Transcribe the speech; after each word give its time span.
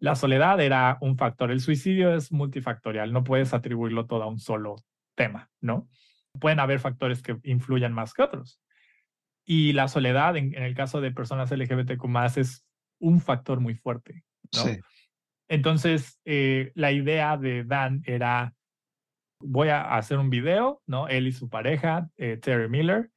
la 0.00 0.14
soledad 0.14 0.60
era 0.60 0.98
un 1.00 1.16
factor. 1.16 1.50
El 1.50 1.60
suicidio 1.60 2.14
es 2.14 2.30
multifactorial, 2.32 3.12
no 3.12 3.24
puedes 3.24 3.52
atribuirlo 3.52 4.06
todo 4.06 4.22
a 4.22 4.28
un 4.28 4.38
solo 4.38 4.76
tema, 5.14 5.50
¿no? 5.60 5.88
Pueden 6.38 6.60
haber 6.60 6.78
factores 6.78 7.22
que 7.22 7.38
influyan 7.42 7.92
más 7.92 8.14
que 8.14 8.22
otros. 8.22 8.60
Y 9.44 9.72
la 9.72 9.88
soledad, 9.88 10.36
en, 10.36 10.54
el 10.54 10.74
caso 10.74 11.00
de 11.00 11.10
personas 11.10 11.50
LGBTQ 11.50 12.04
es 12.36 12.64
un 13.00 13.20
factor 13.20 13.60
muy 13.60 13.74
fuerte, 13.74 14.24
¿no? 14.54 14.62
Sí. 14.62 14.78
Entonces, 15.48 16.20
eh, 16.24 16.72
la 16.74 16.92
idea 16.92 17.36
de 17.36 17.64
Dan 17.64 18.02
era, 18.04 18.54
voy 19.40 19.68
a 19.68 19.96
hacer 19.96 20.18
un 20.18 20.30
video, 20.30 20.82
¿no? 20.86 21.08
Él 21.08 21.26
y 21.26 21.32
su 21.32 21.48
pareja, 21.48 22.10
eh, 22.18 22.36
Terry 22.36 22.68
Miller, 22.68 23.10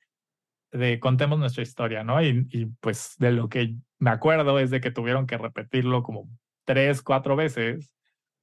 de 0.72 1.00
contemos 1.00 1.38
nuestra 1.38 1.64
historia, 1.64 2.04
¿no? 2.04 2.24
Y, 2.24 2.48
y, 2.50 2.68
pues 2.80 3.16
de 3.20 3.34
lo 3.34 3.50
que 3.50 3.76
me 4.00 4.10
acuerdo 4.10 4.58
es 4.58 4.72
de 4.72 4.80
que 4.80 4.92
tuvieron 4.92 5.28
que 5.28 5.38
repetirlo 5.38 6.02
como 6.02 6.30
tres, 6.66 7.02
cuatro 7.02 7.36
veces, 7.36 7.94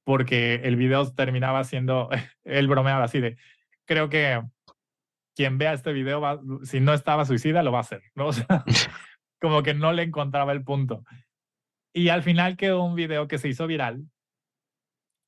porque 0.03 0.55
el 0.63 0.75
video 0.75 1.11
terminaba 1.13 1.63
siendo, 1.63 2.09
él 2.43 2.67
bromeaba 2.67 3.03
así 3.03 3.19
de, 3.19 3.37
creo 3.85 4.09
que 4.09 4.41
quien 5.35 5.57
vea 5.57 5.73
este 5.73 5.93
video, 5.93 6.19
va, 6.19 6.39
si 6.63 6.79
no 6.79 6.93
estaba 6.93 7.25
suicida, 7.25 7.63
lo 7.63 7.71
va 7.71 7.79
a 7.79 7.81
hacer, 7.81 8.03
¿no? 8.15 8.29
Como 9.41 9.63
que 9.63 9.73
no 9.73 9.93
le 9.93 10.03
encontraba 10.03 10.51
el 10.51 10.63
punto. 10.63 11.03
Y 11.93 12.09
al 12.09 12.23
final 12.23 12.57
quedó 12.57 12.83
un 12.83 12.95
video 12.95 13.27
que 13.27 13.37
se 13.37 13.47
hizo 13.47 13.65
viral, 13.65 14.03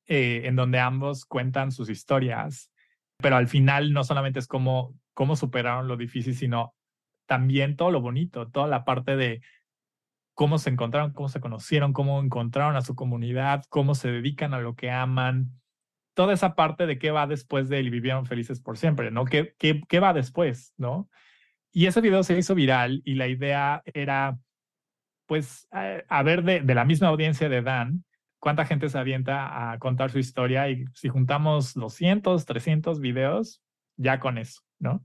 eh, 0.06 0.42
en 0.44 0.56
donde 0.56 0.80
ambos 0.80 1.24
cuentan 1.24 1.72
sus 1.72 1.88
historias, 1.88 2.70
pero 3.18 3.36
al 3.36 3.48
final 3.48 3.92
no 3.92 4.04
solamente 4.04 4.38
es 4.38 4.46
como 4.46 4.94
cómo 5.14 5.36
superaron 5.36 5.88
lo 5.88 5.96
difícil, 5.96 6.34
sino 6.34 6.74
también 7.26 7.76
todo 7.76 7.90
lo 7.90 8.00
bonito, 8.00 8.50
toda 8.50 8.66
la 8.66 8.84
parte 8.84 9.16
de 9.16 9.40
cómo 10.34 10.58
se 10.58 10.70
encontraron, 10.70 11.12
cómo 11.12 11.28
se 11.28 11.40
conocieron, 11.40 11.92
cómo 11.92 12.20
encontraron 12.20 12.76
a 12.76 12.82
su 12.82 12.94
comunidad, 12.94 13.64
cómo 13.68 13.94
se 13.94 14.10
dedican 14.10 14.54
a 14.54 14.60
lo 14.60 14.74
que 14.74 14.90
aman, 14.90 15.50
toda 16.14 16.34
esa 16.34 16.54
parte 16.54 16.86
de 16.86 16.98
qué 16.98 17.10
va 17.10 17.26
después 17.26 17.68
de 17.68 17.82
vivieron 17.82 18.26
felices 18.26 18.60
por 18.60 18.78
siempre, 18.78 19.10
¿no? 19.10 19.24
¿Qué, 19.24 19.54
qué, 19.58 19.82
qué 19.88 20.00
va 20.00 20.12
después, 20.12 20.74
¿no? 20.76 21.08
Y 21.72 21.86
ese 21.86 22.00
video 22.00 22.22
se 22.22 22.36
hizo 22.36 22.54
viral 22.54 23.02
y 23.04 23.14
la 23.14 23.28
idea 23.28 23.82
era, 23.94 24.38
pues, 25.26 25.68
a, 25.70 26.22
ver 26.22 26.42
de, 26.44 26.60
de, 26.60 26.74
la 26.74 26.84
misma 26.84 27.08
audiencia 27.08 27.48
de 27.48 27.62
Dan, 27.62 28.04
cuánta 28.38 28.66
gente 28.66 28.88
se 28.88 28.98
avienta 28.98 29.72
a 29.72 29.78
contar 29.78 30.10
su 30.10 30.18
historia 30.18 30.68
y 30.68 30.84
si 30.94 31.08
juntamos 31.08 31.74
200, 31.74 32.44
300 32.44 33.00
videos, 33.00 33.62
ya 33.96 34.20
con 34.20 34.36
eso, 34.36 34.62
¿no? 34.78 35.04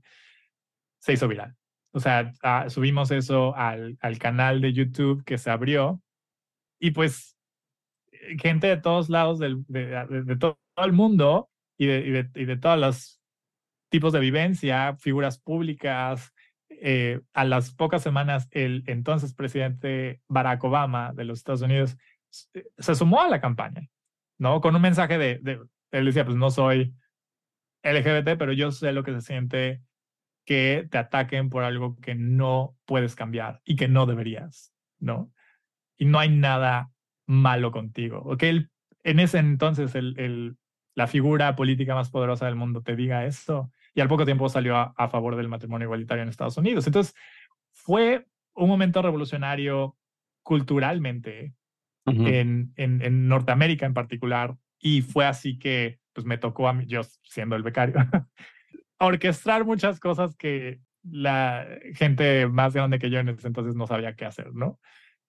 Se 0.98 1.14
hizo 1.14 1.26
viral. 1.26 1.56
O 1.98 2.00
sea, 2.00 2.32
ah, 2.44 2.70
subimos 2.70 3.10
eso 3.10 3.56
al, 3.56 3.98
al, 4.00 4.18
canal 4.18 4.60
de 4.60 4.72
YouTube 4.72 5.24
que 5.24 5.36
se 5.36 5.50
abrió 5.50 6.00
y 6.78 6.92
pues 6.92 7.36
eh, 8.12 8.38
gente 8.40 8.68
de 8.68 8.76
todos 8.76 9.08
lados 9.08 9.40
del, 9.40 9.64
de, 9.66 10.36
todo, 10.38 10.60
el 10.76 10.92
mundo 10.92 11.50
y 11.76 11.86
de, 11.86 12.30
y 12.36 12.44
de, 12.44 12.56
todos 12.56 12.78
los 12.78 13.20
tipos 13.90 14.12
de 14.12 14.20
vivencia, 14.20 14.94
figuras 14.94 15.40
públicas. 15.40 16.32
Eh, 16.70 17.20
a 17.32 17.44
las 17.44 17.74
pocas 17.74 18.00
semanas, 18.00 18.46
el 18.52 18.84
entonces 18.86 19.34
presidente 19.34 20.20
Barack 20.28 20.62
Obama 20.62 21.12
de 21.12 21.24
los 21.24 21.38
Estados 21.38 21.62
Unidos 21.62 21.96
eh, 22.54 22.68
se 22.78 22.94
sumó 22.94 23.20
a 23.22 23.28
la 23.28 23.40
campaña, 23.40 23.88
¿no? 24.38 24.60
Con 24.60 24.76
un 24.76 24.82
mensaje 24.82 25.18
de, 25.18 25.40
de 25.40 25.60
él 25.90 26.04
decía, 26.04 26.24
pues 26.24 26.36
no 26.36 26.52
soy 26.52 26.94
LGBT, 27.82 28.38
pero 28.38 28.52
yo 28.52 28.70
sé 28.70 28.92
lo 28.92 29.02
que 29.02 29.12
se 29.14 29.22
siente 29.22 29.82
que 30.48 30.88
te 30.90 30.96
ataquen 30.96 31.50
por 31.50 31.62
algo 31.62 31.98
que 32.00 32.14
no 32.14 32.74
puedes 32.86 33.14
cambiar 33.14 33.60
y 33.66 33.76
que 33.76 33.86
no 33.86 34.06
deberías, 34.06 34.72
¿no? 34.98 35.30
Y 35.98 36.06
no 36.06 36.18
hay 36.18 36.30
nada 36.30 36.90
malo 37.26 37.70
contigo. 37.70 38.22
¿Ok? 38.24 38.44
en 39.04 39.20
ese 39.20 39.38
entonces 39.38 39.94
el, 39.94 40.18
el, 40.18 40.56
la 40.94 41.06
figura 41.06 41.54
política 41.54 41.94
más 41.94 42.08
poderosa 42.08 42.46
del 42.46 42.56
mundo 42.56 42.82
te 42.82 42.96
diga 42.96 43.26
esto 43.26 43.70
y 43.94 44.00
al 44.00 44.08
poco 44.08 44.24
tiempo 44.24 44.48
salió 44.48 44.74
a, 44.74 45.08
favor 45.08 45.36
del 45.36 45.48
matrimonio 45.48 45.84
igualitario 45.84 46.22
en 46.22 46.30
Estados 46.30 46.56
Unidos. 46.56 46.86
Entonces, 46.86 47.14
fue 47.70 48.26
un 48.54 48.68
momento 48.68 49.02
revolucionario 49.02 49.98
culturalmente 50.42 51.52
en, 52.06 52.72
en, 52.76 53.02
en, 53.02 53.28
Norteamérica 53.28 53.84
en 53.84 53.92
particular 53.92 54.56
y 54.78 55.02
fue 55.02 55.26
así 55.26 55.58
que 55.58 56.00
pues 56.14 56.26
me 56.26 56.38
tocó 56.38 56.68
a 56.68 56.72
mí, 56.72 56.86
yo 56.86 57.02
siendo 57.22 57.54
el 57.54 57.62
becario, 57.62 57.94
orquestar 58.98 59.64
muchas 59.64 60.00
cosas 60.00 60.36
que 60.36 60.80
la 61.02 61.66
gente 61.94 62.46
más 62.48 62.74
grande 62.74 62.98
que 62.98 63.10
yo 63.10 63.18
en 63.18 63.28
ese 63.28 63.46
entonces 63.46 63.74
no 63.74 63.86
sabía 63.86 64.14
qué 64.14 64.24
hacer, 64.24 64.52
¿no? 64.54 64.78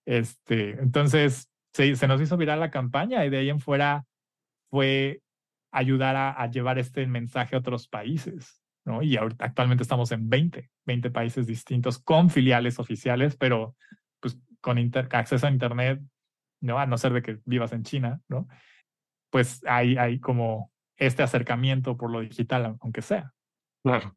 Este, 0.06 0.72
entonces 0.82 1.50
se, 1.74 2.08
nos 2.08 2.22
hizo 2.22 2.38
viral 2.38 2.60
la 2.60 2.72
campaña 2.72 3.26
y 3.26 3.30
de 3.30 3.38
ahí 3.38 3.50
en 3.50 3.60
fuera 3.60 4.06
fue 4.70 5.22
ayudar 5.72 6.16
a, 6.16 6.50
llevar 6.50 6.80
este 6.80 7.06
mensaje 7.06 7.56
a 7.56 7.60
otros 7.60 7.88
países, 7.88 8.62
¿no? 8.86 9.04
Y 9.04 9.18
ahorita, 9.18 9.46
actualmente 9.46 9.84
estamos 9.84 10.12
en 10.12 10.30
20, 10.30 10.70
20 10.86 11.12
países 11.12 11.46
distintos 11.46 12.00
con 12.00 12.30
filiales 12.30 12.80
oficiales, 12.80 13.36
pero 13.38 13.76
pues 14.20 14.38
con 14.62 14.78
acceso 15.12 15.46
a 15.46 15.52
Internet, 15.52 16.02
¿no? 16.62 16.80
A 16.80 16.88
no 16.88 16.98
ser 16.98 17.14
de 17.14 17.22
que 17.22 17.40
vivas 17.46 17.72
en 17.72 17.84
China, 17.84 18.20
¿no? 18.28 18.48
Pues 19.30 19.64
hay, 19.68 19.96
hay 19.98 20.20
como 20.20 20.72
este 20.98 21.22
acercamiento 21.22 21.98
por 21.98 22.10
lo 22.10 22.22
digital, 22.22 22.78
aunque 22.82 23.04
sea. 23.04 23.32
Claro. 23.84 24.16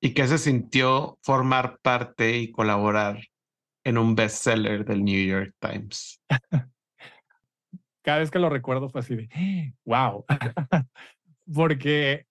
¿Y 0.00 0.12
qué 0.12 0.26
se 0.26 0.38
sintió 0.38 1.18
formar 1.22 1.78
parte 1.82 2.36
y 2.36 2.50
colaborar 2.50 3.20
en 3.84 3.98
un 3.98 4.14
bestseller 4.14 4.84
del 4.84 5.04
New 5.04 5.26
York 5.26 5.54
Times? 5.58 6.22
Cada 8.02 8.18
vez 8.18 8.30
que 8.30 8.38
lo 8.38 8.48
recuerdo 8.48 8.88
fue 8.88 9.00
así 9.00 9.16
de, 9.16 9.74
wow, 9.84 10.24
porque 11.52 12.26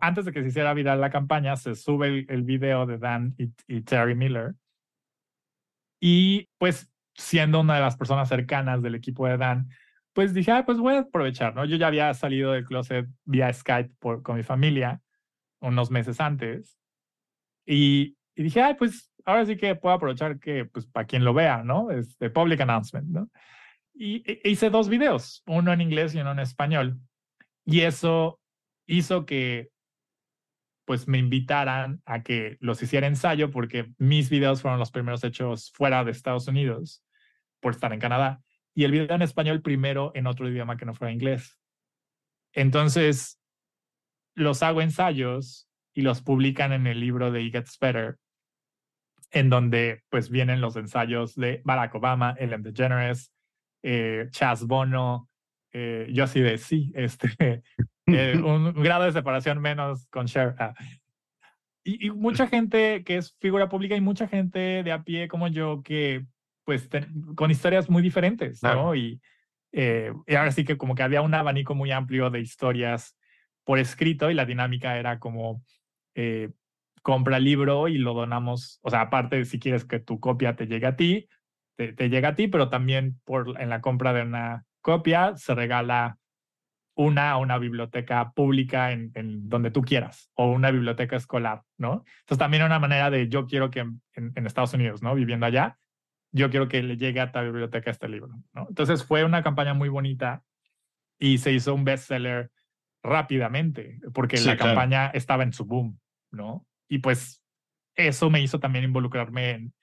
antes 0.00 0.24
de 0.24 0.32
que 0.32 0.42
se 0.42 0.48
hiciera 0.48 0.74
viral 0.74 1.00
la 1.00 1.10
campaña, 1.10 1.54
se 1.56 1.74
sube 1.74 2.26
el, 2.28 2.42
video 2.42 2.86
de 2.86 2.98
Dan 2.98 3.34
y, 3.38 3.82
Terry 3.82 4.14
Miller. 4.14 4.54
Y 6.00 6.48
pues 6.58 6.90
siendo 7.14 7.60
una 7.60 7.74
de 7.76 7.82
las 7.82 7.96
personas 7.96 8.28
cercanas 8.28 8.82
del 8.82 8.94
equipo 8.94 9.28
de 9.28 9.36
Dan, 9.36 9.68
pues 10.14 10.34
dije, 10.34 10.50
ah, 10.50 10.64
pues 10.66 10.78
voy 10.78 10.94
a 10.94 11.00
aprovechar, 11.00 11.54
¿no? 11.54 11.64
Yo 11.66 11.76
ya 11.76 11.86
había 11.86 12.12
salido 12.14 12.52
del 12.52 12.64
closet 12.64 13.06
vía 13.24 13.52
Skype 13.52 13.94
con 14.22 14.36
mi 14.36 14.42
familia 14.42 15.00
unos 15.62 15.90
meses 15.90 16.20
antes 16.20 16.78
y, 17.66 18.16
dije, 18.34 18.60
ay, 18.60 18.74
pues 18.74 19.10
ahora 19.24 19.46
sí 19.46 19.56
que 19.56 19.74
puedo 19.74 19.94
aprovechar 19.94 20.38
que, 20.38 20.64
pues, 20.64 20.86
para 20.86 21.06
quien 21.06 21.24
lo 21.24 21.34
vea, 21.34 21.62
¿no? 21.62 21.90
Este 21.90 22.30
public 22.30 22.60
announcement, 22.60 23.08
¿no? 23.08 23.30
Y 23.94 24.22
e, 24.30 24.50
hice 24.50 24.70
dos 24.70 24.88
videos, 24.88 25.42
uno 25.46 25.72
en 25.72 25.80
inglés 25.80 26.14
y 26.14 26.20
uno 26.20 26.32
en 26.32 26.40
español. 26.40 26.98
Y 27.64 27.82
eso 27.82 28.40
hizo 28.86 29.26
que, 29.26 29.70
pues, 30.84 31.06
me 31.06 31.18
invitaran 31.18 32.02
a 32.04 32.22
que 32.22 32.56
los 32.60 32.82
hiciera 32.82 33.06
ensayo, 33.06 33.50
porque 33.50 33.92
mis 33.98 34.28
videos 34.30 34.62
fueron 34.62 34.80
los 34.80 34.90
primeros 34.90 35.22
hechos 35.24 35.70
fuera 35.72 36.04
de 36.04 36.10
Estados 36.10 36.48
Unidos, 36.48 37.04
por 37.60 37.74
estar 37.74 37.92
en 37.92 38.00
Canadá. 38.00 38.42
Y 38.74 38.84
el 38.84 38.92
video 38.92 39.14
en 39.14 39.22
español 39.22 39.62
primero 39.62 40.10
en 40.14 40.26
otro 40.26 40.48
idioma 40.48 40.76
que 40.76 40.86
no 40.86 40.94
fuera 40.94 41.12
inglés. 41.12 41.58
Entonces, 42.54 43.41
los 44.34 44.62
hago 44.62 44.82
ensayos 44.82 45.68
y 45.94 46.02
los 46.02 46.22
publican 46.22 46.72
en 46.72 46.86
el 46.86 47.00
libro 47.00 47.30
de 47.30 47.42
It 47.42 47.52
Gets 47.52 47.78
Better, 47.78 48.16
en 49.30 49.48
donde 49.48 50.02
pues 50.08 50.30
vienen 50.30 50.60
los 50.60 50.76
ensayos 50.76 51.34
de 51.34 51.60
Barack 51.64 51.94
Obama, 51.94 52.34
Ellen 52.38 52.62
DeGeneres, 52.62 53.32
eh, 53.82 54.28
Chas 54.30 54.66
Bono, 54.66 55.28
eh, 55.72 56.08
yo 56.12 56.24
así 56.24 56.40
de 56.40 56.58
sí, 56.58 56.92
este, 56.94 57.62
eh, 58.06 58.36
un, 58.36 58.72
grado 58.74 59.04
de 59.04 59.12
separación 59.12 59.60
menos 59.60 60.06
con 60.08 60.26
Cher. 60.26 60.54
Ah. 60.58 60.74
Y, 61.84 62.10
mucha 62.10 62.46
gente 62.46 63.02
que 63.04 63.16
es 63.16 63.36
figura 63.40 63.68
pública 63.68 63.96
y 63.96 64.00
mucha 64.00 64.28
gente 64.28 64.82
de 64.82 64.92
a 64.92 65.02
pie 65.02 65.28
como 65.28 65.48
yo 65.48 65.82
que 65.82 66.24
pues 66.64 66.88
con 67.34 67.50
historias 67.50 67.90
muy 67.90 68.02
diferentes, 68.02 68.62
¿no? 68.62 68.94
Y, 68.94 69.20
y 69.72 70.34
ahora 70.36 70.52
sí 70.52 70.64
que 70.64 70.76
como 70.76 70.94
que 70.94 71.02
había 71.02 71.22
un 71.22 71.34
abanico 71.34 71.74
muy 71.74 71.90
amplio 71.90 72.30
de 72.30 72.38
historias 72.38 73.16
por 73.64 73.78
escrito 73.78 74.30
y 74.30 74.34
la 74.34 74.44
dinámica 74.44 74.98
era 74.98 75.18
como 75.18 75.62
eh, 76.14 76.50
compra 77.02 77.36
el 77.36 77.44
libro 77.44 77.88
y 77.88 77.98
lo 77.98 78.14
donamos, 78.14 78.78
o 78.82 78.90
sea, 78.90 79.02
aparte 79.02 79.44
si 79.44 79.58
quieres 79.58 79.84
que 79.84 79.98
tu 79.98 80.20
copia 80.20 80.56
te 80.56 80.66
llegue 80.66 80.86
a 80.86 80.96
ti, 80.96 81.28
te, 81.76 82.08
llega 82.08 82.28
a 82.28 82.34
ti, 82.36 82.48
pero 82.48 82.68
también 82.68 83.20
por, 83.24 83.60
en 83.60 83.68
la 83.68 83.80
compra 83.80 84.12
de 84.12 84.22
una 84.22 84.64
copia 84.80 85.36
se 85.36 85.54
regala 85.54 86.18
una 86.94 87.30
a 87.30 87.38
una 87.38 87.58
biblioteca 87.58 88.32
pública 88.32 88.92
en, 88.92 89.12
donde 89.48 89.70
tú 89.70 89.82
quieras 89.82 90.30
o 90.34 90.50
una 90.50 90.70
biblioteca 90.70 91.16
escolar, 91.16 91.62
¿no? 91.78 92.04
Entonces 92.20 92.38
también 92.38 92.64
una 92.64 92.78
manera 92.78 93.10
de 93.10 93.28
yo 93.28 93.46
quiero 93.46 93.70
que 93.70 93.80
en, 93.80 94.46
Estados 94.46 94.74
Unidos, 94.74 95.02
¿no? 95.02 95.14
Viviendo 95.14 95.46
allá, 95.46 95.78
yo 96.32 96.50
quiero 96.50 96.68
que 96.68 96.82
le 96.82 96.96
llegue 96.96 97.20
a 97.20 97.32
tu 97.32 97.40
biblioteca 97.40 97.90
este 97.90 98.08
libro, 98.08 98.34
¿no? 98.52 98.66
Entonces 98.68 99.04
fue 99.04 99.24
una 99.24 99.42
campaña 99.42 99.74
muy 99.74 99.88
bonita 99.88 100.42
y 101.18 101.38
se 101.38 101.52
hizo 101.52 101.74
un 101.74 101.84
bestseller 101.84 102.50
rápidamente 103.02 103.98
porque 104.14 104.40
la 104.40 104.56
campaña 104.56 105.08
estaba 105.08 105.42
en 105.42 105.52
su 105.52 105.64
boom. 105.64 105.98
¿no? 106.32 106.66
Y 106.88 106.98
pues 106.98 107.42
eso 107.94 108.30
me 108.30 108.40
hizo 108.40 108.58
también 108.58 108.84
involucrarme 108.84 109.50
en, 109.50 109.74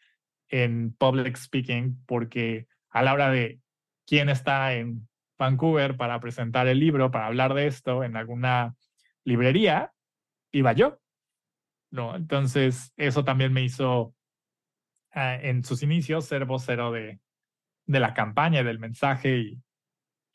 en 0.49 0.93
public 0.93 1.37
speaking 1.37 2.03
porque 2.05 2.67
a 2.89 3.03
la 3.03 3.13
hora 3.13 3.29
de 3.29 3.61
quién 4.05 4.29
está 4.29 4.73
en 4.73 5.07
Vancouver 5.37 5.95
para 5.95 6.19
presentar 6.19 6.67
el 6.67 6.79
libro, 6.79 7.11
para 7.11 7.27
hablar 7.27 7.53
de 7.53 7.67
esto 7.67 8.03
en 8.03 8.17
alguna 8.17 8.75
librería, 9.23 9.93
iba 10.51 10.73
yo, 10.73 10.99
¿no? 11.91 12.15
Entonces, 12.15 12.93
eso 12.97 13.23
también 13.23 13.53
me 13.53 13.63
hizo 13.63 14.15
ah, 15.11 15.35
en 15.35 15.63
sus 15.63 15.83
inicios 15.83 16.25
ser 16.25 16.45
vocero 16.45 16.91
de, 16.91 17.19
de 17.85 17.99
la 17.99 18.13
campaña, 18.13 18.63
del 18.63 18.79
mensaje 18.79 19.37
y, 19.37 19.61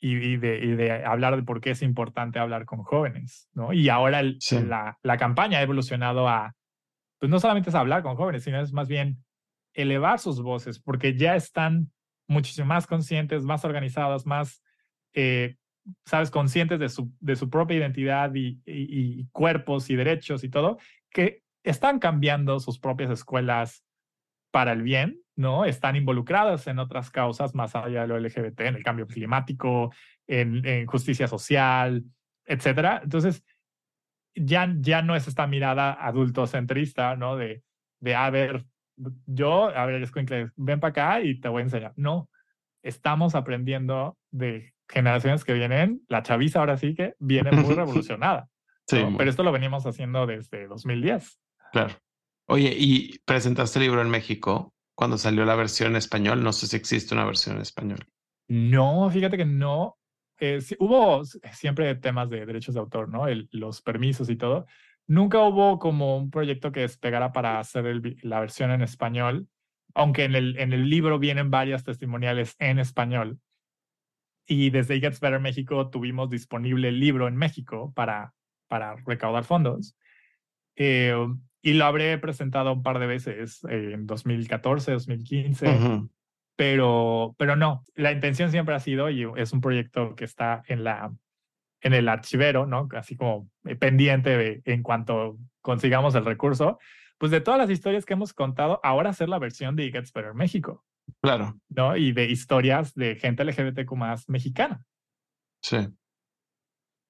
y, 0.06 0.36
de, 0.36 1.02
hablar 1.06 1.34
de 1.36 1.42
por 1.42 1.62
qué 1.62 1.70
es 1.70 1.80
importante 1.80 2.38
hablar 2.38 2.66
con 2.66 2.82
jóvenes, 2.82 3.48
¿no? 3.54 3.72
Y 3.72 3.88
ahora 3.88 4.22
la, 4.22 4.98
la, 5.02 5.16
campaña 5.16 5.58
ha 5.58 5.62
evolucionado 5.62 6.28
a, 6.28 6.54
pues 7.18 7.30
no 7.30 7.40
solamente 7.40 7.70
es 7.70 7.74
hablar 7.74 8.02
con 8.02 8.16
jóvenes, 8.16 8.44
sino 8.44 8.60
es 8.60 8.72
más 8.72 8.86
bien 8.86 9.24
elevar 9.72 10.18
sus 10.18 10.42
voces, 10.42 10.78
porque 10.78 11.16
ya 11.16 11.36
están 11.36 11.90
muchísimo 12.28 12.66
más 12.66 12.86
conscientes, 12.86 13.44
más 13.44 13.64
organizados, 13.64 14.26
más, 14.26 14.62
eh, 15.14 15.56
sabes, 16.04 16.30
conscientes 16.30 16.78
de 16.78 16.90
su, 16.90 17.10
de 17.20 17.36
su 17.36 17.48
propia 17.48 17.78
identidad 17.78 18.34
y, 18.34 18.60
y, 18.66 19.26
cuerpos 19.28 19.88
y 19.88 19.96
derechos 19.96 20.44
y 20.44 20.50
todo, 20.50 20.76
que 21.10 21.42
están 21.62 21.98
cambiando 21.98 22.60
sus 22.60 22.78
propias 22.78 23.10
escuelas 23.10 23.82
para 24.54 24.70
el 24.70 24.82
bien, 24.82 25.18
¿no? 25.34 25.64
Están 25.64 25.96
involucradas 25.96 26.68
en 26.68 26.78
otras 26.78 27.10
causas 27.10 27.56
más 27.56 27.74
allá 27.74 28.02
de 28.02 28.06
lo 28.06 28.20
LGBT, 28.20 28.60
en 28.60 28.76
el 28.76 28.84
cambio 28.84 29.08
climático, 29.08 29.92
en, 30.28 30.86
justicia 30.86 31.26
social, 31.26 32.04
etcétera. 32.44 33.00
Entonces, 33.02 33.44
ya, 34.32 34.72
ya 34.78 35.02
no 35.02 35.16
es 35.16 35.26
esta 35.26 35.48
mirada 35.48 35.92
adultocentrista, 35.94 37.16
¿no? 37.16 37.36
De, 37.36 37.64
de, 37.98 38.14
a 38.14 38.30
ver, 38.30 38.64
yo, 39.26 39.76
a 39.76 39.86
ver, 39.86 40.08
ven 40.54 40.78
para 40.78 40.90
acá 40.90 41.20
y 41.20 41.40
te 41.40 41.48
voy 41.48 41.62
a 41.62 41.64
enseñar. 41.64 41.92
No, 41.96 42.30
estamos 42.84 43.34
aprendiendo 43.34 44.16
de 44.30 44.72
generaciones 44.88 45.42
que 45.42 45.54
vienen, 45.54 46.02
la 46.06 46.22
chaviza 46.22 46.60
ahora 46.60 46.76
sí 46.76 46.94
que 46.94 47.16
viene 47.18 47.50
muy 47.50 47.74
revolucionada. 47.74 48.46
Sí, 48.86 49.04
Pero 49.18 49.28
esto 49.28 49.42
lo 49.42 49.50
venimos 49.50 49.84
haciendo 49.84 50.28
desde 50.28 50.68
2010. 50.68 51.40
Claro. 51.72 51.94
Oye, 52.46 52.74
y 52.76 53.18
presentaste 53.24 53.78
el 53.78 53.86
libro 53.86 54.02
en 54.02 54.10
México 54.10 54.74
cuando 54.94 55.18
salió 55.18 55.44
la 55.44 55.54
versión 55.54 55.92
en 55.92 55.96
español. 55.96 56.42
No 56.42 56.52
sé 56.52 56.66
si 56.66 56.76
existe 56.76 57.14
una 57.14 57.24
versión 57.24 57.56
en 57.56 57.62
español. 57.62 58.06
No, 58.48 59.08
fíjate 59.10 59.36
que 59.36 59.46
no. 59.46 59.96
Eh, 60.38 60.60
hubo 60.78 61.24
siempre 61.24 61.94
temas 61.94 62.28
de 62.28 62.44
derechos 62.44 62.74
de 62.74 62.80
autor, 62.80 63.08
¿no? 63.08 63.26
los 63.52 63.80
permisos 63.82 64.28
y 64.28 64.36
todo. 64.36 64.66
Nunca 65.06 65.40
hubo 65.40 65.78
como 65.78 66.16
un 66.16 66.30
proyecto 66.30 66.72
que 66.72 66.80
despegara 66.80 67.32
para 67.32 67.58
hacer 67.58 68.00
la 68.22 68.40
versión 68.40 68.70
en 68.70 68.82
español, 68.82 69.48
aunque 69.94 70.24
en 70.24 70.34
el, 70.34 70.58
en 70.58 70.72
el 70.72 70.88
libro 70.88 71.18
vienen 71.18 71.50
varias 71.50 71.84
testimoniales 71.84 72.56
en 72.58 72.78
español. 72.78 73.38
Y 74.46 74.70
desde 74.70 74.96
It 74.96 75.02
Gets 75.02 75.20
Better 75.20 75.40
México 75.40 75.88
tuvimos 75.88 76.28
disponible 76.28 76.88
el 76.88 77.00
libro 77.00 77.28
en 77.28 77.36
México 77.36 77.92
para, 77.94 78.34
para 78.68 78.96
recaudar 79.06 79.44
fondos. 79.44 79.96
Eh, 80.76 81.14
y 81.64 81.72
lo 81.72 81.86
habré 81.86 82.18
presentado 82.18 82.74
un 82.74 82.82
par 82.82 82.98
de 82.98 83.06
veces 83.06 83.64
eh, 83.64 83.92
en 83.94 84.06
2014, 84.06 84.92
2015, 84.92 86.02
pero, 86.56 87.34
pero 87.38 87.56
no, 87.56 87.82
la 87.94 88.12
intención 88.12 88.50
siempre 88.50 88.74
ha 88.74 88.80
sido, 88.80 89.08
y 89.08 89.26
es 89.36 89.54
un 89.54 89.62
proyecto 89.62 90.14
que 90.14 90.26
está 90.26 90.62
en, 90.68 90.84
la, 90.84 91.10
en 91.80 91.94
el 91.94 92.10
archivero, 92.10 92.66
¿no? 92.66 92.86
Así 92.92 93.16
como 93.16 93.48
eh, 93.64 93.76
pendiente 93.76 94.36
de, 94.36 94.62
en 94.66 94.82
cuanto 94.82 95.38
consigamos 95.62 96.14
el 96.14 96.26
recurso, 96.26 96.78
pues 97.16 97.32
de 97.32 97.40
todas 97.40 97.58
las 97.58 97.70
historias 97.70 98.04
que 98.04 98.12
hemos 98.12 98.34
contado, 98.34 98.78
ahora 98.82 99.08
hacer 99.08 99.30
la 99.30 99.38
versión 99.38 99.74
de 99.74 99.86
It 99.86 99.94
Gets 99.94 100.12
Better 100.12 100.34
México. 100.34 100.84
Claro. 101.22 101.58
¿No? 101.70 101.96
Y 101.96 102.12
de 102.12 102.26
historias 102.26 102.94
de 102.94 103.16
gente 103.16 103.42
LGBTQ 103.42 103.90
más 103.96 104.28
mexicana. 104.28 104.84
Sí. 105.62 105.78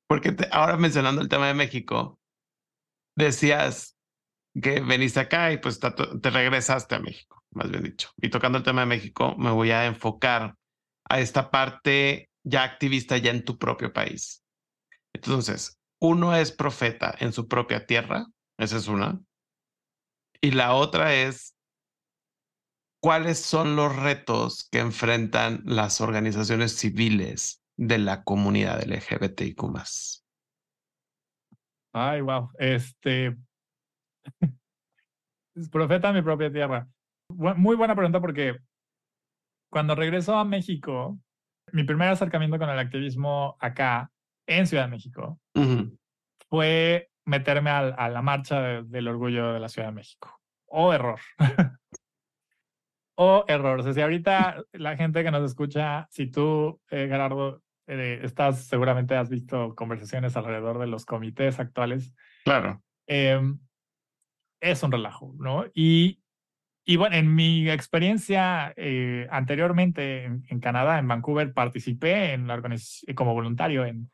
Porque 0.06 0.36
ahora 0.52 0.76
mencionando 0.76 1.22
el 1.22 1.28
tema 1.28 1.48
de 1.48 1.54
México, 1.54 2.20
decías, 3.16 3.93
que 4.60 4.80
veniste 4.80 5.20
acá 5.20 5.52
y 5.52 5.58
pues 5.58 5.80
te, 5.80 6.30
regresaste 6.30 6.94
a 6.94 7.00
México, 7.00 7.42
más 7.50 7.70
bien 7.70 7.82
dicho. 7.82 8.10
Y 8.16 8.30
tocando 8.30 8.58
el 8.58 8.64
tema 8.64 8.82
de 8.82 8.86
México, 8.86 9.34
me 9.36 9.50
voy 9.50 9.70
a 9.70 9.86
enfocar 9.86 10.56
a 11.08 11.20
esta 11.20 11.50
parte 11.50 12.30
ya 12.44 12.62
activista 12.62 13.16
ya 13.16 13.30
en 13.30 13.44
tu 13.44 13.58
propio 13.58 13.92
país. 13.92 14.44
Entonces, 15.12 15.78
uno 16.00 16.36
es 16.36 16.52
profeta 16.52 17.14
en 17.18 17.32
su 17.32 17.48
propia 17.48 17.86
tierra, 17.86 18.26
esa 18.58 18.76
es 18.76 18.88
una. 18.88 19.20
Y 20.40 20.52
la 20.52 20.74
otra 20.74 21.14
es, 21.14 21.56
¿cuáles 23.00 23.40
son 23.40 23.76
los 23.76 23.96
retos 23.96 24.68
que 24.70 24.78
enfrentan 24.78 25.62
las 25.64 26.00
organizaciones 26.00 26.76
civiles 26.76 27.62
de 27.76 27.98
la 27.98 28.22
comunidad 28.22 28.84
LGBTIQ? 28.86 29.64
Ay, 31.92 32.20
wow. 32.20 32.50
Este. 32.58 33.36
Profeta 35.70 36.08
en 36.08 36.16
mi 36.16 36.22
propia 36.22 36.52
tierra. 36.52 36.88
Muy 37.30 37.76
buena 37.76 37.94
pregunta 37.94 38.20
porque 38.20 38.58
cuando 39.70 39.94
regreso 39.94 40.36
a 40.36 40.44
México, 40.44 41.18
mi 41.72 41.84
primer 41.84 42.08
acercamiento 42.08 42.58
con 42.58 42.68
el 42.68 42.78
activismo 42.78 43.56
acá, 43.60 44.10
en 44.46 44.66
Ciudad 44.66 44.84
de 44.84 44.90
México, 44.90 45.40
fue 46.48 47.10
meterme 47.24 47.70
a, 47.70 48.08
la 48.08 48.22
marcha 48.22 48.82
del 48.82 49.08
orgullo 49.08 49.52
de 49.52 49.60
la 49.60 49.68
Ciudad 49.68 49.88
de 49.88 49.94
México. 49.94 50.40
O 50.66 50.92
error. 50.92 51.18
o 53.16 53.44
error. 53.48 53.80
O 53.80 53.82
sea, 53.82 53.92
si 53.94 54.00
ahorita 54.00 54.62
la 54.72 54.96
gente 54.96 55.22
que 55.22 55.30
nos 55.30 55.42
escucha, 55.44 56.06
si 56.10 56.30
tú, 56.30 56.80
eh, 56.90 57.06
Gerardo, 57.08 57.62
eh, 57.86 58.20
estás, 58.22 58.66
seguramente 58.66 59.16
has 59.16 59.28
visto 59.28 59.74
conversaciones 59.74 60.36
alrededor 60.36 60.78
de 60.78 60.86
los 60.86 61.04
comités 61.06 61.58
actuales. 61.60 62.14
Claro. 62.44 62.82
Em, 63.06 63.58
es 64.70 64.82
un 64.82 64.92
relajo, 64.92 65.34
¿no? 65.38 65.66
Y, 65.74 66.22
y 66.84 66.96
bueno, 66.96 67.16
en 67.16 67.34
mi 67.34 67.70
experiencia 67.70 68.72
eh, 68.76 69.26
anteriormente 69.30 70.24
en, 70.24 70.60
Canadá, 70.60 70.98
en 70.98 71.08
Vancouver, 71.08 71.52
participé 71.52 72.32
en 72.32 72.46
la 72.46 72.62
como 73.14 73.34
voluntario 73.34 73.84
en, 73.84 74.10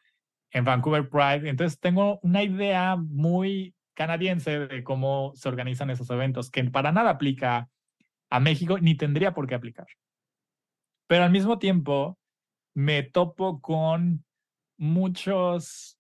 en 0.51 0.65
Vancouver 0.65 1.09
Pride. 1.09 1.49
Entonces 1.49 1.79
tengo 1.79 2.19
una 2.23 2.43
idea 2.43 2.97
muy 2.97 3.75
canadiense 3.95 4.61
de 4.61 4.83
cómo 4.83 5.33
se 5.35 5.49
organizan 5.49 5.91
esos 5.91 6.11
eventos, 6.11 6.51
que 6.51 6.65
para 6.65 6.93
nada 6.93 7.11
aplica 7.11 7.69
a 8.31 8.41
México 8.41 8.79
ni 8.79 8.97
tendría 8.97 9.35
por 9.35 9.47
qué 9.47 9.55
aplicar. 9.55 9.87
Pero 11.07 11.25
al 11.25 11.31
mismo 11.31 11.59
tiempo 11.59 12.19
me 12.75 13.03
topo 13.03 13.61
con 13.61 14.25
muchos, 14.79 16.00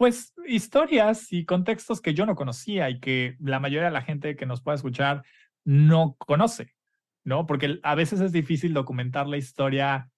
pues, 0.00 0.32
historias 0.46 1.30
y 1.30 1.44
contextos 1.44 2.00
que 2.00 2.14
yo 2.14 2.24
no 2.24 2.34
conocía 2.34 2.88
y 2.88 3.00
que 3.00 3.36
la 3.38 3.60
mayoría 3.60 3.88
de 3.88 3.90
la 3.90 4.00
gente 4.00 4.34
que 4.34 4.46
nos 4.46 4.62
pueda 4.62 4.76
escuchar 4.76 5.24
no 5.62 6.16
conoce, 6.16 6.74
¿no? 7.22 7.44
Porque 7.44 7.80
a 7.82 7.94
veces 7.94 8.22
es 8.22 8.32
difícil 8.32 8.72
documentar 8.72 9.26
la 9.26 9.36
historia 9.36 10.08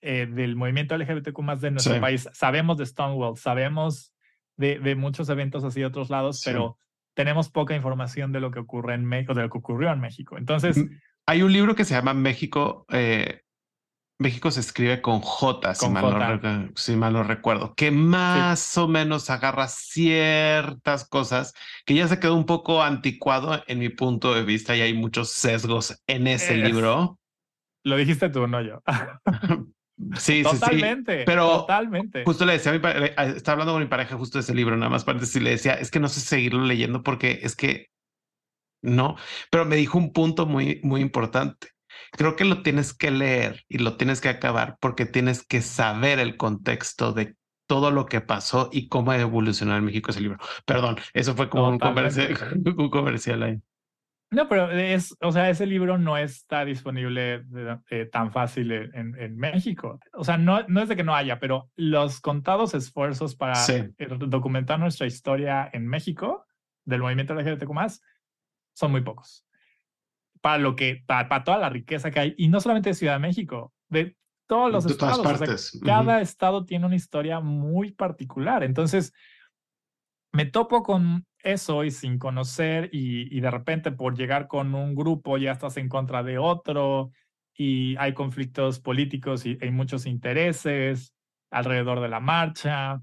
eh, 0.00 0.26
del 0.26 0.56
movimiento 0.56 0.98
LGBTQ 0.98 1.38
más 1.38 1.60
de 1.60 1.70
nuestro 1.70 2.00
país. 2.00 2.28
Sabemos 2.32 2.78
de 2.78 2.84
Stonewall, 2.84 3.36
sabemos 3.36 4.12
de, 4.56 4.80
de, 4.80 4.96
muchos 4.96 5.28
eventos 5.28 5.62
así 5.62 5.78
de 5.78 5.86
otros 5.86 6.10
lados, 6.10 6.42
pero 6.44 6.76
tenemos 7.14 7.48
poca 7.48 7.76
información 7.76 8.32
de 8.32 8.40
lo 8.40 8.50
que 8.50 8.58
ocurre 8.58 8.94
en 8.94 9.04
México, 9.04 9.34
de 9.34 9.42
lo 9.42 9.50
que 9.50 9.58
ocurrió 9.58 9.92
en 9.92 10.00
México. 10.00 10.36
Entonces... 10.36 10.84
Hay 11.26 11.42
un 11.42 11.52
libro 11.52 11.76
que 11.76 11.84
se 11.84 11.94
llama 11.94 12.12
México, 12.12 12.86
eh, 12.90 13.42
México 14.22 14.50
se 14.50 14.60
escribe 14.60 15.02
con 15.02 15.20
J, 15.20 15.74
si, 15.74 15.88
mal, 15.88 16.40
No, 16.42 16.70
si 16.74 16.96
mal 16.96 17.12
no 17.12 17.22
recuerdo, 17.22 17.74
que 17.74 17.90
más 17.90 18.78
o 18.78 18.88
menos 18.88 19.28
agarra 19.28 19.68
ciertas 19.68 21.06
cosas 21.06 21.54
que 21.84 21.94
ya 21.94 22.08
se 22.08 22.18
quedó 22.18 22.34
un 22.34 22.46
poco 22.46 22.82
anticuado 22.82 23.62
en 23.66 23.78
mi 23.78 23.90
punto 23.90 24.34
de 24.34 24.44
vista 24.44 24.74
y 24.74 24.80
hay 24.80 24.94
muchos 24.94 25.30
sesgos 25.30 26.00
en 26.06 26.26
ese 26.26 26.56
libro. 26.56 27.18
Lo 27.84 27.96
dijiste 27.96 28.30
tú, 28.30 28.46
no 28.46 28.62
yo. 28.62 28.80
Sí, 30.16 30.42
totalmente, 30.42 31.18
sí, 31.18 31.22
Pero 31.26 31.60
totalmente. 31.60 32.24
Justo 32.24 32.44
le 32.44 32.54
decía 32.54 32.72
a 32.72 32.74
mi 32.74 32.80
pareja, 32.80 33.06
eh, 33.06 33.34
estaba 33.36 33.54
hablando 33.54 33.72
con 33.72 33.82
mi 33.82 33.88
pareja 33.88 34.16
justo 34.16 34.38
de 34.38 34.42
ese 34.42 34.54
libro, 34.54 34.76
nada 34.76 34.90
más 34.90 35.04
para 35.04 35.18
decir, 35.18 35.42
le 35.42 35.50
decía, 35.50 35.74
es 35.74 35.90
que 35.90 36.00
no 36.00 36.08
sé 36.08 36.20
seguirlo 36.20 36.64
leyendo 36.64 37.02
porque 37.02 37.40
es 37.42 37.54
que 37.54 37.90
no, 38.82 39.16
pero 39.50 39.64
me 39.64 39.76
dijo 39.76 39.98
un 39.98 40.12
punto 40.12 40.46
muy, 40.46 40.80
muy 40.82 41.00
importante. 41.00 41.68
Creo 42.10 42.36
que 42.36 42.44
lo 42.44 42.62
tienes 42.62 42.92
que 42.92 43.10
leer 43.10 43.64
y 43.68 43.78
lo 43.78 43.96
tienes 43.96 44.20
que 44.20 44.28
acabar 44.28 44.76
porque 44.80 45.06
tienes 45.06 45.46
que 45.46 45.62
saber 45.62 46.18
el 46.18 46.36
contexto 46.36 47.12
de 47.12 47.36
todo 47.66 47.90
lo 47.90 48.06
que 48.06 48.20
pasó 48.20 48.68
y 48.72 48.88
cómo 48.88 49.12
ha 49.12 49.18
evolucionado 49.18 49.78
en 49.78 49.84
México 49.84 50.10
ese 50.10 50.20
libro. 50.20 50.38
Perdón, 50.66 50.96
eso 51.14 51.34
fue 51.34 51.48
como 51.48 51.68
un 51.68 51.78
comercial, 51.78 52.36
un 52.76 52.90
comercial 52.90 53.42
ahí. 53.42 53.62
No, 54.32 54.48
pero 54.48 54.70
es, 54.70 55.14
o 55.20 55.30
sea, 55.30 55.50
ese 55.50 55.66
libro 55.66 55.98
no 55.98 56.16
está 56.16 56.64
disponible 56.64 57.44
eh, 57.90 58.08
tan 58.10 58.32
fácil 58.32 58.72
en, 58.72 59.14
en, 59.18 59.36
México. 59.36 60.00
O 60.14 60.24
sea, 60.24 60.38
no, 60.38 60.66
no 60.68 60.80
es 60.80 60.88
de 60.88 60.96
que 60.96 61.04
no 61.04 61.14
haya, 61.14 61.38
pero 61.38 61.70
los 61.76 62.18
contados 62.18 62.72
esfuerzos 62.72 63.36
para 63.36 63.62
eh, 63.68 63.90
documentar 64.26 64.80
nuestra 64.80 65.06
historia 65.06 65.68
en 65.70 65.86
México 65.86 66.46
del 66.86 67.02
movimiento 67.02 67.34
LGBTQ 67.34 67.70
son 68.74 68.90
muy 68.90 69.02
pocos. 69.02 69.46
Para 70.42 70.58
lo 70.58 70.76
que, 70.76 71.02
para, 71.06 71.44
toda 71.44 71.56
la 71.56 71.70
riqueza 71.70 72.10
que 72.10 72.20
hay, 72.20 72.34
y 72.36 72.48
no 72.48 72.60
solamente 72.60 72.90
de 72.90 72.94
Ciudad 72.94 73.14
de 73.14 73.20
México, 73.20 73.72
de 73.88 74.16
todos 74.46 74.70
los 74.70 74.84
estados. 74.84 75.80
Cada 75.82 76.20
estado 76.20 76.66
tiene 76.66 76.84
una 76.84 76.96
historia 76.96 77.40
muy 77.40 77.92
particular. 77.92 78.62
Entonces, 78.62 79.14
me 80.32 80.44
topo 80.44 80.82
con 80.82 81.26
eso 81.42 81.84
y 81.84 81.90
sin 81.90 82.18
conocer 82.18 82.88
y, 82.92 83.40
de 83.40 83.50
repente 83.50 83.92
por 83.92 84.16
llegar 84.16 84.48
con 84.48 84.74
un 84.74 84.94
grupo 84.94 85.38
ya 85.38 85.52
estás 85.52 85.76
en 85.76 85.88
contra 85.88 86.22
de 86.22 86.38
otro 86.38 87.12
y 87.54 87.96
hay 87.96 88.14
conflictos 88.14 88.80
políticos 88.80 89.44
y 89.44 89.58
hay 89.60 89.70
muchos 89.70 90.06
intereses 90.06 91.14
alrededor 91.50 92.00
de 92.00 92.08
la 92.08 92.20
marcha. 92.20 93.02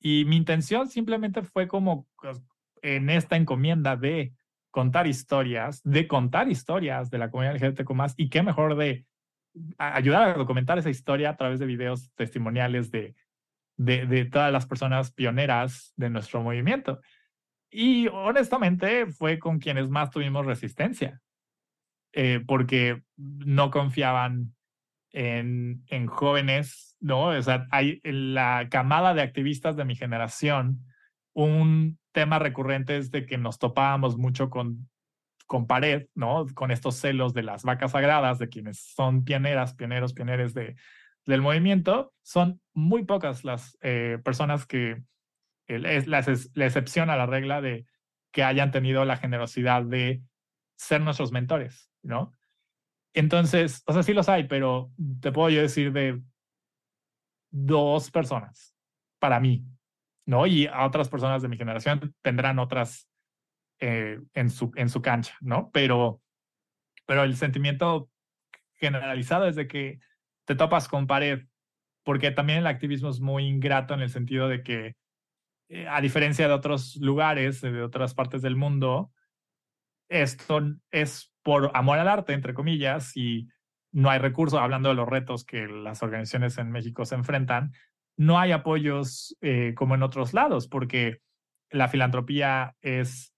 Y 0.00 0.24
mi 0.26 0.36
intención 0.36 0.88
simplemente 0.88 1.42
fue 1.42 1.68
como 1.68 2.06
pues, 2.20 2.42
en 2.82 3.10
esta 3.10 3.36
encomienda 3.36 3.96
de 3.96 4.32
contar 4.74 5.06
historias, 5.06 5.80
de 5.84 6.08
contar 6.08 6.50
historias 6.50 7.08
de 7.08 7.18
la 7.18 7.30
comunidad 7.30 7.54
LGBTQ+, 7.54 8.14
y 8.16 8.28
qué 8.28 8.42
mejor 8.42 8.76
de 8.76 9.06
ayudar 9.78 10.30
a 10.30 10.34
documentar 10.34 10.78
esa 10.78 10.90
historia 10.90 11.30
a 11.30 11.36
través 11.36 11.60
de 11.60 11.66
videos 11.66 12.10
testimoniales 12.16 12.90
de 12.90 13.14
de, 13.76 14.24
todas 14.26 14.52
las 14.52 14.66
personas 14.66 15.12
pioneras 15.12 15.92
de 15.96 16.10
nuestro 16.10 16.42
movimiento. 16.42 17.00
Y 17.70 18.06
honestamente 18.08 19.06
fue 19.06 19.38
con 19.38 19.58
quienes 19.58 19.88
más 19.88 20.10
tuvimos 20.10 20.46
resistencia, 20.46 21.20
eh, 22.12 22.40
porque 22.46 23.02
no 23.16 23.70
confiaban 23.70 24.54
en, 25.10 25.82
en, 25.88 26.06
jóvenes, 26.06 26.96
¿no? 27.00 27.26
O 27.26 27.42
sea, 27.42 27.66
hay 27.70 28.00
la 28.04 28.68
camada 28.70 29.14
de 29.14 29.22
activistas 29.22 29.76
de 29.76 29.84
mi 29.84 29.96
generación, 29.96 30.84
un 31.32 31.98
tema 32.14 32.38
recurrente 32.38 32.96
es 32.96 33.10
de 33.10 33.26
que 33.26 33.36
nos 33.36 33.58
topábamos 33.58 34.16
mucho 34.16 34.48
con, 34.48 34.88
con 35.46 35.66
pared, 35.66 36.06
¿no? 36.14 36.46
Con 36.54 36.70
estos 36.70 36.94
celos 36.96 37.34
de 37.34 37.42
las 37.42 37.64
vacas 37.64 37.90
sagradas, 37.90 38.38
de 38.38 38.48
quienes 38.48 38.78
son 38.78 39.24
pioneras, 39.24 39.74
pioneros, 39.74 40.14
pioneres 40.14 40.54
de, 40.54 40.76
del 41.26 41.42
movimiento, 41.42 42.14
son 42.22 42.60
muy 42.72 43.04
pocas 43.04 43.44
las 43.44 43.76
eh, 43.82 44.18
personas 44.24 44.64
que 44.64 45.02
es 45.66 46.06
la, 46.06 46.18
excepción 46.18 47.10
a 47.10 47.16
la 47.16 47.26
regla 47.26 47.60
de 47.60 47.86
que 48.30 48.44
hayan 48.44 48.70
tenido 48.70 49.04
la 49.04 49.16
generosidad 49.16 49.82
de 49.82 50.22
ser 50.76 51.00
nuestros 51.00 51.32
mentores, 51.32 51.90
¿no? 52.02 52.32
Entonces, 53.12 53.82
o 53.86 53.92
sea, 53.92 54.02
sí 54.02 54.12
los 54.12 54.28
hay, 54.28 54.44
pero 54.44 54.90
te 55.20 55.32
puedo 55.32 55.50
yo 55.50 55.62
decir 55.62 55.92
de 55.92 56.20
dos 57.50 58.10
personas 58.10 58.74
para 59.18 59.40
mí, 59.40 59.64
¿no? 60.26 60.46
Y 60.46 60.66
a 60.66 60.84
otras 60.84 61.08
personas 61.08 61.42
de 61.42 61.48
mi 61.48 61.56
generación 61.56 62.14
tendrán 62.22 62.58
otras 62.58 63.08
eh, 63.80 64.20
en, 64.34 64.50
su, 64.50 64.72
en 64.76 64.88
su 64.88 65.02
cancha, 65.02 65.36
¿no? 65.40 65.70
Pero, 65.72 66.20
pero 67.06 67.24
el 67.24 67.36
sentimiento 67.36 68.08
generalizado 68.74 69.46
es 69.46 69.56
de 69.56 69.66
que 69.66 70.00
te 70.46 70.54
topas 70.54 70.88
con 70.88 71.06
pared, 71.06 71.46
porque 72.04 72.30
también 72.30 72.60
el 72.60 72.66
activismo 72.66 73.10
es 73.10 73.20
muy 73.20 73.46
ingrato 73.46 73.94
en 73.94 74.00
el 74.00 74.10
sentido 74.10 74.48
de 74.48 74.62
que, 74.62 74.94
eh, 75.68 75.88
a 75.88 76.00
diferencia 76.00 76.46
de 76.46 76.54
otros 76.54 76.96
lugares, 76.96 77.60
de 77.60 77.82
otras 77.82 78.14
partes 78.14 78.42
del 78.42 78.56
mundo, 78.56 79.10
esto 80.08 80.60
es 80.90 81.34
por 81.42 81.70
amor 81.74 81.98
al 81.98 82.08
arte, 82.08 82.32
entre 82.32 82.54
comillas, 82.54 83.16
y 83.16 83.48
no 83.92 84.10
hay 84.10 84.18
recursos, 84.18 84.60
hablando 84.60 84.88
de 84.88 84.94
los 84.94 85.08
retos 85.08 85.44
que 85.44 85.66
las 85.66 86.02
organizaciones 86.02 86.58
en 86.58 86.70
México 86.70 87.04
se 87.04 87.14
enfrentan, 87.14 87.72
no 88.16 88.38
hay 88.38 88.52
apoyos 88.52 89.36
eh, 89.40 89.74
como 89.76 89.94
en 89.94 90.02
otros 90.02 90.34
lados, 90.34 90.68
porque 90.68 91.20
la 91.70 91.88
filantropía 91.88 92.74
es 92.80 93.34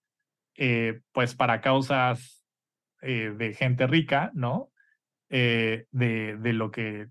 eh, 0.56 1.00
pues 1.12 1.34
para 1.34 1.60
causas 1.60 2.42
de 3.02 3.54
gente 3.56 3.86
rica, 3.86 4.32
¿no? 4.34 4.72
Eh, 5.28 5.86
de, 5.90 6.52
lo 6.52 6.70
que 6.70 7.08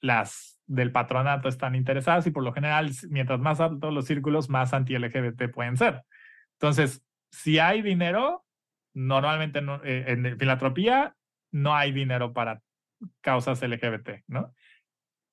las 0.00 0.60
del 0.66 0.90
patronato 0.90 1.48
están 1.48 1.76
interesadas 1.76 2.26
y 2.26 2.32
por 2.32 2.42
lo 2.42 2.52
general, 2.52 2.90
mientras 3.10 3.38
más 3.38 3.60
altos 3.60 3.94
los 3.94 4.06
círculos, 4.06 4.48
más 4.48 4.74
anti-LGBT 4.74 5.52
pueden 5.52 5.76
ser. 5.76 6.02
Entonces, 6.54 7.04
si 7.30 7.60
hay 7.60 7.80
dinero, 7.80 8.44
normalmente 8.92 9.60
eh, 9.84 10.04
en 10.08 10.36
filantropía 10.36 11.14
no 11.52 11.76
hay 11.76 11.92
dinero 11.92 12.32
para 12.32 12.60
causas 13.20 13.62
LGBT, 13.62 14.24
¿no? 14.26 14.52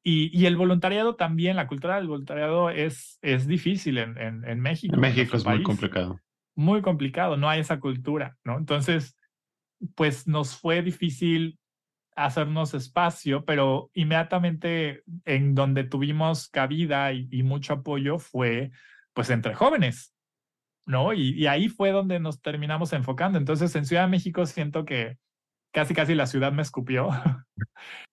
Y, 0.04 0.36
y, 0.38 0.48
el 0.48 0.58
voluntariado 0.58 1.16
también, 1.16 1.56
la 1.56 1.68
cultura 1.68 1.98
del 1.98 2.08
voluntariado 2.08 2.72
es, 2.72 3.20
es 3.22 3.46
difícil 3.46 4.00
en, 4.00 4.18
en, 4.18 4.44
en 4.46 4.60
México. 4.60 4.96
En 4.96 5.02
México 5.02 5.38
es 5.38 5.46
muy 5.46 5.62
complicado. 5.62 6.20
Muy 6.56 6.82
complicado, 6.82 7.38
no 7.38 7.48
hay 7.48 7.60
esa 7.60 7.80
cultura, 7.80 8.36
¿no? 8.44 8.58
Entonces, 8.58 9.16
pues 9.96 10.28
nos 10.28 10.58
fue 10.58 10.82
difícil 10.82 11.60
hacernos 12.16 12.74
espacio, 12.74 13.46
pero 13.46 13.90
inmediatamente 13.94 15.04
en 15.26 15.56
donde 15.56 15.84
tuvimos 15.84 16.50
cabida 16.50 17.14
y, 17.14 17.44
mucho 17.44 17.74
apoyo 17.74 18.20
fue 18.20 18.72
pues 19.14 19.30
entre 19.30 19.56
jóvenes, 19.56 20.14
¿no? 20.86 21.14
Y, 21.14 21.30
y, 21.32 21.48
ahí 21.48 21.70
fue 21.70 21.92
donde 21.92 22.20
nos 22.20 22.42
terminamos 22.42 22.94
enfocando. 22.94 23.38
Entonces, 23.38 23.76
en 23.76 23.86
Ciudad 23.86 24.04
de 24.04 24.10
México 24.10 24.46
siento 24.46 24.86
que 24.86 25.18
casi, 25.72 25.94
casi 25.94 26.16
la 26.16 26.28
ciudad 26.28 26.52
me 26.52 26.62
escupió. 26.62 27.10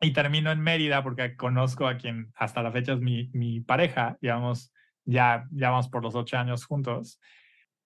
y 0.00 0.12
termino 0.12 0.50
en 0.50 0.60
Mérida 0.60 1.02
porque 1.02 1.36
conozco 1.36 1.86
a 1.86 1.96
quien 1.96 2.32
hasta 2.34 2.62
la 2.62 2.72
fecha 2.72 2.94
es 2.94 3.00
mi, 3.00 3.30
mi 3.32 3.60
pareja. 3.60 4.16
Llevamos, 4.20 4.72
ya, 5.04 5.46
ya 5.50 5.70
vamos 5.70 5.88
por 5.88 6.02
los 6.02 6.14
ocho 6.14 6.38
años 6.38 6.64
juntos. 6.64 7.20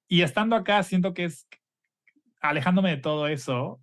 Y 0.09 0.23
estando 0.23 0.55
acá, 0.55 0.83
siento 0.83 1.13
que 1.13 1.25
es 1.25 1.49
alejándome 2.41 2.91
de 2.91 2.97
todo 2.99 3.27
eso, 3.27 3.81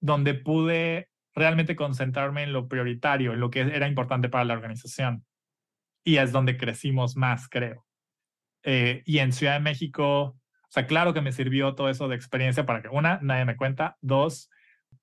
donde 0.00 0.34
pude 0.34 1.08
realmente 1.34 1.76
concentrarme 1.76 2.42
en 2.44 2.52
lo 2.52 2.68
prioritario, 2.68 3.32
en 3.32 3.40
lo 3.40 3.50
que 3.50 3.60
era 3.60 3.86
importante 3.86 4.28
para 4.28 4.44
la 4.44 4.54
organización. 4.54 5.24
Y 6.04 6.16
es 6.16 6.32
donde 6.32 6.56
crecimos 6.56 7.16
más, 7.16 7.48
creo. 7.48 7.86
Eh, 8.62 9.02
y 9.04 9.18
en 9.18 9.32
Ciudad 9.32 9.54
de 9.54 9.60
México, 9.60 10.20
o 10.22 10.70
sea, 10.70 10.86
claro 10.86 11.12
que 11.12 11.20
me 11.20 11.32
sirvió 11.32 11.74
todo 11.74 11.90
eso 11.90 12.08
de 12.08 12.16
experiencia 12.16 12.64
para 12.64 12.82
que, 12.82 12.88
una, 12.88 13.18
nadie 13.22 13.44
me 13.44 13.56
cuenta, 13.56 13.96
dos, 14.00 14.50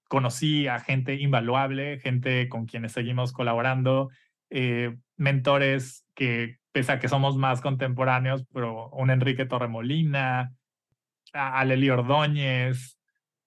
conocí 0.08 0.68
a 0.68 0.80
gente 0.80 1.16
invaluable, 1.16 2.00
gente 2.00 2.48
con 2.50 2.66
quienes 2.66 2.92
seguimos 2.92 3.34
colaborando, 3.34 4.10
eh, 4.50 4.96
mentores 5.18 6.06
que, 6.14 6.58
pese 6.72 6.92
a 6.94 7.00
que 7.00 7.10
somos 7.10 7.38
más 7.38 7.62
contemporáneos, 7.62 8.46
pero 8.54 8.90
un 8.90 9.10
Enrique 9.10 9.46
Torremolina, 9.46 10.54
a, 11.34 11.62
a 11.62 11.66
Ordóñez, 11.94 13.00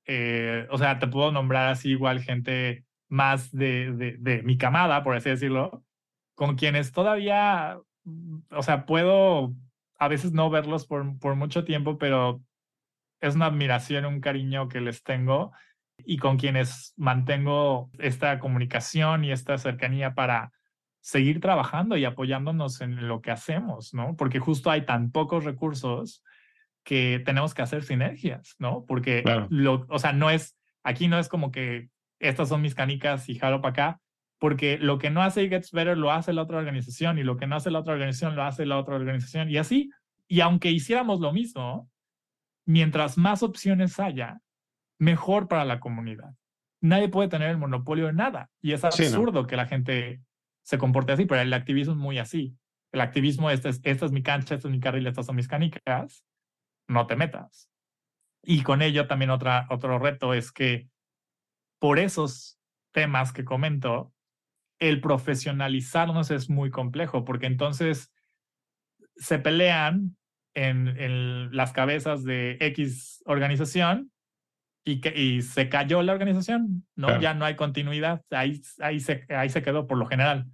eh, 0.06 0.66
o 0.70 0.78
sea, 0.78 0.98
te 0.98 1.06
puedo 1.06 1.32
nombrar 1.32 1.68
así 1.68 1.90
igual 1.90 2.20
gente 2.20 2.84
más 3.08 3.50
de, 3.52 3.92
de, 3.92 4.16
de, 4.18 4.42
mi 4.42 4.58
camada, 4.58 5.02
por 5.04 5.16
así 5.16 5.30
decirlo, 5.30 5.84
con 6.34 6.56
quienes 6.56 6.92
todavía, 6.92 7.78
o 8.50 8.62
sea, 8.62 8.86
puedo 8.86 9.54
a 9.98 10.08
veces 10.08 10.32
no 10.32 10.48
verlos 10.48 10.86
por, 10.86 11.18
por 11.18 11.34
mucho 11.34 11.64
tiempo, 11.64 11.98
pero 11.98 12.40
es 13.20 13.34
una 13.34 13.46
admiración, 13.46 14.06
un 14.06 14.20
cariño 14.20 14.68
que 14.68 14.80
les 14.80 15.02
tengo 15.02 15.52
y 16.04 16.18
con 16.18 16.38
quienes 16.38 16.94
mantengo 16.96 17.90
esta 17.98 18.38
comunicación 18.38 19.24
y 19.24 19.32
esta 19.32 19.58
cercanía 19.58 20.14
para 20.14 20.52
seguir 21.00 21.40
trabajando 21.40 21.96
y 21.96 22.04
apoyándonos 22.04 22.80
en 22.80 23.08
lo 23.08 23.20
que 23.20 23.30
hacemos, 23.30 23.94
¿no? 23.94 24.16
Porque 24.16 24.38
justo 24.38 24.70
hay 24.70 24.84
tan 24.84 25.10
pocos 25.10 25.44
recursos 25.44 26.22
que 26.84 27.22
tenemos 27.24 27.54
que 27.54 27.62
hacer 27.62 27.82
sinergias, 27.82 28.56
¿no? 28.58 28.84
Porque, 28.86 29.22
lo, 29.50 29.86
o 29.88 29.98
sea, 29.98 30.12
no 30.12 30.30
es, 30.30 30.56
aquí 30.82 31.08
no 31.08 31.18
es 31.18 31.28
como 31.28 31.50
que 31.50 31.90
estas 32.18 32.48
son 32.48 32.62
mis 32.62 32.74
canicas 32.74 33.28
y 33.28 33.38
jalo 33.38 33.60
para 33.60 33.70
acá, 33.72 34.00
porque 34.38 34.78
lo 34.78 34.98
que 34.98 35.10
no 35.10 35.22
hace 35.22 35.48
Gets 35.48 35.72
Better 35.72 35.98
lo 35.98 36.12
hace 36.12 36.32
la 36.32 36.42
otra 36.42 36.58
organización 36.58 37.18
y 37.18 37.24
lo 37.24 37.36
que 37.36 37.46
no 37.46 37.56
hace 37.56 37.70
la 37.70 37.80
otra 37.80 37.94
organización 37.94 38.36
lo 38.36 38.44
hace 38.44 38.66
la 38.66 38.78
otra 38.78 38.94
organización 38.94 39.50
y 39.50 39.56
así. 39.56 39.90
Y 40.28 40.40
aunque 40.40 40.70
hiciéramos 40.70 41.20
lo 41.20 41.32
mismo, 41.32 41.90
mientras 42.64 43.18
más 43.18 43.42
opciones 43.42 43.98
haya, 43.98 44.40
mejor 44.98 45.48
para 45.48 45.64
la 45.64 45.80
comunidad. 45.80 46.34
Nadie 46.80 47.08
puede 47.08 47.28
tener 47.28 47.50
el 47.50 47.58
monopolio 47.58 48.06
de 48.06 48.12
nada 48.12 48.50
y 48.60 48.72
es 48.72 48.84
absurdo 48.84 49.46
que 49.46 49.56
la 49.56 49.66
gente 49.66 50.20
se 50.62 50.78
comporte 50.78 51.12
así, 51.12 51.24
pero 51.24 51.40
el 51.40 51.52
activismo 51.52 51.94
es 51.94 51.98
muy 51.98 52.18
así. 52.18 52.56
El 52.92 53.00
activismo, 53.00 53.50
este 53.50 53.68
es, 53.70 53.80
esta 53.84 54.06
es 54.06 54.12
mi 54.12 54.22
cancha, 54.22 54.54
este 54.54 54.68
es 54.68 54.72
mi 54.72 54.80
carril, 54.80 55.06
estas 55.06 55.26
son 55.26 55.36
mis 55.36 55.48
canicas 55.48 56.24
no 56.88 57.06
te 57.06 57.16
metas. 57.16 57.70
Y 58.42 58.62
con 58.62 58.82
ello 58.82 59.06
también 59.06 59.30
otra, 59.30 59.66
otro 59.70 59.98
reto 59.98 60.34
es 60.34 60.50
que 60.50 60.88
por 61.78 61.98
esos 61.98 62.58
temas 62.92 63.32
que 63.32 63.44
comento, 63.44 64.12
el 64.80 65.00
profesionalizarnos 65.00 66.30
es 66.30 66.48
muy 66.48 66.70
complejo, 66.70 67.24
porque 67.24 67.46
entonces 67.46 68.12
se 69.16 69.38
pelean 69.38 70.16
en, 70.54 70.88
en 70.88 71.54
las 71.54 71.72
cabezas 71.72 72.24
de 72.24 72.56
X 72.60 73.22
organización 73.26 74.10
y, 74.88 75.00
que, 75.00 75.12
y 75.18 75.42
se 75.42 75.68
cayó 75.68 76.02
la 76.02 76.12
organización, 76.12 76.86
¿no? 76.96 77.20
Ya 77.20 77.34
no 77.34 77.44
hay 77.44 77.56
continuidad, 77.56 78.22
ahí, 78.30 78.62
ahí, 78.80 79.00
se, 79.00 79.26
ahí 79.28 79.50
se 79.50 79.62
quedó 79.62 79.86
por 79.86 79.98
lo 79.98 80.06
general. 80.06 80.46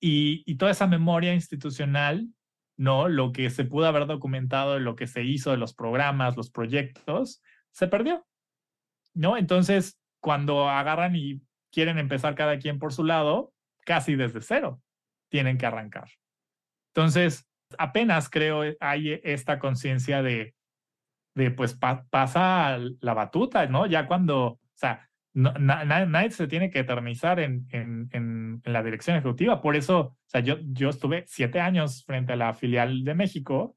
Y, 0.00 0.42
y 0.46 0.56
toda 0.56 0.70
esa 0.70 0.86
memoria 0.86 1.34
institucional 1.34 2.28
¿no? 2.76 3.08
Lo 3.08 3.32
que 3.32 3.50
se 3.50 3.64
pudo 3.64 3.86
haber 3.86 4.06
documentado, 4.06 4.78
lo 4.78 4.96
que 4.96 5.06
se 5.06 5.22
hizo 5.22 5.50
de 5.50 5.56
los 5.56 5.74
programas, 5.74 6.36
los 6.36 6.50
proyectos, 6.50 7.42
se 7.70 7.86
perdió, 7.86 8.26
¿no? 9.14 9.36
Entonces, 9.36 10.00
cuando 10.20 10.68
agarran 10.68 11.14
y 11.14 11.42
quieren 11.70 11.98
empezar 11.98 12.34
cada 12.34 12.58
quien 12.58 12.78
por 12.78 12.92
su 12.92 13.04
lado, 13.04 13.52
casi 13.84 14.16
desde 14.16 14.40
cero 14.40 14.80
tienen 15.28 15.58
que 15.58 15.66
arrancar. 15.66 16.08
Entonces, 16.94 17.48
apenas 17.78 18.28
creo 18.28 18.62
hay 18.80 19.20
esta 19.22 19.58
conciencia 19.58 20.22
de, 20.22 20.54
de 21.34 21.50
pues 21.50 21.74
pasa 21.74 22.78
la 23.00 23.14
batuta, 23.14 23.66
¿no? 23.66 23.86
Ya 23.86 24.06
cuando, 24.06 24.44
o 24.44 24.60
sea, 24.74 25.08
nadie 25.34 26.30
se 26.30 26.46
tiene 26.46 26.70
que 26.70 26.80
eternizar 26.80 27.40
en, 27.40 27.66
en, 27.70 28.08
en, 28.12 28.62
la 28.64 28.82
dirección 28.82 29.16
ejecutiva. 29.16 29.60
Por 29.62 29.76
eso, 29.76 29.98
o 29.98 30.16
sea, 30.26 30.40
yo, 30.40 30.56
yo 30.60 30.90
estuve 30.90 31.24
siete 31.26 31.60
años 31.60 32.04
frente 32.04 32.34
a 32.34 32.36
la 32.36 32.52
filial 32.52 33.04
de 33.04 33.14
México 33.14 33.76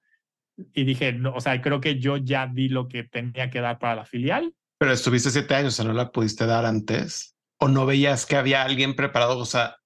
y 0.73 0.83
dije, 0.83 1.13
no, 1.13 1.33
o 1.33 1.41
sea, 1.41 1.61
creo 1.61 1.79
que 1.79 1.99
yo 1.99 2.17
ya 2.17 2.47
di 2.47 2.69
lo 2.69 2.87
que 2.87 3.03
tenía 3.03 3.49
que 3.49 3.61
dar 3.61 3.79
para 3.79 3.95
la 3.95 4.05
filial. 4.05 4.53
Pero 4.77 4.91
estuviste 4.91 5.29
siete 5.29 5.55
años, 5.55 5.73
o 5.73 5.75
sea, 5.77 5.85
¿no 5.85 5.93
la 5.93 6.11
pudiste 6.11 6.45
dar 6.45 6.65
antes? 6.65 7.35
¿O 7.57 7.69
no 7.69 7.85
veías 7.85 8.25
que 8.25 8.35
había 8.35 8.63
alguien 8.63 8.95
preparado? 8.95 9.37
O 9.37 9.45
sea, 9.45 9.77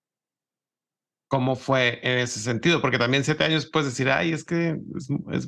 ¿cómo 1.30 1.56
fue 1.56 2.00
en 2.04 2.18
ese 2.18 2.40
sentido? 2.40 2.82
Porque 2.82 2.98
también 2.98 3.24
siete 3.24 3.46
años 3.46 3.70
puedes 3.72 3.90
decir, 3.90 4.10
ay, 4.10 4.34
es 4.34 4.44
que, 4.44 4.78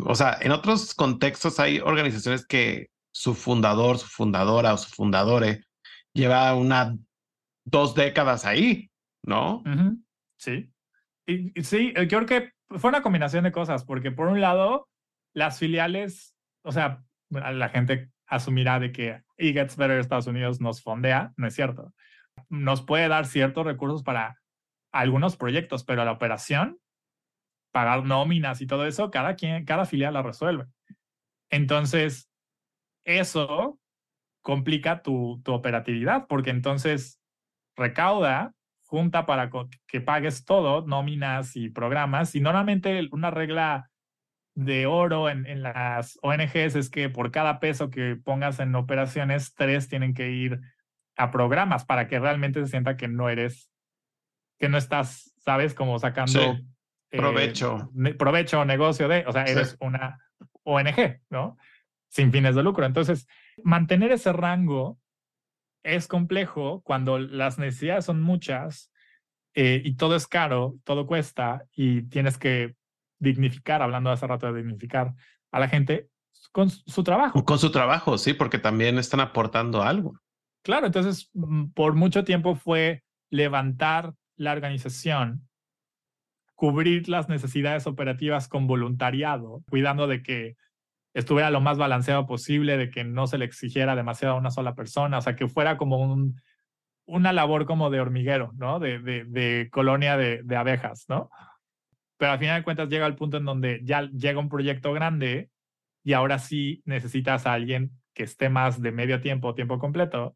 o 0.05 0.15
sea, 0.15 0.37
en 0.39 0.51
otros 0.51 0.93
contextos 0.93 1.59
hay 1.59 1.79
organizaciones 1.79 2.45
que 2.45 2.89
su 3.13 3.33
fundador, 3.33 3.97
su 3.97 4.07
fundadora 4.07 4.73
o 4.73 4.77
su 4.77 4.89
fundadore 4.89 5.65
lleva 6.13 6.55
una 6.55 6.95
dos 7.65 7.95
décadas 7.95 8.45
ahí, 8.45 8.89
¿no? 9.25 9.63
Sí. 10.37 10.71
Y, 11.25 11.51
sí, 11.63 11.93
yo 12.07 12.25
creo 12.25 12.25
que 12.25 12.51
fue 12.77 12.89
una 12.89 13.01
combinación 13.01 13.43
de 13.43 13.51
cosas, 13.51 13.83
porque 13.83 14.11
por 14.11 14.27
un 14.27 14.39
lado, 14.39 14.87
las 15.33 15.59
filiales, 15.59 16.35
o 16.63 16.71
sea, 16.71 17.03
la 17.29 17.69
gente 17.69 18.11
asumirá 18.27 18.79
de 18.79 18.91
que 18.91 19.23
E 19.37 19.51
Gets 19.51 19.77
Better 19.77 19.99
Estados 19.99 20.27
Unidos 20.27 20.61
nos 20.61 20.81
fondea, 20.81 21.33
no 21.37 21.47
es 21.47 21.55
cierto. 21.55 21.91
Nos 22.49 22.81
puede 22.83 23.07
dar 23.07 23.25
ciertos 23.25 23.65
recursos 23.65 24.03
para 24.03 24.40
algunos 24.91 25.38
proyectos, 25.38 25.84
pero 25.84 26.04
la 26.06 26.12
operación, 26.12 26.80
pagar 27.71 28.04
nóminas 28.04 28.62
y 28.62 28.67
todo 28.67 28.86
eso, 28.86 29.12
cada 29.12 29.36
quien, 29.36 29.65
cada 29.65 29.86
filial 29.86 30.13
la 30.13 30.21
resuelve. 30.21 30.65
Entonces, 31.49 32.30
eso 33.06 33.80
complica 34.41 35.01
tu, 35.01 35.41
tu 35.43 35.54
operatividad, 35.54 36.27
porque 36.27 36.49
entonces 36.49 37.19
recauda, 37.75 38.54
junta 38.84 39.25
para 39.25 39.49
que 39.88 40.01
pagues 40.01 40.43
todo, 40.43 40.86
nóminas 40.86 41.56
y 41.56 41.69
programas, 41.69 42.36
y 42.36 42.41
normalmente 42.41 43.08
una 43.12 43.32
regla 43.32 43.89
de 44.54 44.86
oro 44.86 45.30
en, 45.30 45.45
en, 45.45 45.63
las 45.63 46.19
ONGs 46.21 46.75
es 46.75 46.89
que 46.89 47.10
por 47.10 47.32
cada 47.32 47.62
peso 47.62 47.89
que 47.89 48.17
pongas 48.17 48.60
en 48.60 48.75
operaciones, 48.75 49.54
tres 49.56 49.88
tienen 49.88 50.13
que 50.13 50.32
ir 50.32 50.60
a 51.15 51.32
programas 51.32 51.86
para 51.86 52.10
que 52.10 52.19
realmente 52.19 52.60
se 52.60 52.67
sienta 52.67 52.97
que 52.97 53.08
no 53.08 53.30
eres, 53.30 53.70
que 54.62 54.69
no 54.69 54.78
estás, 54.78 55.34
sabes, 55.38 55.74
como 55.74 55.97
sacando 55.97 56.39
eh, 56.39 56.63
provecho. 57.10 57.91
provecho 58.17 58.62
o 58.62 58.65
negocio 58.65 59.08
de, 59.08 59.26
o 59.28 59.32
sea, 59.32 59.43
eres 59.43 59.76
una 59.82 60.19
ONG, 60.63 61.19
¿no? 61.30 61.58
Sin 62.08 62.32
fines 62.32 62.56
de 62.56 62.63
lucro. 62.63 62.86
Entonces, 62.86 63.28
mantener 63.63 64.12
ese 64.12 64.32
rango 64.32 65.00
es 65.84 66.08
complejo 66.08 66.82
cuando 66.84 67.17
las 67.17 67.58
necesidades 67.58 68.06
son 68.06 68.21
muchas 68.21 68.91
eh, 69.56 69.82
y 69.84 69.95
todo 69.95 70.15
es 70.15 70.28
caro, 70.28 70.76
todo 70.84 71.08
cuesta 71.08 71.65
y 71.76 72.04
tienes 72.04 72.38
que 72.38 72.76
dignificar, 73.19 73.82
hablando 73.82 74.12
hace 74.12 74.28
rato 74.28 74.45
de 74.52 74.62
dignificar 74.62 75.13
a 75.52 75.60
la 75.60 75.67
gente 75.67 76.08
con 76.52 76.69
su 76.69 77.04
trabajo. 77.04 77.43
Con 77.43 77.58
su 77.58 77.71
trabajo, 77.71 78.19
sí, 78.19 78.34
porque 78.34 78.60
también 78.60 79.00
están 79.00 79.21
aportando 79.21 79.82
algo. 79.82 80.19
Claro, 80.63 80.86
entonces 80.86 81.32
mm, 81.34 81.71
por 81.71 81.95
mucho 81.95 82.24
tiempo 82.24 82.56
fue 82.56 83.04
levantar 83.32 84.13
la 84.41 84.54
organización, 84.54 85.47
cubrir 86.56 87.08
las 87.10 87.30
necesidades 87.30 87.86
operativas 87.86 88.47
con 88.47 88.65
voluntariado, 88.65 89.63
cuidando 89.69 90.08
de 90.08 90.23
que 90.23 90.56
estuviera 91.13 91.51
lo 91.51 91.62
más 91.62 91.77
balanceado 91.77 92.25
posible, 92.25 92.77
de 92.77 92.89
que 92.89 93.04
no 93.04 93.27
se 93.27 93.38
le 93.38 93.45
exigiera 93.45 93.95
demasiado 93.95 94.34
a 94.36 94.39
una 94.39 94.49
sola 94.49 94.73
persona, 94.73 95.19
o 95.19 95.21
sea, 95.21 95.36
que 95.36 95.47
fuera 95.47 95.77
como 95.77 95.97
un, 95.97 96.41
una 97.06 97.34
labor 97.34 97.65
como 97.65 97.91
de 97.91 97.99
hormiguero, 97.99 98.51
¿no? 98.56 98.80
De, 98.80 98.99
de, 98.99 99.69
colonia 99.71 100.17
de, 100.17 100.41
de, 100.43 100.56
abejas, 100.56 101.06
¿no? 101.08 101.30
Pero 102.17 102.32
al 102.32 102.39
final 102.39 102.62
de 102.62 102.63
cuentas 102.63 102.89
llega 102.89 103.06
el 103.06 103.15
punto 103.15 103.38
en 103.38 103.45
donde 103.45 103.82
ya 103.84 104.10
llega 104.10 104.39
un 104.39 104.49
proyecto 104.49 104.91
grande 104.93 105.49
y 106.04 106.13
ahora 106.13 106.39
sí 106.39 106.82
necesitas 106.86 107.45
a 107.45 107.54
alguien 107.54 107.91
que 108.13 108.23
esté 108.23 108.49
más 108.49 108.82
de 108.82 108.91
medio 108.91 109.21
tiempo, 109.21 109.54
tiempo 109.54 109.77
completo. 109.77 110.36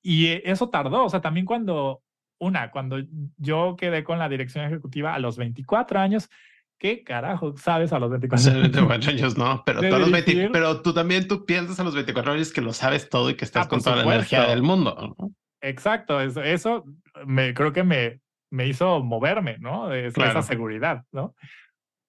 Y 0.00 0.28
eso 0.48 0.70
tardó, 0.70 1.04
o 1.04 1.10
sea, 1.10 1.20
también 1.20 1.46
cuando, 1.46 2.02
una, 2.42 2.72
cuando 2.72 2.98
yo 3.36 3.76
quedé 3.78 4.02
con 4.02 4.18
la 4.18 4.28
dirección 4.28 4.64
ejecutiva 4.64 5.14
a 5.14 5.20
los 5.20 5.36
24 5.36 6.00
años, 6.00 6.28
¿qué 6.76 7.04
carajo 7.04 7.56
sabes 7.56 7.92
a 7.92 8.00
los 8.00 8.10
24 8.10 8.50
años? 8.50 8.62
24 8.62 9.10
años 9.10 9.38
no, 9.38 9.62
pero, 9.64 9.80
todos 9.80 10.10
los 10.10 10.22
pero 10.52 10.82
tú 10.82 10.92
también 10.92 11.28
tú 11.28 11.46
piensas 11.46 11.78
a 11.78 11.84
los 11.84 11.94
24 11.94 12.32
años 12.32 12.52
que 12.52 12.60
lo 12.60 12.72
sabes 12.72 13.08
todo 13.08 13.30
y 13.30 13.36
que 13.36 13.44
estás 13.44 13.66
ah, 13.66 13.68
con 13.68 13.80
toda 13.80 13.96
la 13.96 14.02
energía 14.02 14.48
del 14.48 14.62
mundo. 14.62 15.16
Exacto, 15.60 16.20
eso, 16.20 16.42
eso 16.42 16.84
me, 17.24 17.54
creo 17.54 17.72
que 17.72 17.84
me, 17.84 18.20
me 18.50 18.66
hizo 18.66 19.00
moverme, 19.04 19.58
¿no? 19.58 19.88
De 19.88 20.08
esa 20.08 20.42
seguridad, 20.42 21.04
¿no? 21.12 21.36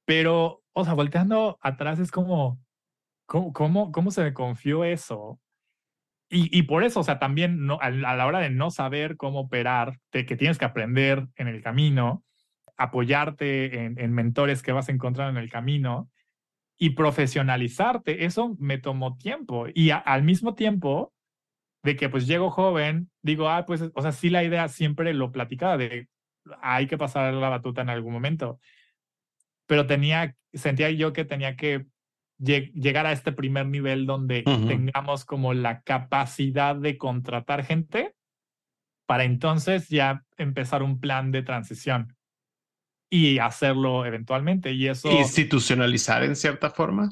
Pero, 0.05 0.63
o 0.73 0.83
sea, 0.83 0.95
volteando 0.95 1.59
atrás 1.61 1.99
es 1.99 2.09
como, 2.09 2.59
¿cómo, 3.27 3.53
cómo, 3.53 3.91
cómo 3.91 4.09
se 4.09 4.23
me 4.23 4.33
confió 4.33 4.83
eso? 4.83 5.39
Y, 6.35 6.63
por 6.63 6.83
eso, 6.83 7.01
o 7.01 7.03
sea, 7.03 7.19
también 7.19 7.69
a, 7.79 7.89
la 7.91 8.25
hora 8.25 8.39
de 8.39 8.49
no 8.49 8.71
saber 8.71 9.17
cómo 9.17 9.41
operar, 9.41 9.99
de 10.11 10.25
que 10.25 10.35
tienes 10.35 10.57
que 10.57 10.65
aprender 10.65 11.27
en 11.35 11.47
el 11.47 11.61
camino, 11.61 12.23
apoyarte 12.75 13.85
en, 13.85 13.99
en 13.99 14.13
mentores 14.13 14.63
que 14.63 14.71
vas 14.71 14.89
a 14.89 14.91
encontrar 14.91 15.29
en 15.29 15.37
el 15.37 15.51
camino 15.51 16.09
y 16.77 16.91
profesionalizarte, 16.91 18.25
eso 18.25 18.55
me 18.59 18.79
tomó 18.79 19.15
tiempo. 19.17 19.67
Y 19.73 19.91
al 19.91 20.23
mismo 20.23 20.55
tiempo 20.55 21.13
de 21.83 21.95
que 21.95 22.09
pues 22.09 22.25
llego 22.25 22.49
joven, 22.49 23.11
digo, 23.21 23.49
ah, 23.49 23.65
pues, 23.65 23.83
o 23.93 24.01
sea, 24.01 24.11
sí 24.11 24.29
la 24.29 24.43
idea 24.43 24.67
siempre 24.69 25.13
lo 25.13 25.31
platicaba 25.31 25.77
de 25.77 26.07
hay 26.61 26.87
que 26.87 26.97
pasar 26.97 27.33
la 27.33 27.49
batuta 27.49 27.81
en 27.81 27.89
algún 27.89 28.13
momento. 28.13 28.59
Pero 29.65 29.85
tenía, 29.87 30.35
sentía 30.53 30.89
yo 30.91 31.13
que 31.13 31.25
tenía 31.25 31.55
que 31.55 31.85
llegar 32.37 33.05
a 33.05 33.11
este 33.11 33.31
primer 33.31 33.67
nivel 33.67 34.05
donde 34.05 34.43
tengamos 34.43 35.25
como 35.25 35.53
la 35.53 35.81
capacidad 35.81 36.75
de 36.75 36.97
contratar 36.97 37.63
gente 37.63 38.15
para 39.05 39.23
entonces 39.23 39.89
ya 39.89 40.23
empezar 40.37 40.83
un 40.83 40.99
plan 40.99 41.31
de 41.31 41.43
transición 41.43 42.15
y 43.09 43.37
hacerlo 43.37 44.05
eventualmente. 44.05 44.71
Y 44.71 44.87
eso... 44.87 45.11
Institucionalizar 45.11 46.23
en 46.23 46.35
cierta 46.35 46.71
forma. 46.71 47.09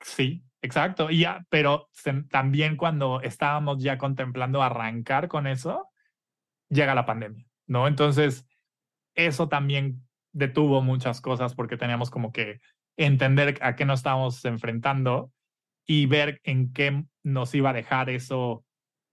Sí, 0.00 0.44
exacto. 0.60 1.10
Y 1.10 1.20
ya, 1.20 1.46
pero 1.48 1.88
también 2.28 2.76
cuando 2.76 3.20
estábamos 3.22 3.82
ya 3.82 3.96
contemplando 3.98 4.62
arrancar 4.62 5.28
con 5.28 5.46
eso, 5.46 5.88
llega 6.68 6.94
la 6.94 7.06
pandemia, 7.06 7.46
¿no? 7.66 7.88
Entonces, 7.88 8.46
eso 9.14 9.48
también 9.48 10.02
detuvo 10.32 10.82
muchas 10.82 11.20
cosas 11.20 11.54
porque 11.54 11.76
teníamos 11.76 12.10
como 12.10 12.32
que 12.32 12.60
entender 12.96 13.58
a 13.62 13.76
qué 13.76 13.84
nos 13.84 14.00
estábamos 14.00 14.44
enfrentando 14.44 15.32
y 15.86 16.06
ver 16.06 16.40
en 16.44 16.72
qué 16.72 17.04
nos 17.22 17.54
iba 17.54 17.70
a 17.70 17.74
dejar 17.74 18.10
eso 18.10 18.64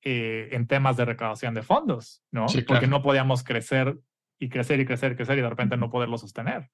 eh, 0.03 0.49
en 0.51 0.67
temas 0.67 0.97
de 0.97 1.05
recaudación 1.05 1.53
de 1.53 1.63
fondos, 1.63 2.23
¿no? 2.31 2.45
Porque 2.67 2.87
no 2.87 3.01
podíamos 3.01 3.43
crecer 3.43 3.97
y 4.39 4.49
crecer 4.49 4.79
y 4.79 4.85
crecer 4.85 5.13
y 5.13 5.15
crecer 5.15 5.37
y 5.37 5.41
de 5.41 5.49
repente 5.49 5.77
no 5.77 5.89
poderlo 5.89 6.17
sostener. 6.17 6.69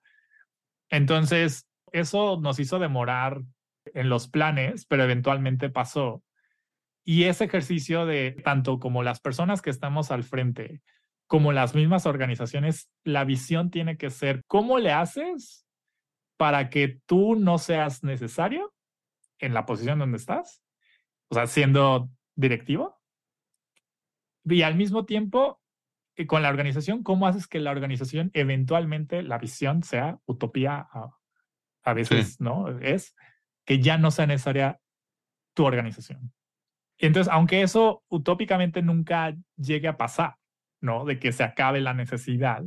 Entonces, 0.89 1.67
eso 1.91 2.39
nos 2.41 2.59
hizo 2.59 2.79
demorar 2.79 3.41
en 3.93 4.09
los 4.09 4.27
planes, 4.27 4.85
pero 4.85 5.03
eventualmente 5.03 5.69
pasó. 5.69 6.23
Y 7.03 7.25
ese 7.25 7.45
ejercicio 7.45 8.05
de 8.05 8.31
tanto 8.43 8.79
como 8.79 9.03
las 9.03 9.19
personas 9.19 9.61
que 9.61 9.69
estamos 9.69 10.11
al 10.11 10.23
frente, 10.23 10.81
como 11.27 11.51
las 11.51 11.75
mismas 11.75 12.05
organizaciones, 12.05 12.89
la 13.03 13.23
visión 13.23 13.69
tiene 13.71 13.97
que 13.97 14.09
ser 14.09 14.43
cómo 14.47 14.79
le 14.79 14.91
haces 14.91 15.64
para 16.37 16.69
que 16.69 16.99
tú 17.05 17.35
no 17.35 17.57
seas 17.57 18.03
necesario 18.03 18.73
en 19.39 19.53
la 19.53 19.65
posición 19.65 19.99
donde 19.99 20.17
estás, 20.17 20.61
o 21.29 21.35
sea, 21.35 21.47
siendo 21.47 22.09
directivo. 22.35 22.99
Y 24.43 24.61
al 24.61 24.75
mismo 24.75 25.05
tiempo, 25.05 25.61
eh, 26.15 26.27
con 26.27 26.41
la 26.41 26.49
organización, 26.49 27.03
¿cómo 27.03 27.27
haces 27.27 27.47
que 27.47 27.59
la 27.59 27.71
organización 27.71 28.31
eventualmente 28.33 29.23
la 29.23 29.37
visión 29.37 29.83
sea 29.83 30.19
utopía? 30.25 30.87
A, 31.83 31.93
veces, 31.93 32.41
¿no? 32.41 32.79
Es 32.79 33.15
que 33.63 33.79
ya 33.79 33.97
no 33.97 34.09
sea 34.09 34.25
necesaria 34.25 34.79
tu 35.53 35.65
organización. 35.65 36.33
Entonces, 36.97 37.31
aunque 37.31 37.61
eso 37.61 38.03
utópicamente 38.07 38.81
nunca 38.81 39.35
llegue 39.55 39.87
a 39.87 39.97
pasar, 39.97 40.37
¿no? 40.81 41.05
De 41.05 41.19
que 41.19 41.31
se 41.31 41.43
acabe 41.43 41.81
la 41.81 41.93
necesidad, 41.93 42.63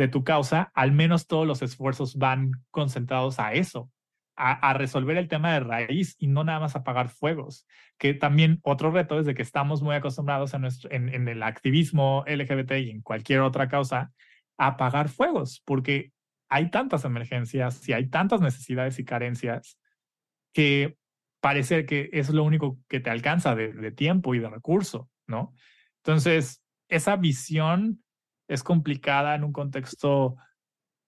de 0.00 0.08
tu 0.08 0.24
causa, 0.24 0.72
al 0.74 0.92
menos 0.92 1.26
todos 1.26 1.46
los 1.46 1.60
esfuerzos 1.60 2.16
van 2.16 2.52
concentrados 2.70 3.38
a 3.38 3.52
eso, 3.52 3.90
a, 4.34 4.72
resolver 4.72 5.18
el 5.18 5.28
tema 5.28 5.52
de 5.52 5.60
raíz 5.60 6.16
y 6.18 6.26
no 6.26 6.42
nada 6.42 6.58
más 6.58 6.74
apagar 6.74 7.10
fuegos. 7.10 7.66
Que 7.98 8.14
también 8.14 8.60
otro 8.62 8.90
reto 8.90 9.20
es 9.20 9.26
de 9.26 9.34
que 9.34 9.42
estamos 9.42 9.82
muy 9.82 9.94
acostumbrados 9.94 10.54
en, 10.54 11.10
en, 11.10 11.28
el 11.28 11.42
activismo 11.42 12.24
LGBT 12.26 12.72
y 12.78 12.90
en 12.90 13.02
cualquier 13.02 13.40
otra 13.40 13.68
causa 13.68 14.10
a 14.56 14.68
apagar 14.68 15.10
fuegos, 15.10 15.60
porque 15.66 16.12
hay 16.48 16.70
tantas 16.70 17.04
emergencias 17.04 17.86
y 17.86 17.92
hay 17.92 18.08
tantas 18.08 18.40
necesidades 18.40 18.98
y 18.98 19.04
carencias 19.04 19.78
que 20.54 20.96
parece 21.42 21.84
que 21.84 22.08
es 22.14 22.30
lo 22.30 22.44
único 22.44 22.78
que 22.88 23.00
te 23.00 23.10
alcanza 23.10 23.54
de, 23.54 23.74
de 23.74 23.92
tiempo 23.92 24.34
y 24.34 24.38
de 24.38 24.48
recurso, 24.48 25.10
¿no? 25.26 25.52
Entonces, 25.98 26.62
esa 26.88 27.16
visión 27.16 28.02
es 28.50 28.62
complicada 28.64 29.36
en 29.36 29.44
un 29.44 29.52
contexto 29.52 30.36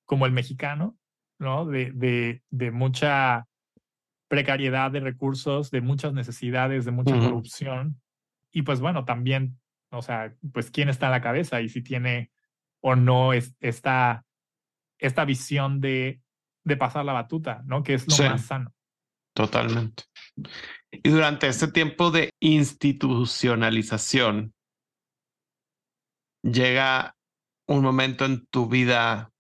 como 0.07 0.27
el 0.27 0.33
mexicano, 0.33 0.97
¿no? 1.41 1.67
De, 1.67 1.91
de, 1.93 2.45
de 2.51 2.71
mucha 2.71 3.49
precariedad 4.29 4.93
de 4.93 5.01
recursos, 5.01 5.73
de 5.73 5.81
muchas 5.81 6.13
necesidades, 6.13 6.85
de 6.85 6.93
mucha 6.93 7.19
corrupción. 7.19 8.01
Y 8.53 8.63
pues 8.63 8.79
bueno, 8.81 9.05
también, 9.05 9.59
o 9.91 10.03
sea, 10.03 10.33
pues 10.53 10.71
quién 10.71 10.89
está 10.89 11.07
en 11.07 11.13
la 11.13 11.21
cabeza 11.21 11.61
y 11.61 11.69
si 11.69 11.83
tiene 11.83 12.31
o 12.81 12.95
no 12.95 13.33
es, 13.33 13.57
esta, 13.59 14.25
esta 14.99 15.25
visión 15.25 15.81
de, 15.81 16.21
de 16.63 16.77
pasar 16.77 17.05
la 17.05 17.13
batuta, 17.13 17.63
¿no? 17.67 17.83
Que 17.83 17.95
es 17.95 18.07
lo 18.07 18.17
más 18.31 18.47
sano. 18.47 18.73
Totalmente. 19.35 20.05
Y 20.93 21.11
durante 21.11 21.49
este 21.49 21.67
tiempo 21.67 22.13
de 22.13 22.31
institucionalización, 22.41 24.55
llega 26.43 27.17
un 27.73 27.83
momento 27.83 28.25
en 28.25 28.47
tu 28.47 28.69
vida 28.69 29.33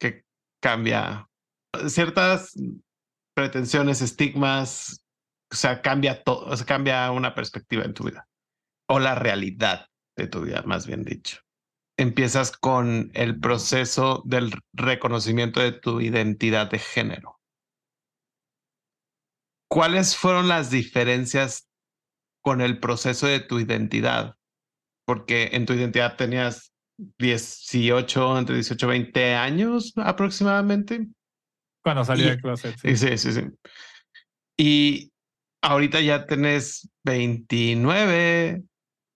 que 0.00 0.24
cambia 0.60 1.28
ciertas 1.88 2.54
pretensiones, 3.34 4.00
estigmas, 4.00 5.04
o 5.52 5.54
sea, 5.54 5.82
cambia 5.82 6.22
todo, 6.22 6.50
cambia 6.66 7.10
una 7.10 7.34
perspectiva 7.34 7.84
en 7.84 7.94
tu 7.94 8.04
vida 8.04 8.26
o 8.88 8.98
la 8.98 9.14
realidad 9.14 9.88
de 10.16 10.26
tu 10.26 10.42
vida, 10.42 10.62
más 10.62 10.86
bien 10.86 11.02
dicho. 11.02 11.40
Empiezas 11.98 12.52
con 12.52 13.10
el 13.14 13.38
proceso 13.38 14.22
del 14.24 14.52
reconocimiento 14.72 15.60
de 15.60 15.72
tu 15.72 16.00
identidad 16.00 16.70
de 16.70 16.78
género. 16.78 17.40
¿Cuáles 19.68 20.16
fueron 20.16 20.48
las 20.48 20.70
diferencias 20.70 21.68
con 22.42 22.60
el 22.60 22.80
proceso 22.80 23.26
de 23.26 23.40
tu 23.40 23.58
identidad? 23.58 24.36
Porque 25.06 25.50
en 25.52 25.66
tu 25.66 25.74
identidad 25.74 26.16
tenías 26.16 26.73
18, 26.96 28.38
entre 28.38 28.54
18 28.56 28.86
y 28.86 28.88
20 28.88 29.34
años 29.34 29.92
aproximadamente. 29.96 31.06
Cuando 31.82 32.04
salí 32.04 32.24
de 32.24 32.40
closet. 32.40 32.76
Sí. 32.78 32.96
sí, 32.96 33.18
sí, 33.18 33.32
sí. 33.32 33.42
Y 34.56 35.12
ahorita 35.62 36.00
ya 36.00 36.26
tenés 36.26 36.88
29. 37.04 38.62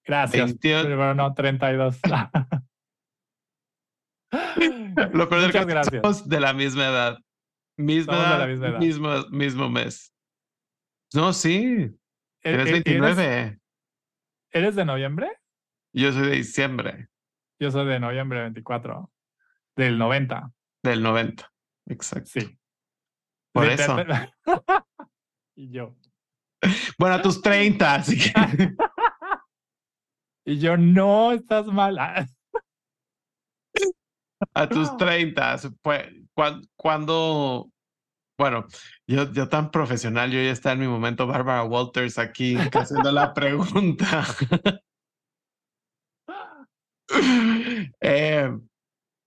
Gracias. 0.05 0.45
28. 0.45 0.89
Pero 0.89 1.15
no, 1.15 1.33
32. 1.35 2.01
Lo 5.13 5.29
peor 5.29 5.45
es 5.45 5.53
que 5.53 5.85
somos 5.85 6.29
de 6.29 6.41
la 6.41 6.53
misma 6.53 6.89
edad. 6.89 7.19
Misma 7.79 8.15
edad, 8.15 8.33
de 8.33 8.39
la 8.39 8.47
misma 8.47 8.69
edad. 8.69 8.81
Mismo, 8.81 9.11
mismo 9.31 9.71
mes. 9.71 10.13
No, 11.15 11.33
sí. 11.33 11.91
E, 12.43 12.51
eres 12.51 12.73
29. 12.73 13.25
¿Eres, 13.25 13.59
¿Eres 14.51 14.77
de 14.77 14.85
noviembre? 14.85 15.31
Yo 15.95 16.13
soy 16.13 16.29
de 16.29 16.37
diciembre. 16.37 17.09
Yo 17.61 17.71
soy 17.73 17.87
de 17.87 17.99
noviembre 17.99 18.41
24, 18.43 19.11
del 19.77 19.99
90. 19.99 20.53
Del 20.85 21.03
90, 21.03 21.53
exacto. 21.87 22.31
Sí. 22.33 22.59
Por 23.53 23.67
eso. 23.67 23.97
y 25.57 25.71
yo. 25.71 25.97
Bueno, 26.99 27.17
a 27.17 27.23
tus 27.23 27.43
30, 27.43 27.95
así 27.95 28.17
que. 28.19 28.33
y 30.47 30.59
yo, 30.59 30.77
no, 30.77 31.33
estás 31.33 31.67
mal. 31.67 31.99
a 34.55 34.69
tus 34.69 34.97
30, 34.97 35.57
pues, 35.83 36.07
cuando, 36.77 37.71
bueno, 38.39 38.67
yo, 39.09 39.33
yo 39.33 39.49
tan 39.49 39.73
profesional, 39.73 40.31
yo 40.31 40.41
ya 40.41 40.53
está 40.53 40.73
en 40.73 40.81
mi 40.81 40.87
momento 40.87 41.27
Barbara 41.27 41.65
Walters 41.65 42.19
aquí 42.19 42.57
haciendo 42.57 43.11
la 43.11 43.35
pregunta. 43.35 44.25
Eh, 48.01 48.51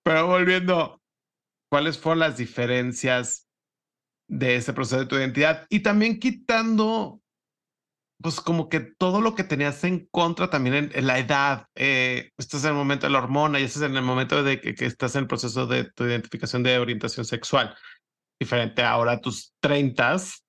pero 0.03 0.27
volviendo, 0.27 1.01
¿cuáles 1.69 1.97
fueron 1.97 2.19
las 2.19 2.37
diferencias 2.37 3.47
de 4.27 4.55
ese 4.55 4.73
proceso 4.73 4.99
de 4.99 5.05
tu 5.05 5.15
identidad? 5.15 5.65
Y 5.69 5.81
también 5.81 6.19
quitando, 6.19 7.21
pues 8.21 8.39
como 8.39 8.69
que 8.69 8.79
todo 8.79 9.21
lo 9.21 9.35
que 9.35 9.43
tenías 9.43 9.83
en 9.83 10.07
contra 10.07 10.49
también 10.49 10.91
en, 10.93 11.07
la 11.07 11.19
edad. 11.19 11.67
Eh, 11.75 12.31
estás 12.37 12.63
en 12.63 12.71
el 12.71 12.75
momento 12.75 13.05
de 13.05 13.13
la 13.13 13.19
hormona 13.19 13.59
y 13.59 13.63
estás 13.63 13.83
en 13.83 13.95
el 13.95 14.03
momento 14.03 14.43
de 14.43 14.59
que, 14.59 14.73
estás 14.85 15.15
en 15.15 15.21
el 15.21 15.27
proceso 15.27 15.67
de 15.67 15.85
tu 15.91 16.05
identificación 16.05 16.63
de 16.63 16.77
orientación 16.77 17.25
sexual. 17.25 17.75
diferente 18.39 18.81
ahora 18.81 19.13
a 19.13 19.21
tus 19.21 19.53
treintas 19.59 20.43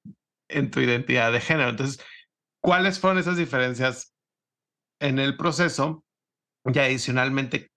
en 0.48 0.70
tu 0.70 0.80
identidad 0.80 1.32
de 1.32 1.40
género. 1.40 1.70
Entonces, 1.70 2.04
¿cuáles 2.62 2.98
fueron 2.98 3.18
esas 3.18 3.36
diferencias 3.36 4.14
en 5.00 5.18
el 5.18 5.36
proceso? 5.36 6.04
Y 6.64 6.78
adicionalmente, 6.78 7.70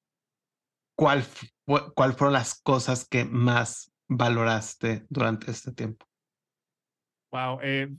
¿cuál, 0.95 1.23
¿cuál 1.65 2.13
fueron 2.13 2.33
las 2.33 2.61
cosas 2.61 3.07
que 3.07 3.25
más 3.25 3.91
valoraste 4.07 5.05
durante 5.09 5.51
este 5.51 5.71
tiempo? 5.71 6.05
Wow, 7.31 7.59
eh, 7.61 7.89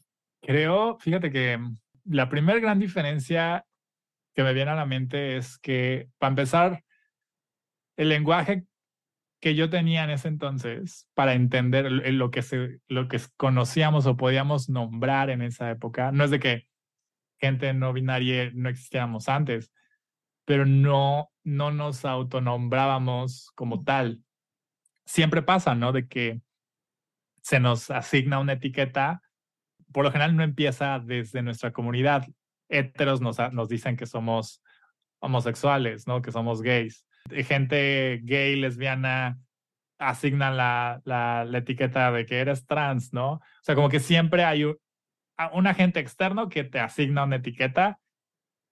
creo, 0.41 0.99
fíjate 0.99 1.31
que 1.31 1.59
la 2.05 2.29
primera 2.29 2.59
gran 2.61 2.79
diferencia 2.79 3.65
que 4.35 4.43
me 4.43 4.53
viene 4.53 4.71
a 4.71 4.77
la 4.77 4.87
mente 4.87 5.37
es 5.37 5.59
que, 5.59 6.09
para 6.19 6.31
empezar, 6.31 6.85
el 7.97 8.09
lenguaje 8.09 8.67
que 9.41 9.55
yo 9.55 9.71
tenía 9.71 10.05
en 10.05 10.11
ese 10.11 10.29
entonces 10.29 11.09
para 11.15 11.35
entender 11.35 11.91
lo 11.91 12.31
que, 12.31 12.43
se, 12.43 12.81
lo 12.89 13.09
que 13.09 13.21
conocíamos 13.37 14.07
o 14.07 14.17
podíamos 14.17 14.69
nombrar 14.69 15.31
en 15.31 15.43
esa 15.43 15.71
época, 15.71 16.13
no 16.13 16.25
es 16.25 16.31
de 16.31 16.41
que 16.41 16.69
gente 17.39 17.73
no 17.75 17.93
binaria 17.93 18.51
no 18.55 18.69
existiéramos 18.69 19.29
antes, 19.29 19.73
pero 20.47 20.65
no, 20.65 21.31
no 21.45 21.71
nos 21.73 22.05
autonombrábamos 22.07 23.51
como 23.55 23.85
tal. 23.85 24.23
Siempre 25.05 25.43
pasa, 25.43 25.75
¿no? 25.75 25.93
De 25.93 26.09
que 26.09 26.41
se 27.43 27.61
nos 27.61 27.91
asigna 27.91 28.39
una 28.39 28.55
etiqueta, 28.55 29.23
por 29.93 30.05
lo 30.05 30.11
general 30.11 30.37
no 30.37 30.43
empieza 30.43 30.99
desde 31.01 31.43
nuestra 31.43 31.73
comunidad. 31.73 32.27
Héteros 32.69 33.21
nos, 33.21 33.39
nos 33.53 33.69
dicen 33.69 33.97
que 33.97 34.07
somos 34.07 34.63
homosexuales, 35.19 36.07
¿no? 36.07 36.23
Que 36.23 36.33
somos 36.33 36.63
gays. 36.63 37.07
Gente 37.31 38.21
gay, 38.23 38.57
lesbiana, 38.57 39.39
asignan 39.99 40.57
la, 40.57 41.01
la, 41.05 41.45
la, 41.45 41.59
etiqueta 41.59 42.13
de 42.13 42.25
que 42.25 42.39
eres 42.39 42.67
trans, 42.67 43.13
¿no? 43.13 43.33
O 43.33 43.43
sea, 43.63 43.75
como 43.75 43.89
que 43.89 43.99
siempre 43.99 44.45
hay 44.45 44.65
un, 44.65 44.77
un 45.53 45.67
agente 45.67 45.99
externo 45.99 46.49
que 46.49 46.63
te 46.63 46.79
asigna 46.79 47.25
una 47.25 47.37
etiqueta 47.37 47.99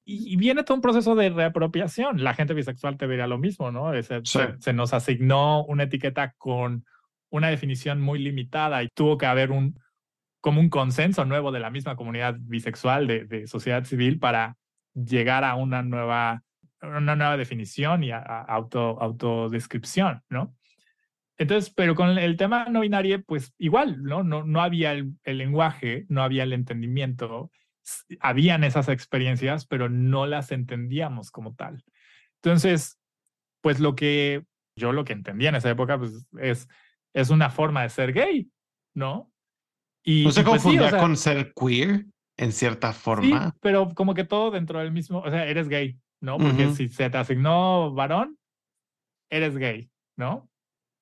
y, 0.05 0.37
viene 0.37 0.65
todo 0.65 0.77
un 0.77 0.83
proceso 0.83 1.15
de 1.15 1.31
reapropiación. 1.31 2.23
La 2.23 2.35
gente 2.35 2.55
bisexual 2.55 2.97
te 2.97 3.09
diría 3.09 3.27
lo 3.27 3.39
mismo, 3.39 3.71
¿no? 3.71 3.91
Se, 4.03 4.21
se, 4.25 4.73
nos 4.73 4.93
asignó 4.93 5.65
una 5.65 5.85
etiqueta 5.85 6.35
con 6.37 6.85
una 7.31 7.49
definición 7.49 8.01
muy 8.01 8.19
limitada 8.19 8.83
y 8.83 8.89
tuvo 8.89 9.19
que 9.19 9.27
haber 9.27 9.51
un 9.51 9.79
como 10.41 10.61
un 10.61 10.69
consenso 10.69 11.25
nuevo 11.25 11.53
de 11.53 11.61
la 11.61 11.71
misma 11.71 11.97
comunidad 11.97 12.37
bisexual 12.39 13.07
de, 13.07 13.25
de 13.25 13.47
sociedad 13.47 13.85
civil 13.85 14.19
para 14.19 14.59
llegar 14.93 15.43
a 15.43 15.55
una 15.55 15.83
nueva 15.83 16.43
una 16.83 17.17
nueva 17.17 17.39
definición 17.39 18.05
y 18.05 18.11
a, 18.11 18.19
auto 18.19 19.01
autodescripción, 19.01 20.23
¿no? 20.29 20.55
Entonces, 21.37 21.73
pero 21.75 21.95
con 21.95 22.17
el 22.17 22.37
tema 22.37 22.67
no 22.67 22.81
binario, 22.81 23.23
pues 23.25 23.55
igual, 23.59 24.03
¿no? 24.03 24.23
No, 24.23 24.45
no 24.45 24.61
había 24.61 24.93
el, 24.93 25.15
el 25.25 25.39
lenguaje, 25.39 26.05
no 26.09 26.23
había 26.23 26.45
el 26.45 26.53
entendimiento, 26.53 27.51
habían 28.21 28.65
esas 28.65 28.89
experiencias, 28.89 29.67
pero 29.67 29.89
no 29.89 30.27
las 30.27 30.53
entendíamos 30.53 31.31
como 31.31 31.55
tal. 31.55 31.85
Entonces, 32.43 32.99
pues 33.61 33.81
lo 33.81 33.95
que 33.95 34.45
yo 34.77 34.93
lo 34.93 35.05
que 35.05 35.13
entendía 35.13 35.51
en 35.51 35.55
esa 35.57 35.71
época, 35.71 35.99
pues 35.99 36.27
es, 36.41 36.69
es 37.13 37.31
una 37.31 37.51
forma 37.51 37.83
de 37.83 37.91
ser 37.91 38.13
gay, 38.13 38.51
¿no? 38.95 39.31
Y, 40.03 40.25
¿No 40.25 40.33
se 40.33 40.43
pues 40.43 40.63
confundía 40.63 40.99
con 40.99 41.17
ser 41.17 41.53
queer 41.55 42.07
en 42.37 42.53
cierta 42.53 42.93
forma? 42.93 43.51
Sí, 43.51 43.59
pero 43.61 43.95
como 43.95 44.15
que 44.15 44.25
todo 44.25 44.51
dentro 44.51 44.81
del 44.81 44.93
mismo, 44.93 45.21
o 45.21 45.31
sea, 45.31 45.47
eres 45.47 45.69
gay, 45.69 45.99
¿no? 46.21 46.39
Porque 46.39 46.71
si 46.75 46.89
se 46.89 47.09
te 47.09 47.17
asignó 47.17 47.93
varón, 47.95 48.37
eres 49.31 49.57
gay, 49.57 49.91
¿no? 50.17 50.51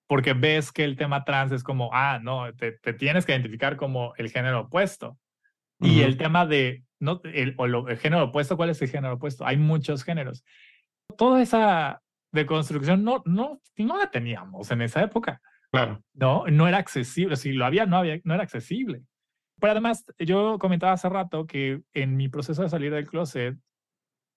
Porque 0.06 0.34
ves 0.34 0.70
que 0.70 0.84
el 0.84 0.96
tema 0.96 1.24
trans 1.24 1.52
es 1.52 1.62
como, 1.62 1.90
ah, 1.92 2.20
no, 2.22 2.52
te, 2.54 2.72
te 2.72 2.92
tienes 2.92 3.24
que 3.24 3.32
identificar 3.32 3.76
como 3.76 4.14
el 4.16 4.30
género 4.30 4.62
opuesto. 4.62 5.18
Y 5.82 6.02
el 6.02 6.16
tema 6.16 6.46
de, 6.46 6.84
¿no? 7.00 7.20
El, 7.24 7.54
o 7.58 7.66
el 7.66 7.96
género 7.98 8.24
opuesto, 8.24 8.56
¿cuál 8.56 8.70
es 8.70 8.80
el 8.82 8.88
género 8.88 9.14
opuesto? 9.14 9.46
Hay 9.46 9.56
muchos 9.56 10.04
géneros. 10.04 10.44
Toda 11.16 11.42
esa 11.42 12.02
deconstrucción 12.32 13.04
no, 13.04 13.22
no, 13.26 13.60
no 13.76 13.98
la 13.98 14.10
teníamos 14.10 14.70
en 14.70 14.82
esa 14.82 15.02
época. 15.02 15.40
Claro. 15.70 16.02
No, 16.14 16.44
no 16.46 16.68
era 16.68 16.78
accesible. 16.78 17.36
Si 17.36 17.52
lo 17.52 17.64
había, 17.64 17.86
no, 17.86 17.96
había, 17.96 18.20
no 18.24 18.34
era 18.34 18.42
accesible. 18.42 19.02
Pero 19.60 19.72
además, 19.72 20.04
yo 20.18 20.58
comentaba 20.58 20.92
hace 20.92 21.08
rato 21.08 21.46
que 21.46 21.82
en 21.92 22.16
mi 22.16 22.28
proceso 22.28 22.62
de 22.62 22.68
salir 22.68 22.92
del 22.92 23.06
closet 23.06 23.56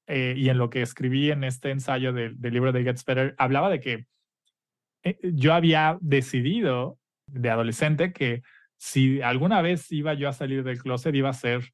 eh, 0.07 0.35
y 0.37 0.49
en 0.49 0.57
lo 0.57 0.69
que 0.69 0.81
escribí 0.81 1.31
en 1.31 1.43
este 1.43 1.71
ensayo 1.71 2.13
del, 2.13 2.39
del 2.39 2.53
libro 2.53 2.71
de 2.71 2.83
Gets 2.83 3.03
Better, 3.05 3.35
hablaba 3.37 3.69
de 3.69 3.79
que 3.79 4.05
eh, 5.03 5.17
yo 5.23 5.53
había 5.53 5.97
decidido 6.01 6.99
de 7.27 7.49
adolescente 7.49 8.13
que 8.13 8.43
si 8.77 9.21
alguna 9.21 9.61
vez 9.61 9.91
iba 9.91 10.13
yo 10.13 10.29
a 10.29 10.33
salir 10.33 10.63
del 10.63 10.81
closet, 10.81 11.15
iba 11.15 11.29
a 11.29 11.33
ser 11.33 11.73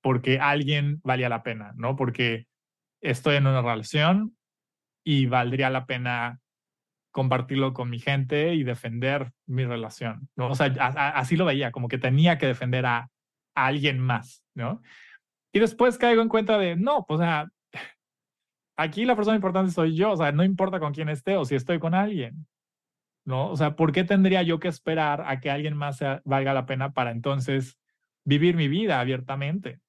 porque 0.00 0.38
alguien 0.38 1.00
valía 1.02 1.28
la 1.28 1.42
pena, 1.42 1.72
¿no? 1.76 1.96
Porque 1.96 2.46
estoy 3.00 3.36
en 3.36 3.46
una 3.46 3.62
relación 3.62 4.36
y 5.04 5.26
valdría 5.26 5.70
la 5.70 5.86
pena 5.86 6.40
compartirlo 7.10 7.72
con 7.72 7.90
mi 7.90 7.98
gente 7.98 8.54
y 8.54 8.62
defender 8.62 9.32
mi 9.46 9.64
relación. 9.64 10.28
O 10.36 10.54
sea, 10.54 10.66
así 10.66 11.36
lo 11.36 11.44
veía, 11.44 11.72
como 11.72 11.88
que 11.88 11.98
tenía 11.98 12.38
que 12.38 12.46
defender 12.46 12.86
a, 12.86 13.10
a, 13.54 13.66
alguien 13.66 13.98
más, 13.98 14.44
¿no? 14.54 14.82
Y 15.52 15.58
después 15.58 15.98
caigo 15.98 16.22
en 16.22 16.28
cuenta 16.28 16.58
de, 16.58 16.76
no, 16.76 17.04
pues, 17.06 17.20
o 17.20 17.22
sea, 17.22 17.48
aquí 18.76 19.04
la 19.04 19.16
persona 19.16 19.36
importante 19.36 19.72
soy 19.72 19.96
yo, 19.96 20.12
o 20.12 20.16
sea, 20.16 20.30
no 20.30 20.44
importa 20.44 20.78
con 20.78 20.92
quién 20.92 21.08
esté 21.08 21.36
o 21.36 21.44
si 21.44 21.54
estoy 21.54 21.78
con 21.78 21.94
alguien, 21.94 22.46
¿no? 23.28 23.50
O 23.50 23.56
sea, 23.58 23.76
¿por 23.76 23.92
qué 23.92 24.04
tendría 24.04 24.42
yo 24.42 24.58
que 24.58 24.68
esperar 24.68 25.22
a 25.26 25.38
que 25.38 25.50
alguien 25.50 25.76
más 25.76 26.00
valga 26.24 26.54
la 26.54 26.64
pena 26.64 26.94
para 26.94 27.10
entonces 27.10 27.78
vivir 28.24 28.56
mi 28.56 28.68
vida 28.68 29.00
abiertamente? 29.00 29.80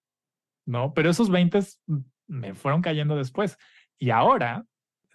¿No? 0.66 0.94
Pero 0.94 1.10
esos 1.10 1.30
20 1.30 1.60
me 2.28 2.54
fueron 2.54 2.82
cayendo 2.82 3.16
después. 3.16 3.58
Y 3.98 4.10
ahora, 4.10 4.66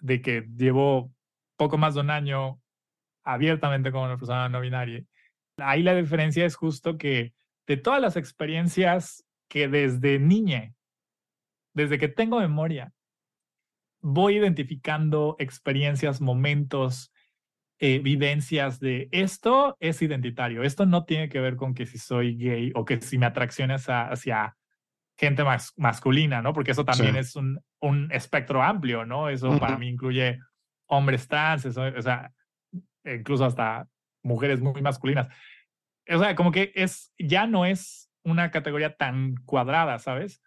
de 0.01 0.23
que 0.23 0.43
llevo 0.57 1.13
poco 1.55 1.77
más 1.77 1.93
de 1.93 2.01
un 2.01 2.09
año 2.09 2.59
abiertamente 3.23 3.91
como 3.91 4.05
una 4.05 4.17
persona 4.17 4.49
no 4.49 4.59
binaria, 4.59 5.03
ahí 5.57 5.83
la 5.83 5.93
diferencia 5.93 6.47
es 6.47 6.55
justo 6.55 6.97
que 6.97 7.35
de 7.67 7.77
todas 7.77 8.01
las 8.01 8.17
experiencias 8.17 9.23
que 9.47 9.67
desde 9.67 10.17
niña, 10.17 10.73
desde 11.75 11.99
que 11.99 12.07
tengo 12.07 12.39
memoria, 12.39 12.91
voy 14.01 14.37
identificando 14.37 15.35
experiencias, 15.37 16.21
momentos, 16.21 17.11
eh, 17.79 17.99
vivencias 17.99 18.79
de 18.79 19.09
esto 19.11 19.75
es 19.79 20.01
identitario, 20.01 20.63
esto 20.63 20.85
no 20.85 21.03
tiene 21.03 21.27
que 21.27 21.41
ver 21.41 21.55
con 21.55 21.73
que 21.73 21.85
si 21.85 21.97
soy 21.97 22.37
gay 22.37 22.71
o 22.73 22.85
que 22.85 23.01
si 23.01 23.17
me 23.17 23.25
atracciones 23.25 23.87
hacia 23.87 24.55
gente 25.17 25.43
más 25.43 25.73
masculina, 25.75 26.41
¿no? 26.41 26.53
Porque 26.53 26.71
eso 26.71 26.85
también 26.85 27.15
es 27.15 27.35
un, 27.35 27.59
un, 27.81 28.11
espectro 28.11 28.61
amplio, 28.63 29.05
¿no? 29.05 29.29
Eso 29.29 29.59
para 29.59 29.77
mí 29.77 29.87
incluye 29.87 30.39
hombres 30.87 31.27
trans, 31.27 31.65
eso, 31.65 31.83
o 31.83 32.01
sea, 32.01 32.31
incluso 33.03 33.45
hasta 33.45 33.87
mujeres 34.23 34.61
muy 34.61 34.81
masculinas. 34.81 35.27
O 36.09 36.19
sea, 36.19 36.35
como 36.35 36.51
que 36.51 36.71
es, 36.75 37.13
ya 37.17 37.47
no 37.47 37.65
es 37.65 38.09
una 38.23 38.51
categoría 38.51 38.95
tan 38.95 39.35
cuadrada, 39.45 39.99
¿sabes? 39.99 40.41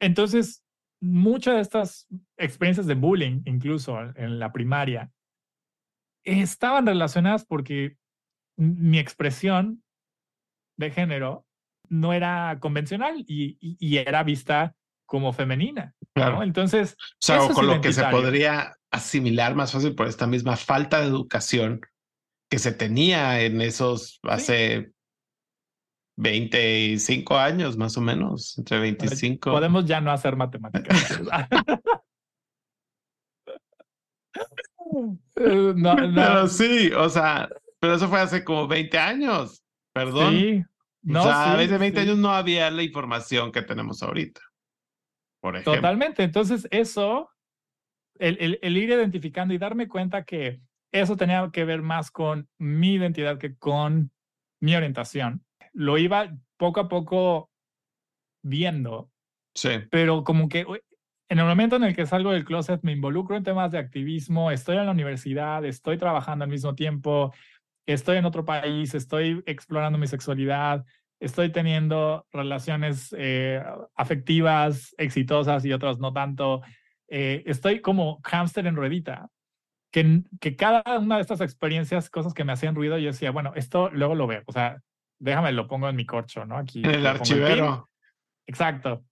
Entonces, 0.00 0.64
muchas 1.00 1.54
de 1.56 1.60
estas 1.60 2.06
experiencias 2.36 2.86
de 2.86 2.94
bullying, 2.94 3.42
incluso 3.44 3.98
en 4.16 4.38
la 4.38 4.52
primaria, 4.52 5.10
estaban 6.24 6.86
relacionadas 6.86 7.44
porque 7.44 7.96
mi 8.56 8.98
expresión 8.98 9.82
de 10.76 10.90
género 10.90 11.46
no 11.88 12.12
era 12.12 12.58
convencional 12.60 13.24
y, 13.26 13.58
y, 13.60 13.96
era 13.96 14.22
vista 14.22 14.74
como 15.06 15.32
femenina. 15.32 15.94
Claro. 16.14 16.42
Entonces, 16.42 16.94
o 16.94 17.16
sea, 17.18 17.48
con 17.48 17.66
lo 17.66 17.80
que 17.80 17.92
se 17.92 18.04
podría 18.04 18.76
asimilar 18.90 19.54
más 19.54 19.72
fácil 19.72 19.94
por 19.94 20.06
esta 20.06 20.26
misma 20.26 20.56
falta 20.56 21.00
de 21.00 21.06
educación 21.06 21.80
que 22.48 22.58
se 22.58 22.72
tenía 22.72 23.40
en 23.40 23.60
esos 23.60 24.20
hace 24.22 24.92
25 26.16 27.36
años 27.36 27.76
más 27.76 27.96
o 27.96 28.00
menos, 28.00 28.58
entre 28.58 28.78
25. 28.78 29.50
Podemos 29.50 29.84
ya 29.86 30.00
no 30.00 30.12
hacer 30.12 30.36
matemáticas. 30.36 31.20
Eh, 35.36 35.72
no, 35.76 35.94
no. 35.94 36.14
Pero 36.14 36.46
sí, 36.48 36.90
o 36.92 37.08
sea, 37.08 37.48
pero 37.78 37.94
eso 37.94 38.08
fue 38.08 38.20
hace 38.20 38.44
como 38.44 38.68
20 38.68 38.98
años. 38.98 39.62
Perdón. 39.92 40.34
Sí. 40.34 40.64
No, 41.02 41.20
o 41.20 41.24
sea, 41.24 41.54
hace 41.54 41.78
20 41.78 42.00
años 42.00 42.18
no 42.18 42.30
había 42.30 42.70
la 42.70 42.82
información 42.82 43.52
que 43.52 43.62
tenemos 43.62 44.02
ahorita. 44.02 44.40
Por 45.40 45.56
ejemplo. 45.56 45.74
Totalmente. 45.74 46.22
Entonces, 46.22 46.68
eso, 46.70 47.30
el, 48.18 48.58
el, 48.60 48.76
ir 48.76 48.90
identificando 48.90 49.54
y 49.54 49.58
darme 49.58 49.88
cuenta 49.88 50.24
que 50.24 50.60
eso 50.92 51.16
tenía 51.16 51.48
que 51.52 51.64
ver 51.64 51.80
más 51.80 52.10
con 52.10 52.48
mi 52.58 52.94
identidad 52.94 53.38
que 53.38 53.56
con 53.56 54.12
mi 54.60 54.76
orientación. 54.76 55.42
Lo 55.72 55.96
iba 55.96 56.36
poco 56.58 56.80
a 56.80 56.88
poco 56.88 57.50
viendo. 58.42 59.10
Sí. 59.54 59.70
Pero 59.90 60.22
como 60.22 60.50
que 60.50 60.66
en 61.30 61.38
el 61.38 61.44
momento 61.44 61.76
en 61.76 61.84
el 61.84 61.94
que 61.94 62.06
salgo 62.06 62.32
del 62.32 62.44
closet 62.44 62.80
me 62.82 62.90
involucro 62.90 63.36
en 63.36 63.44
temas 63.44 63.70
de 63.70 63.78
activismo, 63.78 64.50
estoy 64.50 64.76
en 64.78 64.86
la 64.86 64.90
universidad, 64.90 65.64
estoy 65.64 65.96
trabajando 65.96 66.44
al 66.44 66.50
mismo 66.50 66.74
tiempo, 66.74 67.32
estoy 67.86 68.16
en 68.16 68.24
otro 68.24 68.44
país, 68.44 68.94
estoy 68.96 69.40
explorando 69.46 69.96
mi 69.96 70.08
sexualidad, 70.08 70.84
estoy 71.20 71.52
teniendo 71.52 72.26
relaciones 72.32 73.14
eh, 73.16 73.62
afectivas 73.94 74.92
exitosas 74.98 75.64
y 75.64 75.72
otras 75.72 76.00
no 76.00 76.12
tanto. 76.12 76.62
Eh, 77.06 77.44
estoy 77.46 77.80
como 77.80 78.20
hámster 78.24 78.66
en 78.66 78.74
ruedita, 78.74 79.28
que, 79.92 80.22
que 80.40 80.56
cada 80.56 80.82
una 80.98 81.14
de 81.14 81.22
estas 81.22 81.40
experiencias, 81.40 82.10
cosas 82.10 82.34
que 82.34 82.42
me 82.42 82.52
hacían 82.52 82.74
ruido, 82.74 82.98
yo 82.98 83.06
decía, 83.06 83.30
bueno, 83.30 83.52
esto 83.54 83.88
luego 83.90 84.16
lo 84.16 84.26
veo, 84.26 84.42
o 84.46 84.52
sea, 84.52 84.80
déjame, 85.20 85.52
lo 85.52 85.68
pongo 85.68 85.88
en 85.88 85.94
mi 85.94 86.06
corcho, 86.06 86.44
¿no? 86.44 86.56
Aquí. 86.56 86.80
En 86.80 86.90
el 86.90 87.06
archivero. 87.06 87.88
Exacto. 88.48 89.04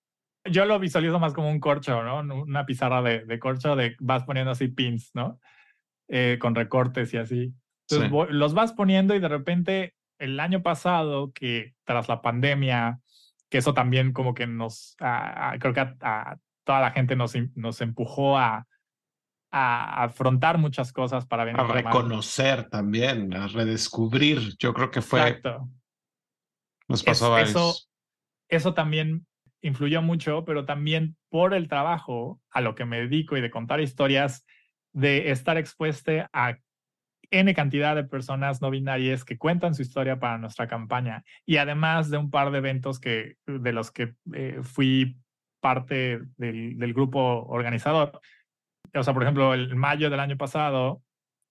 Yo 0.50 0.64
lo 0.64 0.78
visualizo 0.78 1.18
más 1.18 1.32
como 1.32 1.50
un 1.50 1.60
corcho, 1.60 2.02
¿no? 2.02 2.20
Una 2.20 2.66
pizarra 2.66 3.02
de, 3.02 3.24
de 3.24 3.38
corcho 3.38 3.76
de 3.76 3.96
vas 4.00 4.24
poniendo 4.24 4.52
así 4.52 4.68
pins, 4.68 5.10
¿no? 5.14 5.40
Eh, 6.08 6.38
con 6.40 6.54
recortes 6.54 7.12
y 7.14 7.18
así. 7.18 7.54
Entonces, 7.88 8.10
los 8.30 8.54
vas 8.54 8.72
poniendo 8.72 9.14
y 9.14 9.20
de 9.20 9.28
repente 9.28 9.94
el 10.18 10.40
año 10.40 10.62
pasado, 10.62 11.32
que 11.32 11.74
tras 11.84 12.08
la 12.08 12.20
pandemia, 12.20 13.00
que 13.48 13.58
eso 13.58 13.72
también 13.72 14.12
como 14.12 14.34
que 14.34 14.46
nos, 14.46 14.96
creo 15.58 15.72
que 15.72 15.80
a, 15.80 16.36
toda 16.64 16.80
la 16.80 16.90
gente 16.90 17.16
nos, 17.16 17.34
nos 17.54 17.80
empujó 17.80 18.36
a, 18.36 18.66
a 19.50 20.04
afrontar 20.04 20.58
muchas 20.58 20.92
cosas 20.92 21.26
para 21.26 21.44
venir. 21.44 21.60
A 21.60 21.66
reconocer 21.66 22.68
también, 22.68 23.32
a 23.34 23.46
redescubrir. 23.46 24.56
Yo 24.58 24.74
creo 24.74 24.90
que 24.90 25.00
fue. 25.00 25.20
Exacto. 25.20 25.68
Nos 26.88 27.02
pasó 27.02 27.34
a 27.34 27.42
eso, 27.42 27.74
eso 28.48 28.74
también 28.74 29.26
influyó 29.62 30.02
mucho, 30.02 30.44
pero 30.44 30.64
también 30.64 31.16
por 31.28 31.54
el 31.54 31.68
trabajo 31.68 32.40
a 32.50 32.60
lo 32.60 32.74
que 32.74 32.84
me 32.84 33.00
dedico 33.00 33.36
y 33.36 33.40
de 33.40 33.50
contar 33.50 33.80
historias, 33.80 34.46
de 34.92 35.30
estar 35.30 35.56
expuesto 35.58 36.12
a 36.32 36.58
N 37.30 37.54
cantidad 37.54 37.94
de 37.94 38.04
personas 38.04 38.62
no 38.62 38.70
binarias 38.70 39.24
que 39.24 39.36
cuentan 39.36 39.74
su 39.74 39.82
historia 39.82 40.18
para 40.18 40.38
nuestra 40.38 40.66
campaña 40.66 41.24
y 41.44 41.58
además 41.58 42.10
de 42.10 42.16
un 42.16 42.30
par 42.30 42.50
de 42.50 42.58
eventos 42.58 42.98
que, 42.98 43.36
de 43.46 43.72
los 43.72 43.90
que 43.90 44.14
eh, 44.32 44.60
fui 44.62 45.18
parte 45.60 46.20
del, 46.36 46.78
del, 46.78 46.94
grupo 46.94 47.44
organizador. 47.48 48.20
O 48.94 49.02
sea, 49.02 49.12
por 49.12 49.22
ejemplo, 49.22 49.52
el 49.54 49.74
mayo 49.76 50.08
del 50.08 50.20
año 50.20 50.36
pasado, 50.36 51.02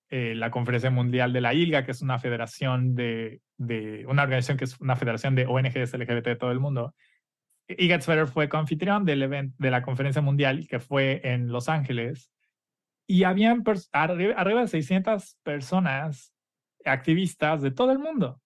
eh, 0.09 0.33
la 0.35 0.51
Conferencia 0.51 0.89
Mundial 0.89 1.33
de 1.33 1.41
la 1.41 1.53
ILGA, 1.53 1.85
que 1.85 1.91
es 1.91 2.01
una 2.01 2.17
federación 2.17 2.95
de, 2.95 3.41
de, 3.57 4.05
una 4.07 4.23
organización 4.23 4.57
que 4.57 4.63
es 4.63 4.79
una 4.79 4.95
federación 4.95 5.35
de 5.35 5.45
ONGs 5.45 5.93
LGBT 5.93 6.25
de 6.25 6.35
todo 6.37 6.51
el 6.51 6.61
mundo, 6.61 6.95
Igat 7.67 8.27
fue 8.27 8.49
coanfitrión 8.49 9.05
del 9.05 9.23
evento 9.23 9.55
de 9.59 9.71
la 9.71 9.81
Conferencia 9.81 10.21
Mundial 10.21 10.67
que 10.67 10.79
fue 10.79 11.21
en 11.23 11.51
Los 11.51 11.69
Ángeles 11.69 12.31
y 13.07 13.23
habían 13.23 13.63
arriba, 13.93 14.61
de 14.61 14.67
600 14.67 15.37
personas 15.43 16.33
activistas 16.83 17.61
de 17.61 17.71
todo 17.71 17.91
el 17.91 17.99
mundo. 17.99 18.41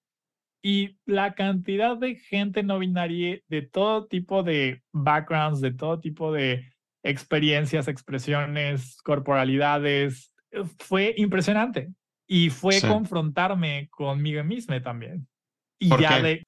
Y 0.63 0.99
la 1.05 1.33
cantidad 1.33 1.97
de 1.97 2.15
gente 2.15 2.61
no 2.61 2.77
binaria 2.77 3.39
de 3.47 3.63
todo 3.63 4.05
tipo 4.05 4.43
de 4.43 4.83
backgrounds, 4.91 5.59
de 5.61 5.71
todo 5.71 5.99
tipo 5.99 6.31
de 6.31 6.71
experiencias, 7.03 7.87
expresiones, 7.87 9.01
corporalidades, 9.01 10.31
fue 10.77 11.15
impresionante. 11.17 11.89
Y 12.27 12.51
fue 12.51 12.79
confrontarme 12.81 13.89
conmigo 13.89 14.43
mismo 14.43 14.79
también. 14.81 15.27
Y 15.79 15.89
ya 15.99 16.21
de, 16.21 16.45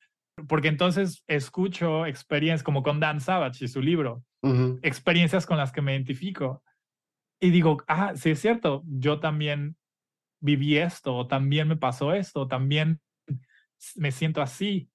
porque 0.48 0.68
entonces 0.68 1.24
escucho 1.28 2.06
experiencias 2.06 2.64
como 2.64 2.84
con 2.84 3.00
Dan 3.00 3.20
Savage 3.20 3.66
y 3.66 3.68
su 3.68 3.82
libro, 3.82 4.24
experiencias 4.82 5.46
con 5.46 5.58
las 5.58 5.72
que 5.72 5.82
me 5.82 5.94
identifico 5.94 6.64
y 7.40 7.50
digo, 7.50 7.84
ah, 7.88 8.14
sí 8.16 8.32
es 8.32 8.40
cierto, 8.40 8.84
yo 8.86 9.20
también 9.20 9.78
viví 10.42 10.78
esto, 10.78 11.28
también 11.28 11.68
me 11.68 11.78
pasó 11.78 12.14
esto, 12.14 12.48
también 12.48 13.02
me 13.96 14.12
siento 14.12 14.42
así. 14.42 14.90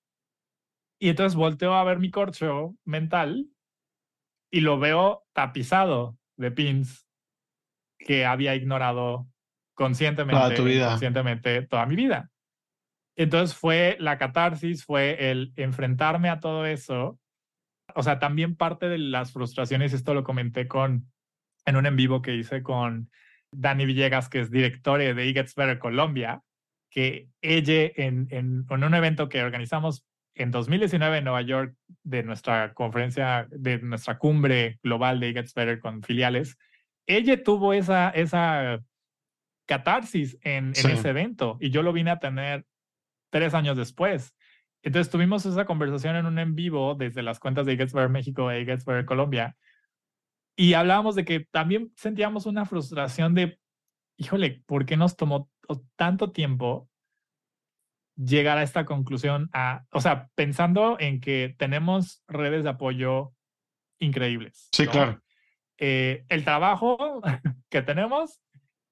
Y 1.01 1.11
entonces 1.11 1.37
volteo 1.37 1.75
a 1.75 1.85
ver 1.85 1.99
mi 1.99 2.11
corcho 2.11 2.75
mental 2.85 3.47
y 4.51 4.61
lo 4.61 4.79
veo 4.79 5.27
tapizado 5.33 6.19
de 6.37 6.51
pins 6.51 7.07
que 7.99 8.25
había 8.25 8.55
ignorado 8.55 9.29
conscientemente, 9.75 10.43
toda 10.43 10.55
tu 10.55 10.65
vida. 10.65 10.89
conscientemente 10.89 11.63
toda 11.63 11.87
mi 11.87 11.97
vida. 11.97 12.31
Entonces 13.19 13.57
fue 13.57 13.97
la 13.99 14.17
catarsis, 14.17 14.85
fue 14.85 15.31
el 15.31 15.53
enfrentarme 15.57 16.29
a 16.29 16.39
todo 16.39 16.65
eso. 16.67 17.19
O 17.97 18.05
sea, 18.05 18.21
también 18.21 18.55
parte 18.55 18.89
de 18.89 18.97
las 18.97 19.33
frustraciones, 19.33 19.93
esto 19.93 20.15
lo 20.15 20.23
comenté 20.23 20.69
con 20.69 21.11
en 21.67 21.77
un 21.77 21.87
en 21.87 21.97
vivo 21.97 22.23
que 22.23 22.37
hice 22.37 22.63
con 22.63 23.11
Dani 23.51 23.87
Villegas, 23.87 24.29
que 24.29 24.39
es 24.39 24.53
director 24.53 25.01
de 25.01 25.11
E 25.11 25.33
Gets 25.33 25.57
Better 25.57 25.81
Colombia, 25.81 26.43
que 26.91 27.29
ella 27.43 27.91
en, 27.97 28.29
en, 28.31 28.65
un 28.71 28.95
evento 28.95 29.29
que 29.29 29.43
organizamos 29.43 30.07
en 30.37 30.53
2019 30.53 31.19
en 31.19 31.25
Nueva 31.25 31.43
York 31.43 31.75
de 32.05 32.23
nuestra 32.23 32.73
conferencia, 32.73 33.49
de 33.51 33.81
nuestra 33.81 34.17
cumbre 34.17 34.79
global 34.81 35.19
de 35.19 35.31
E 35.31 35.33
Gets 35.33 35.55
Better 35.55 35.81
con 35.81 36.05
filiales, 36.05 36.57
ella 37.05 37.43
tuvo 37.43 37.73
esa, 37.73 38.11
esa 38.11 38.81
catarsis 39.67 40.39
en, 40.43 40.73
en 40.77 40.91
ese 40.91 41.09
evento 41.09 41.59
y 41.61 41.71
yo 41.71 41.83
lo 41.83 41.93
vine 41.93 42.13
a 42.13 42.21
tener 42.21 42.65
tres 43.31 43.55
años 43.55 43.77
después. 43.77 44.35
Entonces 44.83 45.11
tuvimos 45.11 45.45
esa 45.45 45.65
conversación 45.65 46.17
en 46.17 46.27
un 46.27 46.39
en 46.39 46.55
vivo 46.55 46.95
desde 46.95 47.23
las 47.23 47.41
cuentas 47.41 47.67
de 47.67 47.77
Better 47.77 48.09
México 48.09 48.51
e 48.51 48.65
Better 48.65 49.05
Colombia 49.05 49.57
y 50.59 50.75
hablábamos 50.75 51.15
de 51.15 51.25
que 51.25 51.47
también 51.53 51.93
sentíamos 51.95 52.45
una 52.45 52.65
frustración 52.65 53.33
de, 53.33 53.61
híjole, 54.17 54.61
¿por 54.67 54.87
qué 54.87 54.97
nos 54.97 55.17
tomó 55.17 55.49
tanto 55.95 56.33
tiempo 56.33 56.91
llegar 58.17 58.59
a 58.59 58.65
esta 58.65 58.85
conclusión? 58.85 59.49
A, 59.53 59.85
o 59.93 60.01
sea, 60.01 60.31
pensando 60.35 60.97
en 60.99 61.21
que 61.21 61.55
tenemos 61.59 62.25
redes 62.27 62.65
de 62.65 62.71
apoyo 62.71 63.35
increíbles. 64.01 64.69
Sí, 64.73 64.89
claro. 64.89 65.23
Eh, 65.77 66.25
el 66.29 66.45
trabajo 66.45 67.23
que 67.71 67.83
tenemos 67.83 68.43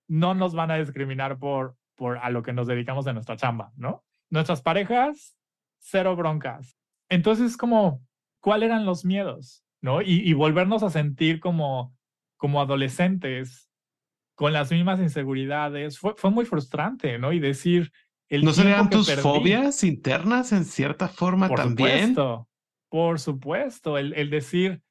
no 0.06 0.34
nos 0.34 0.54
van 0.54 0.70
a 0.70 0.76
discriminar 0.76 1.40
por, 1.40 1.74
por 1.96 2.18
a 2.18 2.30
lo 2.30 2.44
que 2.44 2.52
nos 2.52 2.68
dedicamos 2.68 3.08
en 3.08 3.14
nuestra 3.14 3.36
chamba, 3.36 3.72
¿no? 3.74 4.04
Nuestras 4.30 4.62
parejas, 4.62 5.36
cero 5.78 6.16
broncas. 6.16 6.76
Entonces, 7.08 7.56
como, 7.56 8.02
¿cuáles 8.40 8.68
eran 8.68 8.84
los 8.84 9.04
miedos? 9.04 9.66
¿no? 9.80 10.02
Y, 10.02 10.32
volvernos 10.32 10.82
a 10.82 10.90
sentir 10.90 11.40
como, 11.40 11.94
como 12.36 12.60
adolescentes 12.60 13.70
con 14.34 14.52
las 14.52 14.70
mismas 14.70 15.00
inseguridades 15.00 15.98
fue, 15.98 16.14
fue 16.16 16.30
muy 16.30 16.44
frustrante, 16.44 17.18
¿no? 17.18 17.32
Y 17.32 17.38
decir... 17.38 17.92
El 18.28 18.44
¿No 18.44 18.52
serían 18.52 18.90
tus 18.90 19.10
fobias 19.14 19.84
internas 19.84 20.50
en 20.50 20.64
cierta 20.64 21.06
forma 21.06 21.46
por 21.46 21.58
también? 21.58 22.08
Supuesto, 22.08 22.48
por 22.88 23.20
supuesto, 23.20 23.96
el, 23.96 24.14
el 24.14 24.30
decir, 24.30 24.82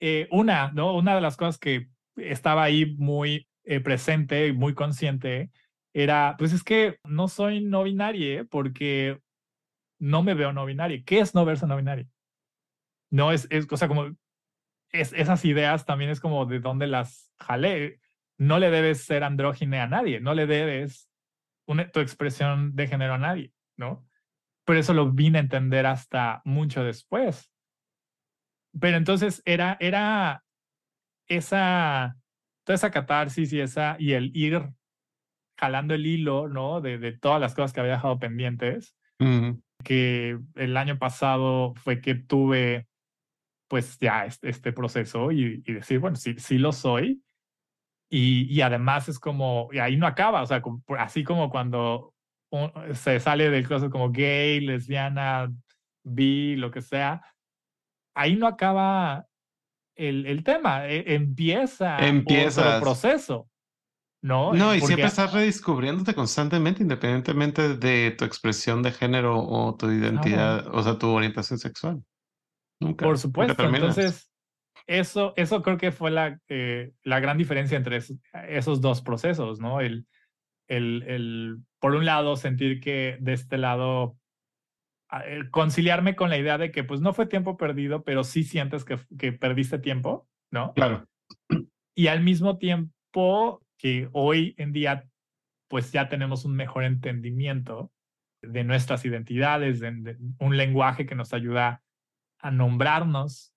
eh, 0.00 0.26
una, 0.32 0.72
¿no? 0.72 0.96
Una 0.96 1.14
de 1.14 1.20
las 1.20 1.36
cosas 1.36 1.56
que 1.56 1.88
estaba 2.16 2.64
ahí 2.64 2.96
muy 2.98 3.46
eh, 3.62 3.78
presente, 3.78 4.52
muy 4.52 4.74
consciente, 4.74 5.52
era, 5.94 6.34
pues 6.36 6.52
es 6.52 6.64
que 6.64 6.98
no 7.04 7.28
soy 7.28 7.62
no 7.62 7.84
binaria 7.84 8.44
porque 8.44 9.20
no 10.00 10.22
me 10.22 10.34
veo 10.34 10.52
no 10.52 10.66
binaria. 10.66 11.02
¿Qué 11.04 11.20
es 11.20 11.34
no 11.34 11.44
verse 11.44 11.66
no 11.66 11.76
binaria? 11.76 12.06
No 13.10 13.30
es, 13.30 13.46
es 13.50 13.66
o 13.70 13.76
sea, 13.76 13.86
como 13.86 14.08
es, 14.90 15.12
esas 15.12 15.44
ideas 15.44 15.86
también 15.86 16.10
es 16.10 16.20
como 16.20 16.46
de 16.46 16.58
dónde 16.58 16.88
las 16.88 17.32
jalé. 17.38 18.00
No 18.36 18.58
le 18.58 18.70
debes 18.70 19.04
ser 19.04 19.22
andrógine 19.22 19.80
a 19.80 19.86
nadie, 19.86 20.20
no 20.20 20.34
le 20.34 20.46
debes 20.46 21.08
una, 21.66 21.88
tu 21.90 22.00
expresión 22.00 22.74
de 22.74 22.88
género 22.88 23.14
a 23.14 23.18
nadie, 23.18 23.52
¿no? 23.76 24.04
Por 24.64 24.76
eso 24.76 24.94
lo 24.94 25.12
vine 25.12 25.38
a 25.38 25.42
entender 25.42 25.86
hasta 25.86 26.42
mucho 26.44 26.82
después. 26.82 27.52
Pero 28.80 28.96
entonces 28.96 29.42
era, 29.44 29.76
era 29.78 30.42
esa, 31.28 32.16
toda 32.64 32.74
esa 32.74 32.90
catarsis 32.90 33.52
y, 33.52 33.60
esa, 33.60 33.94
y 34.00 34.14
el 34.14 34.36
ir 34.36 34.68
jalando 35.58 35.94
el 35.94 36.06
hilo, 36.06 36.48
¿no? 36.48 36.80
De, 36.80 36.98
de 36.98 37.12
todas 37.12 37.40
las 37.40 37.54
cosas 37.54 37.72
que 37.72 37.80
había 37.80 37.94
dejado 37.94 38.18
pendientes. 38.18 38.94
Que 39.82 40.38
el 40.56 40.76
año 40.76 40.98
pasado 40.98 41.74
fue 41.76 42.00
que 42.00 42.14
tuve 42.14 42.86
pues 43.68 43.98
ya 43.98 44.26
este, 44.26 44.50
este 44.50 44.72
proceso 44.72 45.32
y, 45.32 45.62
decir, 45.62 45.98
bueno, 45.98 46.16
sí, 46.16 46.34
sí 46.38 46.58
lo 46.58 46.72
soy. 46.72 47.22
Y, 48.10 48.46
y, 48.54 48.60
además 48.60 49.08
es 49.08 49.18
como, 49.18 49.68
y 49.72 49.78
ahí 49.78 49.96
no 49.96 50.06
acaba, 50.06 50.42
o 50.42 50.46
sea, 50.46 50.62
así 50.98 51.24
como 51.24 51.50
cuando 51.50 52.14
se 52.92 53.18
sale 53.18 53.50
del 53.50 53.66
closet 53.66 53.90
como 53.90 54.10
gay, 54.10 54.60
lesbiana, 54.60 55.50
bi, 56.04 56.54
lo 56.56 56.70
que 56.70 56.82
sea, 56.82 57.22
ahí 58.14 58.36
no 58.36 58.46
acaba 58.46 59.26
el, 59.96 60.26
el 60.26 60.44
tema, 60.44 60.86
e, 60.86 61.14
empieza 61.14 62.06
Empiezas. 62.06 62.66
otro 62.66 62.80
proceso. 62.80 63.48
¿No? 64.24 64.54
No, 64.54 64.74
y 64.74 64.80
siempre 64.80 65.04
estás 65.04 65.34
redescubriéndote 65.34 66.14
constantemente, 66.14 66.82
independientemente 66.82 67.76
de 67.76 68.10
tu 68.12 68.24
expresión 68.24 68.82
de 68.82 68.90
género 68.90 69.38
o 69.38 69.76
tu 69.76 69.90
identidad, 69.90 70.66
o 70.74 70.82
sea, 70.82 70.96
tu 70.96 71.08
orientación 71.08 71.58
sexual. 71.58 72.02
Por 72.96 73.18
supuesto. 73.18 73.62
Entonces, 73.62 74.32
eso, 74.86 75.34
eso 75.36 75.62
creo 75.62 75.76
que 75.76 75.92
fue 75.92 76.10
la, 76.10 76.40
eh, 76.48 76.92
la 77.02 77.20
gran 77.20 77.36
diferencia 77.36 77.76
entre 77.76 77.98
esos, 78.48 78.80
dos 78.80 79.02
procesos, 79.02 79.60
¿no? 79.60 79.82
El, 79.82 80.06
el, 80.68 81.02
el 81.06 81.58
por 81.78 81.94
un 81.94 82.06
lado, 82.06 82.36
sentir 82.36 82.80
que 82.80 83.18
de 83.20 83.34
este 83.34 83.58
lado, 83.58 84.16
conciliarme 85.50 86.16
con 86.16 86.30
la 86.30 86.38
idea 86.38 86.56
de 86.56 86.70
que 86.70 86.82
pues 86.82 87.02
no 87.02 87.12
fue 87.12 87.26
tiempo 87.26 87.58
perdido, 87.58 88.04
pero 88.04 88.24
sí 88.24 88.42
sientes 88.42 88.86
que, 88.86 88.98
que 89.18 89.32
perdiste 89.32 89.78
tiempo, 89.78 90.26
¿no? 90.50 90.72
Claro. 90.72 91.06
Y 91.94 92.06
al 92.06 92.22
mismo 92.22 92.56
tiempo 92.56 93.63
que 93.78 94.08
hoy 94.12 94.54
en 94.58 94.72
día 94.72 95.08
pues 95.68 95.92
ya 95.92 96.08
tenemos 96.08 96.44
un 96.44 96.54
mejor 96.54 96.84
entendimiento 96.84 97.92
de 98.42 98.64
nuestras 98.64 99.04
identidades, 99.04 99.80
de, 99.80 100.16
un 100.38 100.56
lenguaje 100.56 101.06
que 101.06 101.14
nos 101.14 101.32
ayuda 101.32 101.82
a 102.38 102.50
nombrarnos 102.50 103.54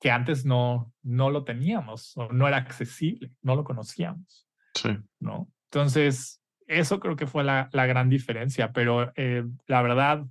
que 0.00 0.10
antes 0.10 0.44
no, 0.44 0.92
no 1.02 1.30
lo 1.30 1.44
teníamos 1.44 2.16
o 2.16 2.32
no 2.32 2.46
era 2.46 2.56
accesible, 2.56 3.32
no 3.42 3.56
lo 3.56 3.64
conocíamos. 3.64 4.48
Sí. 4.74 4.90
¿no? 5.18 5.50
Entonces, 5.70 6.40
eso 6.66 7.00
creo 7.00 7.16
que 7.16 7.26
fue 7.26 7.42
la, 7.42 7.68
la 7.72 7.86
gran 7.86 8.08
diferencia, 8.08 8.72
pero 8.72 9.12
eh, 9.16 9.44
la 9.66 9.82
verdad, 9.82 10.24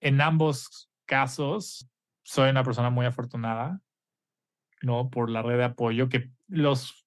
en 0.00 0.20
ambos 0.20 0.90
casos, 1.06 1.88
soy 2.22 2.50
una 2.50 2.64
persona 2.64 2.90
muy 2.90 3.06
afortunada, 3.06 3.80
¿no? 4.82 5.10
Por 5.10 5.30
la 5.30 5.42
red 5.42 5.58
de 5.58 5.64
apoyo, 5.64 6.08
que 6.08 6.30
los 6.48 6.99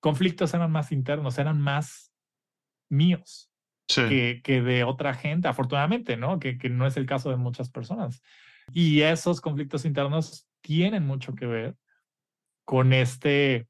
conflictos 0.00 0.54
eran 0.54 0.70
más 0.70 0.92
internos, 0.92 1.38
eran 1.38 1.60
más 1.60 2.12
míos 2.90 3.50
que, 3.86 4.40
que, 4.44 4.60
de 4.60 4.84
otra 4.84 5.14
gente, 5.14 5.48
afortunadamente, 5.48 6.16
¿no? 6.16 6.38
Que, 6.38 6.58
que 6.58 6.68
no 6.68 6.86
es 6.86 6.96
el 6.96 7.06
caso 7.06 7.30
de 7.30 7.36
muchas 7.36 7.70
personas. 7.70 8.22
Y 8.72 9.00
esos 9.00 9.40
conflictos 9.40 9.84
internos 9.84 10.46
tienen 10.60 11.06
mucho 11.06 11.34
que 11.34 11.46
ver 11.46 11.76
con 12.64 12.92
este 12.92 13.66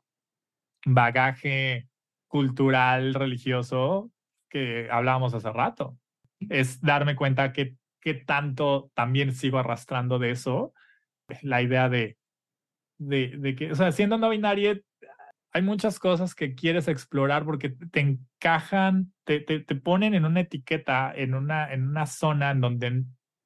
bagaje 0.85 1.89
cultural, 2.27 3.15
religioso 3.15 4.11
que 4.51 4.89
hablábamos 4.91 5.35
hace 5.35 5.53
rato. 5.53 5.97
Es 6.41 6.81
darme 6.81 7.15
cuenta 7.15 7.53
que, 7.53 7.77
que 8.01 8.15
tanto 8.15 8.91
también 8.95 9.35
sigo 9.35 9.59
arrastrando 9.59 10.19
de 10.19 10.33
eso, 10.33 10.73
la 11.43 11.63
idea 11.63 11.89
de, 11.89 12.17
de, 12.99 13.37
de 13.39 13.55
que, 13.55 13.73
o 13.73 13.75
sea, 13.75 13.93
siendo 13.93 14.19
no 14.19 14.31
binaria, 14.31 14.81
hay 15.59 15.65
muchas 15.65 15.99
cosas 15.99 16.35
que 16.37 16.55
quieres 16.55 16.87
explorar 16.87 17.45
porque 17.45 17.71
te 17.71 18.01
encajan, 18.01 19.13
te, 19.25 19.41
te, 19.41 19.75
ponen 19.75 20.15
en 20.15 20.25
una 20.25 20.41
etiqueta, 20.41 21.13
en 21.13 21.35
una, 21.35 21.73
en 21.73 21.89
una 21.89 22.07
zona 22.07 22.53
en 22.53 22.61
donde 22.61 23.05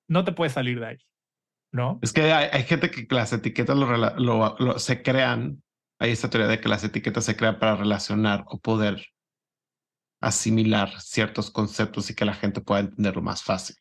no 0.08 0.24
te 0.24 0.32
puedes 0.32 0.52
salir 0.52 0.78
de 0.78 0.86
ahí, 0.86 0.98
¿no? 1.72 1.98
Es 2.02 2.12
que 2.12 2.30
hay, 2.32 2.62
gente 2.64 2.90
que 2.90 3.06
las 3.14 3.32
etiquetas 3.32 3.76
lo, 3.76 4.56
lo, 4.58 4.78
se 4.78 5.02
crean, 5.02 5.62
hay 5.98 6.10
esta 6.10 6.28
teoría 6.28 6.48
de 6.48 6.60
que 6.60 6.68
las 6.68 6.84
etiquetas 6.84 7.24
se 7.24 7.34
crean 7.34 7.58
para 7.58 7.76
relacionar 7.76 8.44
o 8.46 8.60
poder 8.60 9.06
asimilar 10.20 11.00
ciertos 11.00 11.50
conceptos 11.50 12.10
y 12.10 12.14
que 12.14 12.26
la 12.26 12.34
gente 12.34 12.60
pueda 12.60 12.82
entenderlo 12.82 13.22
más 13.22 13.42
fácil. 13.42 13.76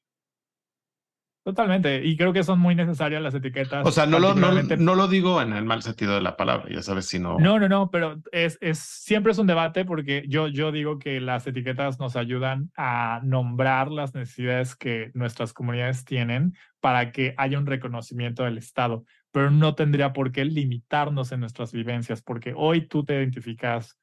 Totalmente, 1.44 2.06
y 2.06 2.16
creo 2.18 2.34
que 2.34 2.44
son 2.44 2.60
muy 2.60 2.76
necesarias 2.76 3.20
las 3.20 3.34
etiquetas. 3.34 3.84
O 3.88 3.92
sea, 3.92 4.06
no 4.06 4.20
lo, 4.20 4.36
no, 4.36 4.52
no, 4.52 4.96
lo 4.96 5.08
digo 5.08 5.42
en 5.42 5.54
el 5.54 5.66
mal 5.66 5.82
sentido 5.82 6.14
de 6.14 6.22
la 6.22 6.38
palabra, 6.38 6.70
ya 6.70 6.84
sabes, 6.84 7.06
sino... 7.06 7.40
No, 7.40 7.58
no, 7.58 7.68
no, 7.68 7.90
pero 7.90 8.22
es, 8.32 8.60
es, 8.62 8.78
siempre 8.78 9.32
es 9.32 9.40
un 9.40 9.48
debate 9.48 9.84
porque 9.84 10.24
yo, 10.28 10.48
yo 10.48 10.72
digo 10.72 11.00
que 11.00 11.20
las 11.20 11.48
etiquetas 11.48 12.00
nos 12.00 12.16
ayudan 12.16 12.70
a 12.78 13.22
nombrar 13.24 13.90
las 13.90 14.14
necesidades 14.14 14.76
que 14.76 15.10
nuestras 15.16 15.52
comunidades 15.52 16.06
tienen 16.06 16.56
para 16.80 17.12
que 17.12 17.34
haya 17.38 17.58
un 17.58 17.66
reconocimiento 17.66 18.44
del 18.44 18.60
Estado, 18.60 19.04
pero 19.32 19.50
no 19.50 19.74
tendría 19.74 20.14
por 20.14 20.32
qué 20.32 20.46
limitarnos 20.46 21.32
en 21.32 21.40
nuestras 21.40 21.72
vivencias, 21.72 22.22
porque 22.22 22.54
hoy 22.56 22.88
tú 22.88 23.04
te 23.04 23.16
identificas 23.16 23.98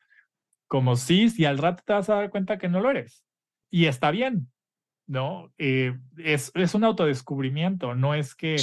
como 0.66 0.96
cis 0.96 1.38
y 1.38 1.44
al 1.44 1.58
rato 1.58 1.84
te 1.86 1.92
vas 1.92 2.10
a 2.10 2.16
dar 2.16 2.30
cuenta 2.30 2.58
que 2.58 2.68
no 2.68 2.80
lo 2.80 2.90
eres. 2.90 3.24
Y 3.70 3.86
está 3.86 4.10
bien, 4.10 4.50
¿no? 5.08 5.52
Eh, 5.58 5.98
es, 6.18 6.52
es 6.54 6.74
un 6.74 6.84
autodescubrimiento, 6.84 7.94
no 7.94 8.14
es 8.14 8.34
que 8.34 8.56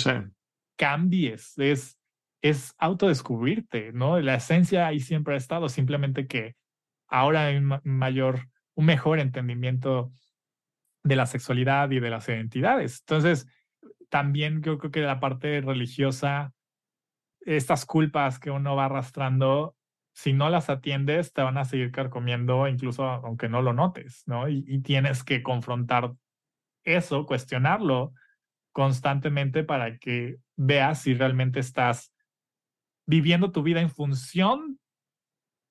cambies, 0.78 1.58
es, 1.58 1.98
es 2.42 2.76
autodescubrirte, 2.78 3.92
¿no? 3.92 4.20
La 4.20 4.36
esencia 4.36 4.88
ahí 4.88 5.00
siempre 5.00 5.34
ha 5.34 5.38
estado, 5.38 5.68
simplemente 5.68 6.28
que 6.28 6.56
ahora 7.08 7.48
hay 7.48 7.58
un 7.58 7.80
mayor, 7.84 8.48
un 8.76 8.86
mejor 8.86 9.20
entendimiento 9.20 10.12
de 11.04 11.16
la 11.16 11.26
sexualidad 11.26 11.90
y 11.92 12.00
de 12.00 12.10
las 12.10 12.30
identidades. 12.30 13.00
Entonces, 13.02 13.48
también 14.10 14.62
yo 14.62 14.78
creo 14.78 14.92
que 14.92 15.02
la 15.02 15.20
parte 15.20 15.62
religiosa, 15.62 16.54
estas 17.42 17.86
culpas 17.86 18.40
que 18.40 18.52
uno 18.52 18.76
va 18.76 18.86
arrastrando, 18.86 19.76
si 20.14 20.32
no 20.32 20.50
las 20.50 20.70
atiendes, 20.70 21.34
te 21.34 21.42
van 21.42 21.58
a 21.58 21.66
seguir 21.66 21.92
carcomiendo, 21.92 22.68
incluso 22.68 23.04
aunque 23.04 23.50
no 23.50 23.64
lo 23.64 23.74
notes, 23.74 24.24
¿no? 24.28 24.48
Y, 24.48 24.64
y 24.68 24.80
tienes 24.82 25.24
que 25.24 25.42
confrontar 25.42 26.14
eso, 26.86 27.26
cuestionarlo 27.26 28.14
constantemente 28.72 29.64
para 29.64 29.98
que 29.98 30.38
veas 30.56 31.02
si 31.02 31.14
realmente 31.14 31.60
estás 31.60 32.14
viviendo 33.08 33.52
tu 33.52 33.64
vida 33.64 33.82
en 33.82 33.90
función 33.90 34.80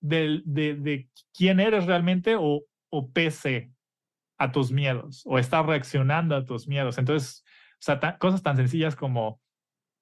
de, 0.01 1.09
quién 1.37 1.61
eres 1.61 1.87
realmente 1.87 2.37
o, 2.39 2.65
pese 3.13 3.73
a 4.39 4.53
tus 4.53 4.71
miedos 4.71 5.23
o 5.27 5.39
estás 5.39 5.65
reaccionando 5.67 6.37
a 6.37 6.45
tus 6.45 6.69
miedos. 6.69 6.99
Entonces, 6.99 7.45
cosas 8.19 8.43
tan 8.43 8.57
sencillas 8.57 8.97
como, 8.97 9.41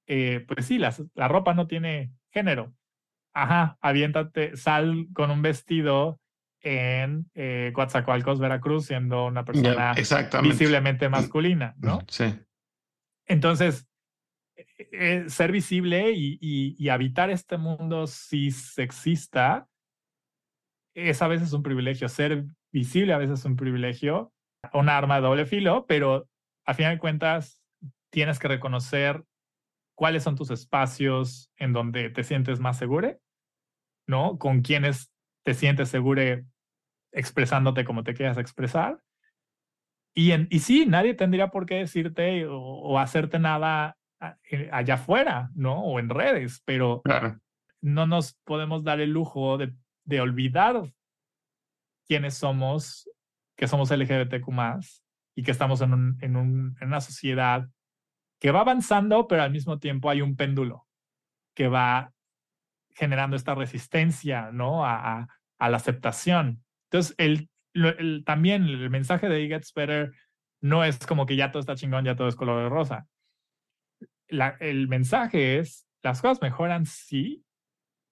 eh, 0.07 0.45
pues 0.47 0.67
sí, 0.67 0.79
la 0.79 1.29
ropa 1.29 1.55
no 1.55 1.67
tiene 1.67 2.13
género. 2.31 2.75
Ajá, 3.35 3.79
aviéntate, 3.81 4.57
sal 4.57 5.07
con 5.15 5.31
un 5.31 5.43
vestido 5.43 6.21
en 6.63 7.31
eh, 7.35 7.73
Coatzacoalcos, 7.75 8.39
Veracruz, 8.39 8.87
siendo 8.87 9.27
una 9.27 9.45
persona 9.45 9.95
visiblemente 10.43 11.09
masculina, 11.09 11.75
¿no? 11.79 12.01
Sí. 12.09 12.35
Entonces, 13.27 13.89
eh, 14.57 14.67
eh, 14.93 15.25
ser 15.29 15.53
visible 15.53 16.13
y, 16.13 16.39
y, 16.41 16.89
habitar 16.89 17.31
este 17.31 17.59
mundo 17.59 18.07
sexista 18.07 19.67
es 20.95 21.23
a 21.23 21.29
veces 21.29 21.53
un 21.53 21.63
privilegio. 21.63 22.09
Ser 22.09 22.45
visible 22.73 23.13
a 23.13 23.19
veces 23.19 23.41
es 23.41 23.45
un 23.45 23.57
privilegio, 23.57 24.33
una 24.73 24.97
arma 24.97 25.17
de 25.17 25.23
doble 25.23 25.47
filo, 25.47 25.87
pero 25.87 26.29
a 26.65 26.75
fin 26.75 26.89
de 26.89 26.99
cuentas 26.99 27.61
tienes 28.11 28.39
que 28.39 28.49
reconocer 28.49 29.25
cuáles 29.97 30.23
son 30.23 30.37
tus 30.37 30.51
espacios 30.51 31.51
en 31.57 31.73
donde 31.73 32.11
te 32.11 32.25
sientes 32.25 32.61
más 32.61 32.79
seguro, 32.79 33.19
¿no? 34.07 34.39
Con 34.39 34.63
quienes 34.63 35.11
te 35.45 35.55
sientes 35.55 35.89
seguro 35.89 36.23
expresándote 37.13 37.85
como 37.85 38.03
te 38.03 38.15
quieras 38.15 38.39
expresar. 38.39 39.01
Y, 40.15 40.33
en, 40.33 40.47
y 40.51 40.61
sí, 40.61 40.87
nadie 40.87 41.15
tendría 41.15 41.49
por 41.49 41.67
qué 41.67 41.77
decirte 41.77 42.47
o, 42.47 42.99
hacerte 42.99 43.39
nada 43.39 43.97
eh, 44.51 44.69
allá 44.73 44.95
afuera, 44.95 45.51
¿no? 45.55 45.83
O 45.83 45.99
en 45.99 46.09
redes, 46.09 46.63
pero 46.65 47.03
no 47.81 48.07
nos 48.07 48.35
podemos 48.45 48.85
dar 48.85 49.01
el 49.01 49.11
lujo 49.11 49.57
de, 49.59 49.73
de 50.05 50.21
olvidar 50.21 50.93
quiénes 52.07 52.35
somos, 52.35 53.09
que 53.57 53.67
somos 53.67 53.91
LGBTQ 53.91 54.49
y 55.35 55.43
que 55.43 55.51
estamos 55.51 55.81
en, 55.81 55.95
un, 55.95 56.19
en, 56.21 56.37
un, 56.37 56.77
en 56.81 56.89
una 56.89 57.01
sociedad 57.01 57.69
que 58.39 58.51
va 58.51 58.61
avanzando, 58.61 59.29
pero 59.29 59.43
al 59.43 59.51
mismo 59.51 59.79
tiempo 59.79 60.11
hay 60.11 60.21
un 60.21 60.37
péndulo 60.37 60.87
que 61.55 61.69
va 61.69 62.13
generando 62.91 63.37
esta 63.37 63.55
resistencia, 63.55 64.51
¿no? 64.53 64.85
A, 64.85 65.29
a 65.59 65.71
la 65.71 65.77
aceptación. 65.77 66.65
Entonces, 66.93 67.15
el, 67.17 68.25
también 68.25 68.65
el 68.65 68.91
mensaje 68.91 69.31
de 69.31 69.43
It 69.43 69.51
Gets 69.51 69.73
Better 69.73 70.13
no 70.61 70.85
es 70.85 70.99
como 70.99 71.25
que 71.25 71.37
ya 71.37 71.51
todo 71.51 71.61
está 71.61 71.75
chingón, 71.75 72.05
ya 72.05 72.17
todo 72.17 72.29
es 72.29 72.37
color 72.37 72.63
de 72.63 72.69
rosa. 72.69 73.07
La, 74.29 74.57
el 74.61 74.89
mensaje 74.89 75.59
es, 75.59 75.89
las 76.03 76.21
cosas 76.21 76.43
mejoran, 76.43 76.85
sí, 76.85 77.45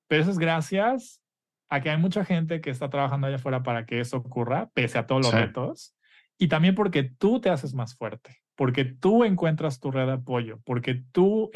pero 0.08 0.22
eso 0.22 0.30
es 0.30 0.38
gracias 0.38 1.22
a 1.68 1.82
que 1.82 1.90
hay 1.90 1.98
mucha 1.98 2.24
gente 2.24 2.62
que 2.62 2.70
está 2.70 2.88
trabajando 2.88 3.26
allá 3.26 3.36
afuera 3.36 3.62
para 3.62 3.84
que 3.84 4.00
eso 4.00 4.16
ocurra, 4.16 4.70
pese 4.72 4.98
a 4.98 5.06
todos 5.06 5.26
los 5.26 5.34
retos, 5.34 5.94
y 6.38 6.48
también 6.48 6.74
porque 6.74 7.04
tú 7.04 7.38
te 7.38 7.50
haces 7.50 7.74
más 7.74 7.94
fuerte, 7.94 8.38
porque 8.56 8.86
tú 8.86 9.24
encuentras 9.24 9.78
tu 9.78 9.90
red 9.90 10.06
de 10.06 10.12
apoyo, 10.14 10.58
porque 10.64 11.04
tú 11.12 11.50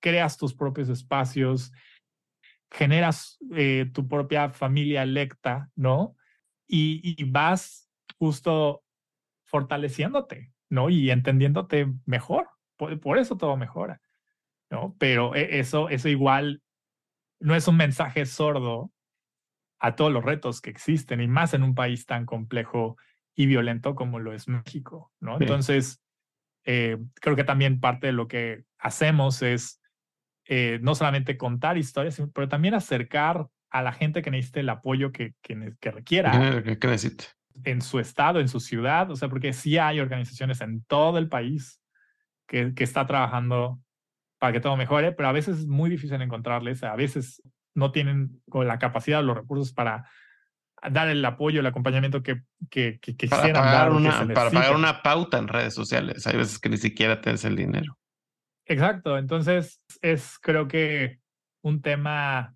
creas 0.00 0.36
tus 0.36 0.52
propios 0.52 0.88
espacios, 0.88 1.72
generas 2.72 3.38
eh, 3.54 3.88
tu 3.94 4.08
propia 4.08 4.50
familia 4.50 5.04
electa, 5.04 5.70
¿no? 5.76 6.16
Y, 6.66 7.22
vas 7.24 7.90
justo 8.18 8.82
fortaleciéndote, 9.44 10.52
¿no? 10.68 10.90
Y 10.90 11.10
entendiéndote 11.10 11.92
mejor. 12.04 12.48
Por, 12.76 13.18
eso 13.18 13.36
todo 13.36 13.56
mejora, 13.56 14.00
¿no? 14.70 14.96
Pero 14.98 15.34
e, 15.34 15.60
eso, 15.60 15.88
eso 15.88 16.08
igual 16.08 16.62
no 17.40 17.54
es 17.54 17.68
un 17.68 17.76
mensaje 17.76 18.26
sordo 18.26 18.92
a 19.78 19.94
todos 19.94 20.12
los 20.12 20.24
retos 20.24 20.60
que 20.60 20.70
existen 20.70 21.20
y 21.20 21.28
más 21.28 21.54
en 21.54 21.62
un 21.62 21.74
país 21.74 22.06
tan 22.06 22.26
complejo 22.26 22.96
y 23.34 23.46
violento 23.46 23.94
como 23.94 24.18
lo 24.18 24.32
es 24.32 24.48
México, 24.48 25.12
¿no? 25.20 25.38
Entonces, 25.38 26.02
eh, 26.64 26.98
creo 27.14 27.36
que 27.36 27.44
también 27.44 27.80
parte 27.80 28.08
de 28.08 28.12
lo 28.12 28.26
que 28.26 28.64
hacemos 28.78 29.42
es 29.42 29.80
eh, 30.46 30.78
no 30.82 30.94
solamente 30.94 31.36
contar 31.36 31.76
historias, 31.76 32.22
pero 32.32 32.48
también 32.48 32.74
acercar 32.74 33.48
a 33.70 33.82
la 33.82 33.92
gente 33.92 34.22
que 34.22 34.30
necesite 34.30 34.60
el 34.60 34.68
apoyo 34.68 35.12
que, 35.12 35.34
que, 35.42 35.74
que 35.80 35.90
requiera. 35.90 36.62
Que, 36.62 36.88
necesite. 36.88 37.26
en 37.64 37.82
su 37.82 37.98
estado, 37.98 38.40
en 38.40 38.48
su 38.48 38.60
ciudad, 38.60 39.10
o 39.10 39.16
sea, 39.16 39.28
porque 39.28 39.52
sí 39.52 39.78
hay 39.78 40.00
organizaciones 40.00 40.60
en 40.60 40.82
todo 40.84 41.18
el 41.18 41.28
país 41.28 41.80
que, 42.46 42.74
que 42.74 42.84
está 42.84 43.06
trabajando 43.06 43.80
para 44.38 44.52
que 44.52 44.60
todo 44.60 44.76
mejore, 44.76 45.12
pero 45.12 45.28
a 45.28 45.32
veces 45.32 45.58
es 45.58 45.66
muy 45.66 45.90
difícil 45.90 46.20
encontrarles, 46.20 46.82
a 46.82 46.94
veces 46.94 47.42
no 47.74 47.92
tienen 47.92 48.42
la 48.52 48.78
capacidad 48.78 49.20
o 49.20 49.22
los 49.22 49.36
recursos 49.36 49.72
para 49.72 50.08
dar 50.90 51.08
el 51.08 51.24
apoyo, 51.24 51.60
el 51.60 51.66
acompañamiento 51.66 52.22
que, 52.22 52.42
que, 52.70 52.98
que 53.00 53.16
quisieran 53.16 53.52
para 53.52 53.64
pagar 53.64 53.88
dar. 53.88 53.92
Una, 53.92 54.34
para 54.34 54.50
pagar 54.50 54.76
una 54.76 55.02
pauta 55.02 55.38
en 55.38 55.48
redes 55.48 55.74
sociales. 55.74 56.26
Hay 56.26 56.36
veces 56.36 56.58
que 56.58 56.68
ni 56.68 56.76
siquiera 56.76 57.20
tienes 57.20 57.44
el 57.44 57.56
dinero. 57.56 57.98
Exacto. 58.66 59.16
Entonces, 59.16 59.80
es 60.02 60.38
creo 60.40 60.68
que 60.68 61.20
un 61.62 61.82
tema, 61.82 62.55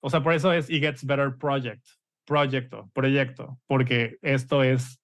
o 0.00 0.10
sea, 0.10 0.22
por 0.22 0.32
eso 0.32 0.52
es 0.52 0.70
It 0.70 0.82
Gets 0.82 1.04
Better 1.04 1.36
Project, 1.36 1.84
proyecto, 2.24 2.90
proyecto, 2.92 3.58
porque 3.66 4.18
esto 4.22 4.62
es, 4.62 5.00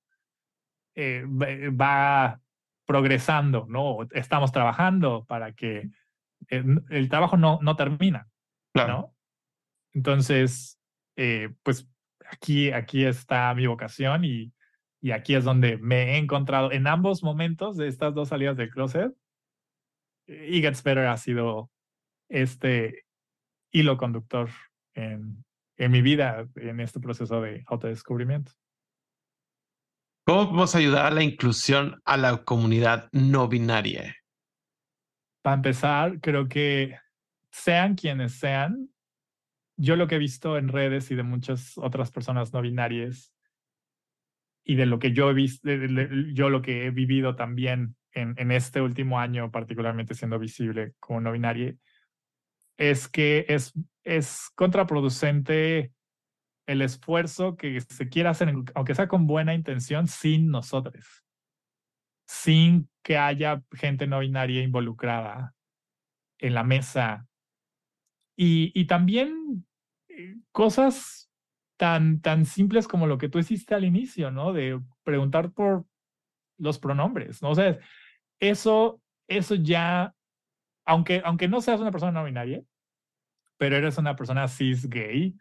eh, 0.94 1.24
va 1.26 2.40
progresando, 2.86 3.66
¿no? 3.68 3.98
Estamos 4.12 4.52
trabajando 4.52 5.24
para 5.26 5.52
que 5.52 5.88
el, 6.48 6.82
el 6.90 7.08
trabajo 7.08 7.36
no, 7.36 7.58
no 7.62 7.76
termina, 7.76 8.28
claro. 8.72 8.92
¿no? 8.92 9.14
Entonces, 9.94 10.78
eh, 11.16 11.54
pues 11.62 11.88
aquí, 12.30 12.70
aquí 12.70 13.04
está 13.04 13.54
mi 13.54 13.66
vocación 13.66 14.24
y, 14.24 14.52
y 15.00 15.12
aquí 15.12 15.34
es 15.34 15.44
donde 15.44 15.78
me 15.78 16.14
he 16.14 16.16
encontrado 16.18 16.72
en 16.72 16.86
ambos 16.86 17.22
momentos 17.22 17.76
de 17.76 17.88
estas 17.88 18.14
dos 18.14 18.28
salidas 18.28 18.56
del 18.56 18.70
closet. 18.70 19.12
Y 20.26 20.60
Gets 20.62 20.82
Better 20.82 21.06
ha 21.06 21.16
sido 21.16 21.70
este 22.28 23.04
hilo 23.70 23.96
conductor 23.96 24.48
en, 24.94 25.44
en 25.76 25.90
mi 25.90 26.02
vida, 26.02 26.48
en 26.56 26.80
este 26.80 27.00
proceso 27.00 27.40
de 27.40 27.64
autodescubrimiento. 27.66 28.52
¿Cómo 30.26 30.44
podemos 30.46 30.74
ayudar 30.74 31.06
a 31.06 31.10
la 31.10 31.22
inclusión 31.22 32.00
a 32.04 32.16
la 32.16 32.44
comunidad 32.44 33.08
no 33.12 33.46
binaria? 33.46 34.16
Para 35.42 35.56
empezar, 35.56 36.20
creo 36.20 36.48
que 36.48 36.98
sean 37.50 37.94
quienes 37.94 38.32
sean, 38.32 38.88
yo 39.76 39.96
lo 39.96 40.06
que 40.06 40.14
he 40.14 40.18
visto 40.18 40.56
en 40.56 40.68
redes 40.68 41.10
y 41.10 41.14
de 41.14 41.24
muchas 41.24 41.76
otras 41.76 42.10
personas 42.10 42.52
no 42.52 42.62
binarias 42.62 43.34
y 44.64 44.76
de 44.76 44.86
lo 44.86 44.98
que 44.98 45.12
yo 45.12 45.30
he 45.30 45.34
visto, 45.34 45.68
yo 46.32 46.48
lo 46.48 46.62
que 46.62 46.86
he 46.86 46.90
vivido 46.90 47.36
también 47.36 47.96
en, 48.12 48.34
en 48.38 48.50
este 48.50 48.80
último 48.80 49.20
año, 49.20 49.50
particularmente 49.50 50.14
siendo 50.14 50.38
visible 50.38 50.94
como 51.00 51.20
no 51.20 51.32
binaria, 51.32 51.74
es 52.76 53.08
que 53.08 53.46
es, 53.48 53.72
es 54.02 54.50
contraproducente 54.54 55.92
el 56.66 56.82
esfuerzo 56.82 57.56
que 57.56 57.80
se 57.80 58.08
quiera 58.08 58.30
hacer, 58.30 58.52
aunque 58.74 58.94
sea 58.94 59.08
con 59.08 59.26
buena 59.26 59.54
intención, 59.54 60.06
sin 60.08 60.50
nosotros, 60.50 61.24
sin 62.26 62.88
que 63.02 63.18
haya 63.18 63.62
gente 63.72 64.06
no 64.06 64.20
binaria 64.20 64.62
involucrada 64.62 65.54
en 66.38 66.54
la 66.54 66.64
mesa 66.64 67.26
y, 68.36 68.72
y 68.78 68.86
también 68.86 69.66
eh, 70.08 70.36
cosas 70.52 71.30
tan, 71.76 72.20
tan 72.20 72.46
simples 72.46 72.88
como 72.88 73.06
lo 73.06 73.18
que 73.18 73.28
tú 73.28 73.38
hiciste 73.38 73.74
al 73.74 73.84
inicio, 73.84 74.30
¿no? 74.30 74.52
De 74.52 74.80
preguntar 75.02 75.52
por 75.52 75.86
los 76.58 76.78
pronombres, 76.78 77.42
¿no? 77.42 77.50
O 77.50 77.54
sea, 77.54 77.78
eso, 78.40 79.00
eso 79.28 79.54
ya, 79.54 80.14
aunque, 80.84 81.22
aunque 81.24 81.48
no 81.48 81.60
seas 81.60 81.80
una 81.80 81.90
persona 81.90 82.12
no 82.12 82.24
binaria, 82.24 82.62
pero 83.56 83.76
eres 83.76 83.98
una 83.98 84.16
persona 84.16 84.48
cis 84.48 84.88
gay 84.88 85.36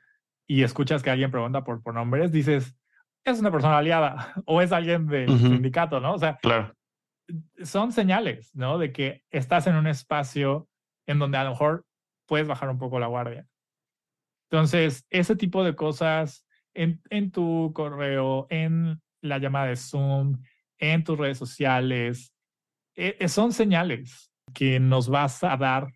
y 0.47 0.63
escuchas 0.63 1.03
que 1.03 1.09
alguien 1.09 1.31
pregunta 1.31 1.63
por 1.63 1.81
pronombres, 1.81 2.31
dices, 2.31 2.75
es 3.23 3.39
una 3.39 3.51
persona 3.51 3.77
aliada 3.77 4.33
o 4.45 4.61
es 4.61 4.71
alguien 4.71 5.07
del 5.07 5.29
sindicato, 5.39 5.99
¿no? 5.99 6.13
O 6.13 6.19
sea, 6.19 6.37
claro. 6.37 6.75
son 7.63 7.91
señales, 7.91 8.53
¿no? 8.55 8.77
De 8.77 8.91
que 8.91 9.23
estás 9.29 9.67
en 9.67 9.75
un 9.75 9.87
espacio 9.87 10.67
en 11.07 11.19
donde 11.19 11.37
a 11.37 11.43
lo 11.43 11.51
mejor 11.51 11.85
puedes 12.25 12.47
bajar 12.47 12.69
un 12.69 12.77
poco 12.77 12.99
la 12.99 13.07
guardia. 13.07 13.47
Entonces, 14.49 15.05
ese 15.09 15.35
tipo 15.35 15.63
de 15.63 15.75
cosas 15.75 16.45
en, 16.73 17.01
en 17.09 17.31
tu 17.31 17.71
correo, 17.73 18.47
en 18.49 19.01
la 19.21 19.37
llamada 19.37 19.67
de 19.67 19.75
Zoom, 19.75 20.41
en 20.77 21.03
tus 21.03 21.17
redes 21.17 21.37
sociales, 21.37 22.33
eh, 22.95 23.27
son 23.27 23.53
señales 23.53 24.32
que 24.53 24.79
nos 24.79 25.09
vas 25.09 25.43
a 25.43 25.55
dar 25.57 25.93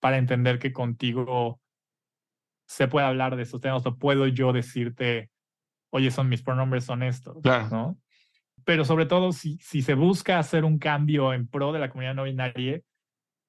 para 0.00 0.18
entender 0.18 0.58
que 0.58 0.72
contigo 0.72 1.60
se 2.66 2.88
puede 2.88 3.06
hablar 3.06 3.36
de 3.36 3.42
estos 3.42 3.60
temas 3.60 3.84
o 3.84 3.98
puedo 3.98 4.26
yo 4.26 4.52
decirte, 4.52 5.30
oye, 5.90 6.10
son 6.10 6.28
mis 6.28 6.42
pronombres 6.42 6.84
son 6.84 7.02
estos, 7.02 7.42
claro. 7.42 7.68
¿no? 7.70 7.98
Pero 8.64 8.84
sobre 8.84 9.06
todo, 9.06 9.32
si, 9.32 9.58
si 9.58 9.82
se 9.82 9.94
busca 9.94 10.38
hacer 10.38 10.64
un 10.64 10.78
cambio 10.78 11.32
en 11.32 11.48
pro 11.48 11.72
de 11.72 11.80
la 11.80 11.90
comunidad 11.90 12.14
no 12.14 12.24
binaria, 12.24 12.80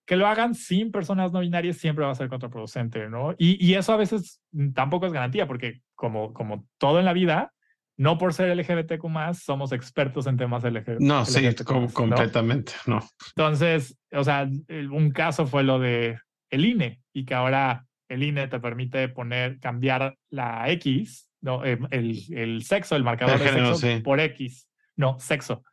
que 0.06 0.16
lo 0.16 0.28
hagan 0.28 0.56
sin 0.56 0.92
personas 0.92 1.32
no 1.32 1.40
binarias 1.40 1.78
siempre 1.78 2.04
va 2.04 2.12
a 2.12 2.16
ser 2.16 2.30
contraproducente, 2.30 3.08
¿no? 3.10 3.34
Y, 3.38 3.64
y 3.66 3.76
eso 3.76 3.94
a 3.94 3.98
veces 3.98 4.42
tampoco 4.74 5.06
es 5.06 5.14
garantía, 5.14 5.48
porque 5.48 5.82
como, 5.96 6.34
como 6.34 6.68
todo 6.78 7.00
en 7.00 7.06
la 7.06 7.14
vida, 7.14 7.54
no 8.02 8.18
por 8.18 8.34
ser 8.34 8.58
LGBTQ 8.58 9.06
más, 9.10 9.44
somos 9.44 9.72
expertos 9.72 10.26
en 10.26 10.36
temas 10.36 10.64
LGBT. 10.64 11.00
No, 11.02 11.24
sí, 11.24 11.48
completamente, 11.94 12.74
¿no? 12.88 13.00
Entonces, 13.36 13.96
o 14.12 14.24
sea, 14.24 14.50
un 14.90 15.12
caso 15.12 15.46
fue 15.46 15.62
lo 15.62 15.78
de 15.78 16.18
el 16.50 16.66
INE 16.66 17.00
y 17.14 17.26
que 17.26 17.36
ahora 17.36 17.86
el 18.10 18.24
INE 18.24 18.48
te 18.48 18.60
permite 18.60 19.08
poner, 19.08 19.60
cambiar 19.60 20.18
la 20.32 20.68
X, 20.72 21.30
no, 21.42 21.64
eh, 21.64 21.78
el, 21.92 22.18
el 22.34 22.64
sexo, 22.64 22.96
el 22.96 23.04
marcador 23.04 23.36
el 23.36 23.48
género, 23.48 23.68
de 23.68 23.76
sexo 23.76 23.98
sí. 23.98 24.02
por 24.02 24.20
X, 24.20 24.68
no, 24.96 25.20
sexo. 25.20 25.64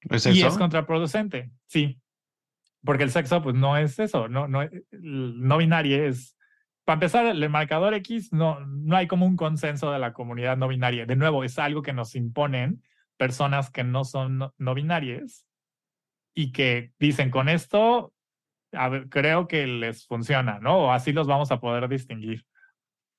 ¿Es 0.00 0.24
sexo. 0.24 0.40
Y 0.40 0.42
es 0.42 0.58
contraproducente, 0.58 1.52
sí. 1.68 2.00
Porque 2.84 3.04
el 3.04 3.12
sexo, 3.12 3.40
pues 3.40 3.54
no 3.54 3.76
es 3.76 4.00
eso, 4.00 4.26
no, 4.26 4.48
no, 4.48 4.68
no 4.90 5.58
binario 5.58 6.08
es. 6.08 6.35
Para 6.86 6.94
empezar, 6.94 7.26
el 7.26 7.50
marcador 7.50 7.94
X 7.94 8.32
no, 8.32 8.60
no 8.60 8.96
hay 8.96 9.08
como 9.08 9.26
un 9.26 9.36
consenso 9.36 9.90
de 9.90 9.98
la 9.98 10.12
comunidad 10.12 10.56
no 10.56 10.68
binaria. 10.68 11.04
De 11.04 11.16
nuevo, 11.16 11.42
es 11.42 11.58
algo 11.58 11.82
que 11.82 11.92
nos 11.92 12.14
imponen 12.14 12.80
personas 13.16 13.70
que 13.70 13.82
no 13.82 14.04
son 14.04 14.38
no, 14.38 14.54
no 14.56 14.74
binarias 14.74 15.46
y 16.32 16.52
que 16.52 16.92
dicen 16.98 17.30
con 17.30 17.48
esto 17.48 18.14
a 18.72 18.88
ver, 18.88 19.08
creo 19.08 19.48
que 19.48 19.66
les 19.66 20.06
funciona, 20.06 20.60
¿no? 20.60 20.78
O 20.78 20.92
así 20.92 21.12
los 21.12 21.26
vamos 21.26 21.50
a 21.50 21.60
poder 21.60 21.88
distinguir. 21.88 22.44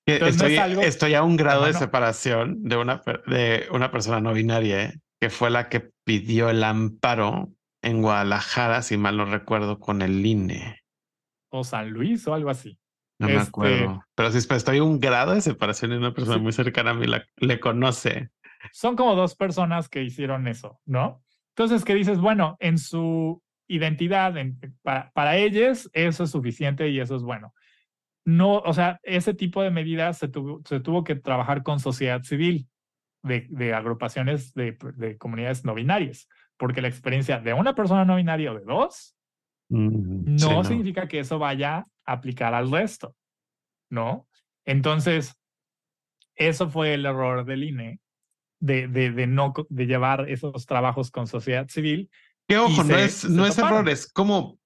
Entonces, 0.06 0.36
estoy, 0.36 0.50
no 0.50 0.54
es 0.54 0.60
algo... 0.60 0.82
estoy, 0.84 1.14
a 1.16 1.24
un 1.24 1.36
grado 1.36 1.66
de 1.66 1.74
separación 1.74 2.64
de 2.64 2.78
una, 2.78 3.02
de 3.26 3.68
una 3.72 3.92
persona 3.92 4.22
no 4.22 4.34
binaria, 4.34 4.86
¿eh? 4.86 5.00
que 5.20 5.30
fue 5.30 5.50
la 5.50 5.68
que 5.68 5.92
pidió 6.06 6.50
el 6.50 6.64
amparo 6.64 7.52
en 7.82 8.02
Guadalajara, 8.02 8.82
si 8.82 8.96
mal 8.98 9.18
no 9.18 9.26
recuerdo, 9.26 9.80
con 9.80 10.02
el 10.02 10.26
INE. 10.26 10.82
O 11.50 11.64
San 11.64 11.90
Luis 11.90 12.26
o 12.28 12.34
algo 12.34 12.50
así. 12.50 12.78
No 13.20 13.28
este... 13.28 13.38
me 13.38 13.44
acuerdo. 13.44 14.04
Pero 14.16 14.32
sí, 14.32 14.38
estoy 14.38 14.78
a 14.78 14.84
un 14.84 15.00
grado 15.00 15.34
de 15.34 15.42
separación 15.42 15.92
de 15.92 15.98
una 15.98 16.14
persona 16.14 16.38
sí. 16.38 16.44
muy 16.44 16.54
cercana 16.54 16.92
a 16.92 16.94
mí, 16.94 17.08
la, 17.08 17.26
le 17.38 17.60
conoce. 17.60 18.30
Son 18.72 18.96
como 18.96 19.16
dos 19.16 19.36
personas 19.36 19.90
que 19.90 20.04
hicieron 20.04 20.48
eso, 20.48 20.80
¿no? 20.86 21.24
Entonces, 21.56 21.84
¿qué 21.84 21.96
dices? 21.96 22.20
Bueno, 22.20 22.58
en 22.60 22.78
su 22.78 23.42
identidad, 23.68 24.38
en, 24.38 24.60
para, 24.82 25.12
para 25.12 25.38
ellos 25.38 25.90
eso 25.94 26.24
es 26.24 26.32
suficiente 26.32 26.90
y 26.90 27.00
eso 27.00 27.16
es 27.16 27.24
bueno. 27.24 27.54
No, 28.26 28.58
o 28.58 28.74
sea, 28.74 29.00
ese 29.04 29.34
tipo 29.34 29.62
de 29.64 29.72
medidas 29.72 30.18
se 30.18 30.28
tuvo, 30.28 30.62
se 30.66 30.80
tuvo 30.80 31.04
que 31.04 31.16
trabajar 31.16 31.64
con 31.64 31.80
sociedad 31.80 32.24
civil, 32.24 32.68
de, 33.24 33.48
de 33.50 33.74
agrupaciones 33.74 34.54
de, 34.54 34.78
de, 34.96 35.18
comunidades 35.18 35.66
no 35.66 35.74
binarias, 35.74 36.28
porque 36.58 36.82
la 36.82 36.88
experiencia 36.88 37.40
de 37.40 37.54
una 37.54 37.76
persona 37.76 38.06
no 38.06 38.16
binaria 38.16 38.52
o 38.52 38.56
de 38.56 38.64
dos 38.66 39.17
mm, 39.70 40.24
no, 40.26 40.40
sí, 40.40 40.50
no 40.50 40.64
significa 40.64 41.08
que 41.08 41.20
eso 41.20 41.40
vaya 41.40 41.78
a 42.06 42.12
aplicar 42.14 42.54
al 42.54 42.72
resto, 42.72 43.16
¿no? 43.90 44.28
Entonces, 44.66 45.36
eso 46.36 46.70
fue 46.70 46.94
el 46.94 47.06
error 47.06 47.46
del 47.46 47.64
INE, 47.64 48.00
de, 48.60 48.88
de, 48.88 49.12
de, 49.12 49.28
no 49.28 49.54
de 49.70 49.86
llevar 49.86 50.30
esos 50.30 50.66
trabajos 50.66 51.12
con 51.12 51.28
sociedad 51.28 51.68
civil 51.70 52.10
que 52.48 52.58
ojo, 52.58 52.84
no, 52.84 52.96
se, 52.96 53.04
es, 53.04 53.30
no 53.30 53.46
es 53.46 53.58
error, 53.58 53.88
es 53.90 54.12
como 54.12 54.58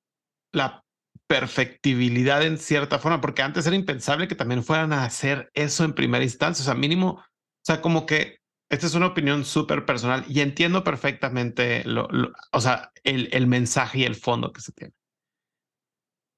la 0.51 0.83
perfectibilidad 1.27 2.45
en 2.45 2.57
cierta 2.57 2.99
forma, 2.99 3.21
porque 3.21 3.41
antes 3.41 3.65
era 3.65 3.75
impensable 3.75 4.27
que 4.27 4.35
también 4.35 4.63
fueran 4.63 4.93
a 4.93 5.03
hacer 5.03 5.49
eso 5.53 5.83
en 5.83 5.93
primera 5.93 6.23
instancia. 6.23 6.61
O 6.61 6.65
sea, 6.65 6.75
mínimo, 6.75 7.13
o 7.13 7.63
sea, 7.63 7.81
como 7.81 8.05
que 8.05 8.40
esta 8.71 8.87
es 8.87 8.95
una 8.95 9.07
opinión 9.07 9.43
súper 9.43 9.85
personal 9.85 10.23
y 10.29 10.39
entiendo 10.39 10.83
perfectamente 10.83 11.83
lo, 11.83 12.07
lo, 12.07 12.31
o 12.53 12.61
sea, 12.61 12.93
el, 13.03 13.27
el 13.33 13.45
mensaje 13.45 13.99
y 13.99 14.03
el 14.05 14.15
fondo 14.15 14.53
que 14.53 14.61
se 14.61 14.71
tiene. 14.71 14.93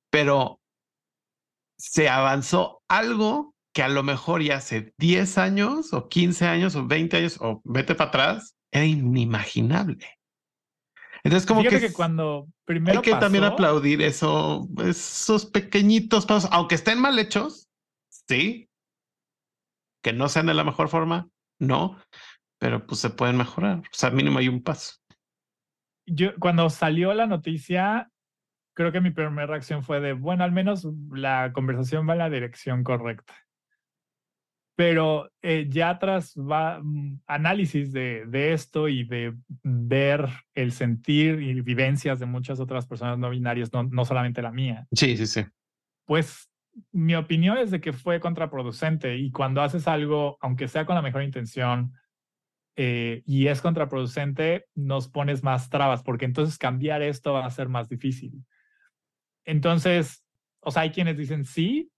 Pero 0.10 0.60
se 1.78 2.10
avanzó 2.10 2.82
algo 2.88 3.54
que 3.72 3.84
a 3.84 3.88
lo 3.88 4.02
mejor 4.02 4.42
ya 4.42 4.58
hace 4.58 4.94
10 4.98 5.38
años 5.38 5.94
o 5.94 6.10
15 6.10 6.48
años 6.48 6.76
o 6.76 6.88
20 6.88 7.18
años 7.18 7.38
o 7.40 7.62
vete 7.66 7.94
para 7.94 8.10
atrás, 8.10 8.56
era 8.72 8.86
inimaginable. 8.86 10.10
Entonces, 11.24 11.48
como 11.48 11.62
Fíjate 11.62 11.82
que, 11.82 11.88
que 11.88 11.94
cuando 11.94 12.48
primero 12.66 12.98
hay 12.98 13.04
que 13.04 13.12
pasó, 13.12 13.22
también 13.22 13.44
aplaudir 13.44 14.02
eso, 14.02 14.68
esos 14.84 15.46
pequeñitos 15.46 16.26
pasos, 16.26 16.50
aunque 16.52 16.76
estén 16.76 17.00
mal 17.00 17.18
hechos, 17.20 17.70
sí, 18.10 18.70
que 20.04 20.14
no 20.14 20.30
sean 20.30 20.48
de 20.48 20.56
la 20.56 20.64
mejor 20.64 20.90
forma, 20.90 21.30
no, 21.68 21.98
pero 22.60 22.86
pues 22.86 23.00
se 23.00 23.10
pueden 23.10 23.38
mejorar. 23.38 23.80
O 23.80 23.84
sea, 23.92 24.10
mínimo 24.10 24.40
hay 24.40 24.48
un 24.48 24.64
paso. 24.64 24.96
Yo, 26.06 26.36
cuando 26.40 26.70
salió 26.70 27.14
la 27.14 27.28
noticia, 27.28 28.10
creo 28.74 28.92
que 28.92 29.02
mi 29.02 29.12
primera 29.12 29.48
reacción 29.48 29.84
fue 29.84 30.00
de, 30.00 30.14
bueno, 30.14 30.44
al 30.44 30.52
menos 30.52 30.88
la 31.12 31.52
conversación 31.54 32.08
va 32.08 32.14
en 32.14 32.20
la 32.20 32.30
dirección 32.30 32.84
correcta. 32.84 33.34
Pero 34.76 35.30
eh, 35.42 35.68
ya 35.70 36.00
tras 36.00 36.36
va, 36.36 36.80
mm, 36.82 37.22
análisis 37.28 37.94
de, 37.94 38.26
de, 38.26 38.54
esto 38.54 38.90
y 38.90 39.04
de 39.04 39.36
ver 39.62 40.28
el 40.56 40.72
sentir 40.72 41.42
y 41.42 41.62
vivencias 41.62 42.20
de 42.20 42.26
muchas 42.26 42.60
otras 42.60 42.88
personas 42.88 43.20
no 43.20 43.30
binarias, 43.30 43.72
no, 43.72 43.84
no 43.84 44.04
solamente 44.04 44.42
la 44.42 44.52
mía. 44.52 44.88
Sí, 44.92 45.16
sí, 45.16 45.28
sí. 45.28 45.46
Pues 46.06 46.50
mi 46.92 47.16
opinión 47.16 47.58
es 47.58 47.72
de 47.72 47.82
que 47.82 47.94
fue 47.94 48.20
contraproducente 48.20 49.18
y 49.18 49.32
cuando 49.32 49.62
haces 49.62 49.88
algo, 49.88 50.38
aunque 50.42 50.68
sea 50.68 50.86
con 50.86 50.96
la 50.96 51.02
mejor 51.02 51.24
intención, 51.24 51.94
eh, 52.76 53.22
y 53.26 53.48
es 53.48 53.62
contraproducente, 53.62 54.66
nos 54.74 55.08
pones 55.08 55.44
más 55.44 55.70
trabas, 55.70 56.02
porque 56.02 56.26
entonces 56.26 56.58
cambiar 56.58 57.04
esto 57.04 57.34
va 57.34 57.46
a 57.46 57.52
ser 57.52 57.70
más 57.70 57.88
difícil. 57.88 58.44
Entonces, 59.46 60.26
o 60.60 60.72
sea, 60.72 60.84
hay 60.84 60.92
quienes 60.92 61.18
dicen 61.18 61.46
sí, 61.46 61.92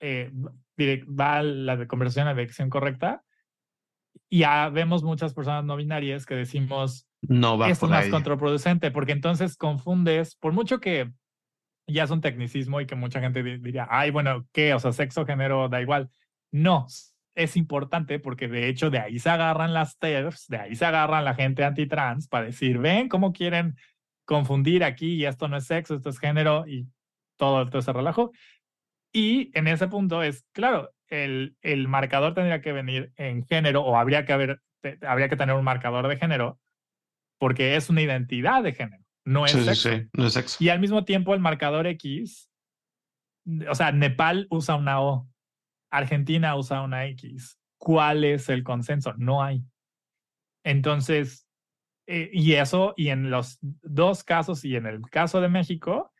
eh, 0.00 0.30
va 0.78 1.42
la 1.42 1.86
conversación 1.86 2.26
a 2.26 2.30
la 2.30 2.36
dirección 2.36 2.70
correcta, 2.70 3.22
y 4.30 4.40
ya 4.40 4.68
vemos 4.68 5.02
muchas 5.02 5.34
personas 5.34 5.64
no 5.64 5.76
binarias 5.76 6.24
que 6.24 6.34
decimos, 6.34 7.06
no 7.20 7.58
va 7.58 7.68
esto 7.68 7.86
es 7.86 7.90
más 7.90 8.08
contraproducente, 8.08 8.90
porque 8.90 9.12
entonces 9.12 9.56
confundes, 9.56 10.36
por 10.36 10.52
mucho 10.52 10.80
que 10.80 11.12
ya 11.86 12.04
es 12.04 12.10
un 12.10 12.20
tecnicismo 12.20 12.80
y 12.80 12.86
que 12.86 12.94
mucha 12.94 13.20
gente 13.20 13.42
diría, 13.42 13.86
ay, 13.90 14.10
bueno, 14.10 14.46
¿qué? 14.52 14.74
O 14.74 14.80
sea, 14.80 14.92
sexo, 14.92 15.26
género, 15.26 15.68
da 15.68 15.80
igual. 15.80 16.10
No, 16.50 16.86
es 17.34 17.56
importante 17.56 18.18
porque 18.18 18.48
de 18.48 18.68
hecho 18.68 18.90
de 18.90 18.98
ahí 18.98 19.18
se 19.18 19.30
agarran 19.30 19.74
las 19.74 19.98
TERFs, 19.98 20.46
de 20.48 20.58
ahí 20.58 20.76
se 20.76 20.84
agarran 20.86 21.24
la 21.24 21.34
gente 21.34 21.64
antitrans 21.64 22.28
para 22.28 22.46
decir, 22.46 22.78
ven 22.78 23.08
cómo 23.08 23.32
quieren 23.32 23.76
confundir 24.24 24.84
aquí 24.84 25.14
y 25.14 25.26
esto 25.26 25.48
no 25.48 25.56
es 25.56 25.66
sexo, 25.66 25.94
esto 25.94 26.10
es 26.10 26.18
género 26.18 26.66
y 26.66 26.88
todo, 27.36 27.68
todo 27.68 27.80
ese 27.80 27.92
relajo. 27.92 28.32
Y 29.12 29.56
en 29.56 29.68
ese 29.68 29.88
punto 29.88 30.22
es, 30.22 30.44
claro, 30.52 30.90
el, 31.08 31.56
el 31.62 31.88
marcador 31.88 32.34
tendría 32.34 32.60
que 32.60 32.72
venir 32.72 33.12
en 33.16 33.44
género 33.44 33.82
o 33.82 33.96
habría 33.96 34.24
que, 34.24 34.32
haber, 34.32 34.60
habría 35.06 35.28
que 35.28 35.36
tener 35.36 35.54
un 35.54 35.64
marcador 35.64 36.08
de 36.08 36.16
género 36.16 36.58
porque 37.38 37.76
es 37.76 37.90
una 37.90 38.02
identidad 38.02 38.62
de 38.62 38.72
género, 38.72 39.03
no 39.24 39.46
es 39.46 39.52
sexo. 39.52 39.90
Sí, 39.90 40.08
no 40.12 40.26
es 40.26 40.32
sexo. 40.34 40.62
Y 40.62 40.68
al 40.68 40.80
mismo 40.80 41.04
tiempo 41.04 41.34
el 41.34 41.40
marcador 41.40 41.86
X, 41.86 42.50
o 43.68 43.74
sea, 43.74 43.92
Nepal 43.92 44.46
usa 44.50 44.76
una 44.76 45.00
O, 45.00 45.28
Argentina 45.90 46.56
usa 46.56 46.82
una 46.82 47.06
X. 47.06 47.58
¿Cuál 47.78 48.24
es 48.24 48.48
el 48.48 48.62
consenso? 48.62 49.14
No 49.16 49.42
hay. 49.42 49.62
Entonces, 50.64 51.46
eh, 52.06 52.30
y 52.32 52.54
eso, 52.54 52.94
y 52.96 53.08
en 53.08 53.30
los 53.30 53.58
dos 53.60 54.24
casos, 54.24 54.64
y 54.64 54.76
en 54.76 54.86
el 54.86 55.02
caso 55.02 55.40
de 55.40 55.48
México, 55.48 56.12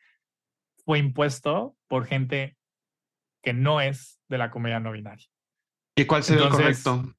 fue 0.85 0.99
impuesto 0.99 1.77
por 1.89 2.07
gente 2.07 2.57
que 3.43 3.53
no 3.53 3.81
es 3.81 4.21
de 4.29 4.39
la 4.39 4.51
comunidad 4.51 4.81
no 4.81 4.93
binaria. 4.93 5.27
¿Y 5.97 6.07
cuál 6.07 6.23
sería 6.23 6.45
el 6.45 6.51
correcto? 6.51 7.15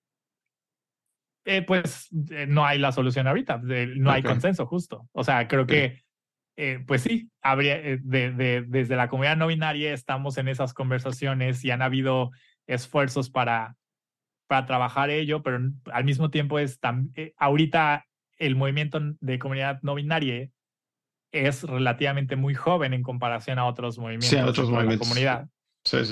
Eh, 1.46 1.62
pues 1.62 2.10
eh, 2.32 2.48
no 2.48 2.66
hay 2.66 2.80
la 2.80 2.92
solución 2.92 3.28
ahorita, 3.28 3.62
no 3.64 4.12
hay 4.12 4.24
consenso 4.24 4.66
justo. 4.66 5.08
O 5.12 5.24
sea, 5.24 5.48
creo 5.48 5.68
que, 5.68 6.04
pues 6.88 7.02
sí, 7.02 7.30
habría, 7.42 7.78
de, 7.78 8.66
desde 8.68 8.96
la 8.96 9.10
comunidad 9.10 9.38
no 9.38 9.48
binaria 9.48 9.94
estamos 9.94 10.38
en 10.38 10.48
esas 10.48 10.74
conversaciones 10.74 11.64
y 11.64 11.72
han 11.72 11.82
habido 11.82 12.32
esfuerzos 12.66 13.30
para, 13.30 13.76
para 14.48 14.66
trabajar 14.66 15.12
ello, 15.12 15.44
pero 15.44 15.60
al 15.92 16.04
mismo 16.04 16.32
tiempo 16.32 16.58
es 16.58 16.80
ahorita 17.38 18.06
el 18.38 18.56
movimiento 18.56 19.00
de 19.20 19.40
comunidad 19.40 19.80
no 19.82 19.96
binaria 19.96 20.50
es 21.32 21.64
relativamente 21.64 22.36
muy 22.36 22.56
joven 22.56 22.94
en 22.94 23.04
comparación 23.04 23.60
a 23.60 23.66
otros 23.66 23.98
movimientos 23.98 24.56
de 24.56 24.84
la 24.86 24.98
comunidad. 24.98 25.50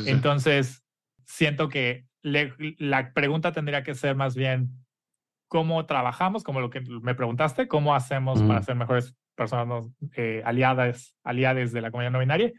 Entonces, 0.05 0.83
siento 1.25 1.69
que 1.69 2.05
la 2.21 3.13
pregunta 3.13 3.51
tendría 3.51 3.83
que 3.83 3.95
ser 3.95 4.15
más 4.15 4.35
bien 4.35 4.82
cómo 5.53 5.85
trabajamos, 5.85 6.43
como 6.43 6.61
lo 6.61 6.71
que 6.71 6.81
me 6.81 7.13
preguntaste, 7.13 7.67
cómo 7.67 7.93
hacemos 7.93 8.41
para 8.41 8.63
ser 8.63 8.73
mejores 8.73 9.15
personas 9.35 9.85
eh, 10.15 10.41
aliadas, 10.43 11.13
aliadas 11.23 11.71
de 11.71 11.79
la 11.79 11.91
comunidad 11.91 12.09
no 12.09 12.17
binaria. 12.17 12.51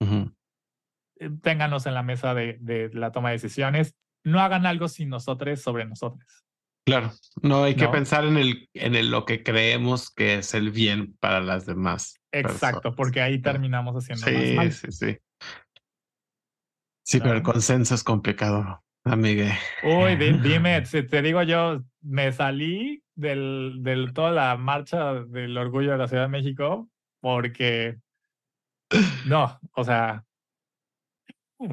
Eh, 0.00 1.30
ténganos 1.42 1.86
en 1.86 1.94
la 1.94 2.04
mesa 2.04 2.34
de, 2.34 2.56
de, 2.60 2.88
la 2.94 3.10
toma 3.10 3.30
de 3.30 3.38
decisiones. 3.38 3.96
No 4.22 4.38
hagan 4.38 4.64
algo 4.64 4.86
sin 4.86 5.08
nosotros 5.08 5.60
sobre 5.60 5.86
nosotros. 5.86 6.44
Claro, 6.86 7.10
no 7.42 7.64
hay 7.64 7.74
que 7.74 7.88
pensar 7.88 8.24
en 8.24 8.36
el 8.36 8.68
en 8.74 8.94
el, 8.94 9.10
lo 9.10 9.24
que 9.24 9.42
creemos 9.42 10.08
que 10.14 10.36
es 10.36 10.54
el 10.54 10.70
bien 10.70 11.16
para 11.18 11.40
las 11.40 11.66
demás. 11.66 12.20
Exacto, 12.30 12.94
porque 12.94 13.22
ahí 13.22 13.40
terminamos 13.42 13.96
haciendo 13.96 14.24
sí, 14.24 14.32
más 14.32 14.54
mal. 14.54 14.72
Sí, 14.72 14.92
sí, 14.92 15.18
sí. 17.04 17.18
pero 17.18 17.34
el 17.34 17.42
consenso 17.42 17.96
es 17.96 18.04
complicado, 18.04 18.84
amigue. 19.06 19.52
Uy, 19.82 20.16
dime, 20.42 20.84
si 20.86 21.02
te 21.02 21.22
digo 21.22 21.42
yo, 21.42 21.82
me 22.00 22.32
salí 22.32 23.02
del, 23.14 23.78
del 23.80 24.12
toda 24.12 24.30
la 24.30 24.56
marcha 24.56 25.14
del 25.14 25.56
orgullo 25.56 25.92
de 25.92 25.98
la 25.98 26.08
Ciudad 26.08 26.24
de 26.24 26.28
México 26.28 26.88
porque 27.20 27.98
no, 29.26 29.58
o 29.72 29.84
sea, 29.84 30.24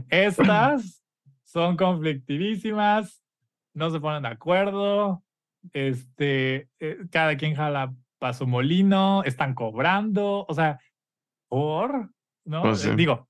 estas 0.09 1.03
son 1.43 1.77
conflictivísimas, 1.77 3.23
no 3.73 3.89
se 3.89 3.99
ponen 3.99 4.23
de 4.23 4.29
acuerdo, 4.29 5.23
este, 5.73 6.69
eh, 6.79 6.97
cada 7.11 7.37
quien 7.37 7.55
jala 7.55 7.93
para 8.17 8.33
su 8.33 8.47
molino, 8.47 9.23
están 9.23 9.53
cobrando, 9.53 10.45
o 10.47 10.53
sea, 10.53 10.79
por, 11.47 12.09
¿no? 12.45 12.61
Pues 12.63 12.85
eh, 12.85 12.95
digo, 12.95 13.27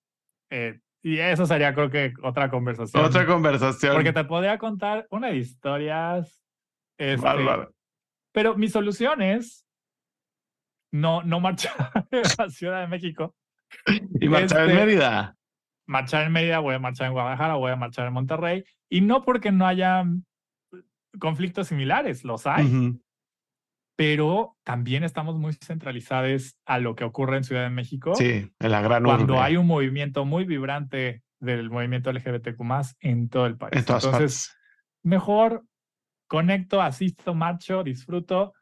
eh, 0.50 0.80
y 1.04 1.20
eso 1.20 1.46
sería 1.46 1.76
creo 1.76 1.90
que 1.90 2.14
otra 2.24 2.50
conversación. 2.50 3.04
Otra 3.04 3.26
conversación. 3.26 3.94
Porque 3.94 4.14
te 4.14 4.24
podría 4.24 4.58
contar 4.58 5.06
una 5.10 5.28
de 5.28 5.38
historias. 5.38 6.42
Este, 6.98 7.28
pero 8.32 8.56
mi 8.56 8.70
solución 8.70 9.22
es 9.22 9.68
no, 10.94 11.22
no 11.24 11.42
marchar 11.42 11.74
a 12.38 12.50
Ciudad 12.50 12.82
de 12.82 12.88
México. 12.88 13.36
Y 14.22 14.30
marchar 14.30 14.64
en 14.64 14.70
este, 14.70 14.86
Mérida. 14.86 15.36
Marchar 15.86 16.26
en 16.26 16.32
Mérida, 16.32 16.60
voy 16.60 16.76
a 16.76 16.80
marchar 16.80 17.08
en 17.08 17.14
Guadalajara, 17.14 17.56
voy 17.56 17.72
a 17.72 17.76
marchar 17.76 18.08
en 18.08 18.14
Monterrey. 18.14 18.64
Y 18.90 19.02
no 19.02 19.24
porque 19.24 19.52
no 19.52 19.68
haya 19.68 20.06
conflictos 21.20 21.68
similares, 21.68 22.24
los 22.24 22.48
hay. 22.48 22.96
Pero 23.96 24.58
también 24.64 25.04
estamos 25.04 25.36
muy 25.38 25.54
centralizados 25.54 26.58
a 26.66 26.80
lo 26.80 26.96
que 26.96 27.04
ocurre 27.04 27.38
en 27.38 27.44
Ciudad 27.44 27.64
de 27.64 27.70
México. 27.70 28.16
Sí, 28.16 28.52
en 28.60 28.72
la 28.72 28.82
gran 28.82 29.04
Cuando 29.04 29.42
hay 29.42 29.58
un 29.58 29.68
movimiento 29.68 30.26
muy 30.26 30.46
vibrante 30.46 31.22
del 31.40 31.70
movimiento 31.70 32.12
LGBTQ 32.12 32.62
en 33.02 33.30
todo 33.30 33.46
el 33.46 33.58
país. 33.58 33.74
Entonces, 33.76 34.56
mejor 35.04 35.64
conecto, 36.28 36.82
asisto, 36.82 37.36
marcho, 37.36 37.84
disfruto, 37.84 38.54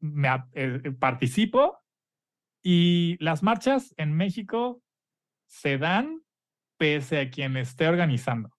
me, 0.00 0.28
eh, 0.52 0.92
participo 0.98 1.78
y 2.62 3.16
las 3.18 3.42
marchas 3.42 3.94
en 3.96 4.12
México 4.12 4.82
se 5.46 5.78
dan 5.78 6.22
pese 6.78 7.20
a 7.20 7.30
quien 7.30 7.56
esté 7.56 7.88
organizando. 7.88 8.50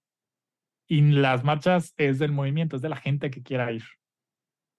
Y 0.87 1.01
las 1.01 1.43
marchas 1.43 1.93
es 1.97 2.19
del 2.19 2.31
movimiento, 2.31 2.75
es 2.75 2.81
de 2.81 2.89
la 2.89 2.97
gente 2.97 3.31
que 3.31 3.41
quiera 3.41 3.71
ir. 3.71 3.83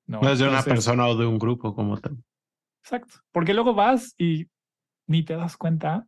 No, 0.07 0.21
es 0.29 0.39
de 0.39 0.49
una 0.49 0.63
persona 0.63 1.07
o 1.07 1.17
de 1.17 1.27
un 1.27 1.39
grupo 1.39 1.75
como 1.75 1.99
tal. 1.99 2.23
Exacto. 2.83 3.17
Porque 3.33 3.55
luego 3.55 3.75
vas 3.75 4.15
y 4.19 4.49
ni 5.07 5.25
te 5.25 5.37
das 5.37 5.57
cuenta 5.57 6.07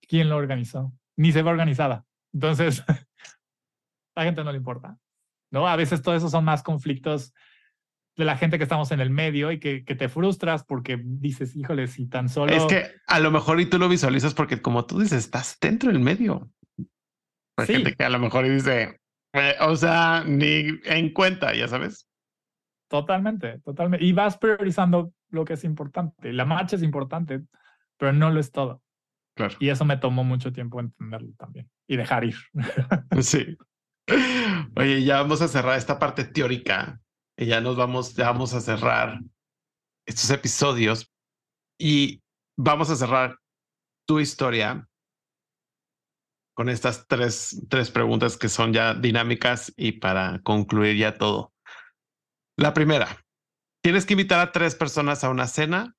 quién 0.00 0.28
lo 0.28 0.36
organizó, 0.36 0.92
ni 1.16 1.32
se 1.32 1.42
ve 1.42 1.50
organizada. 1.50 2.04
Entonces, 2.32 2.82
a 2.88 4.20
la 4.20 4.24
gente 4.24 4.44
no 4.44 4.52
le 4.52 4.58
importa. 4.58 4.98
¿no? 5.50 5.66
A 5.66 5.76
veces 5.76 6.02
todo 6.02 6.14
eso 6.14 6.28
son 6.28 6.44
más 6.44 6.62
conflictos 6.62 7.34
de 8.16 8.24
la 8.24 8.36
gente 8.36 8.58
que 8.58 8.64
estamos 8.64 8.90
en 8.90 9.00
el 9.00 9.10
medio 9.10 9.52
y 9.52 9.60
que, 9.60 9.84
que, 9.84 9.94
te 9.94 10.08
frustras 10.08 10.64
porque 10.64 11.00
dices, 11.02 11.54
híjole, 11.54 11.86
si 11.86 12.08
tan 12.08 12.28
solo... 12.28 12.52
Es 12.52 12.64
que 12.64 12.90
a 13.06 13.20
lo 13.20 13.30
mejor 13.30 13.60
y 13.60 13.66
tú 13.66 13.78
lo 13.78 13.88
visualizas 13.88 14.34
porque 14.34 14.60
como 14.60 14.86
tú 14.86 14.98
dices, 14.98 15.18
estás 15.18 15.56
dentro 15.60 15.92
del 15.92 16.00
medio. 16.00 16.50
Hay 17.56 17.66
gente 17.66 17.94
que 17.94 18.04
a 18.04 18.10
lo 18.10 18.18
mejor 18.18 18.48
dice, 18.48 19.00
eh, 19.34 19.54
o 19.60 19.76
sea, 19.76 20.24
ni 20.26 20.80
en 20.84 21.12
cuenta, 21.12 21.54
ya 21.54 21.68
sabes. 21.68 22.07
Totalmente, 22.88 23.58
totalmente. 23.60 24.04
Y 24.04 24.12
vas 24.12 24.38
priorizando 24.38 25.12
lo 25.30 25.44
que 25.44 25.54
es 25.54 25.64
importante. 25.64 26.32
La 26.32 26.44
marcha 26.44 26.76
es 26.76 26.82
importante, 26.82 27.42
pero 27.98 28.12
no 28.12 28.30
lo 28.30 28.40
es 28.40 28.50
todo. 28.50 28.82
Claro. 29.34 29.54
Y 29.60 29.68
eso 29.68 29.84
me 29.84 29.98
tomó 29.98 30.24
mucho 30.24 30.52
tiempo 30.52 30.80
entenderlo 30.80 31.32
también 31.38 31.70
y 31.86 31.96
dejar 31.96 32.24
ir. 32.24 32.36
sí. 33.20 33.56
Oye, 34.74 35.04
ya 35.04 35.20
vamos 35.20 35.42
a 35.42 35.48
cerrar 35.48 35.76
esta 35.76 35.98
parte 35.98 36.24
teórica 36.24 37.00
y 37.36 37.46
ya 37.46 37.60
nos 37.60 37.76
vamos, 37.76 38.14
ya 38.14 38.24
vamos 38.24 38.54
a 38.54 38.60
cerrar 38.60 39.20
estos 40.06 40.30
episodios 40.30 41.12
y 41.78 42.22
vamos 42.56 42.90
a 42.90 42.96
cerrar 42.96 43.38
tu 44.06 44.18
historia 44.18 44.88
con 46.54 46.68
estas 46.68 47.06
tres, 47.06 47.64
tres 47.68 47.90
preguntas 47.90 48.36
que 48.36 48.48
son 48.48 48.72
ya 48.72 48.94
dinámicas 48.94 49.72
y 49.76 49.92
para 49.92 50.40
concluir 50.42 50.96
ya 50.96 51.16
todo. 51.16 51.52
La 52.58 52.74
primera, 52.74 53.24
tienes 53.84 54.04
que 54.04 54.14
invitar 54.14 54.40
a 54.40 54.50
tres 54.50 54.74
personas 54.74 55.22
a 55.22 55.30
una 55.30 55.46
cena. 55.46 55.94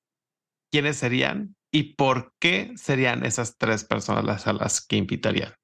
¿Quiénes 0.70 0.98
serían 0.98 1.56
y 1.72 1.94
por 1.94 2.34
qué 2.38 2.74
serían 2.76 3.24
esas 3.24 3.56
tres 3.56 3.82
personas 3.82 4.24
las 4.24 4.46
a 4.46 4.52
las 4.52 4.86
que 4.86 4.96
invitarían? 4.96 5.54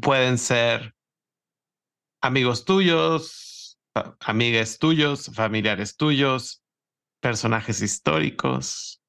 Pueden 0.00 0.38
ser 0.38 0.94
amigos 2.22 2.64
tuyos, 2.64 3.76
amigas 4.20 4.78
tuyos, 4.78 5.32
familiares 5.34 5.96
tuyos, 5.96 6.62
personajes 7.20 7.82
históricos. 7.82 9.02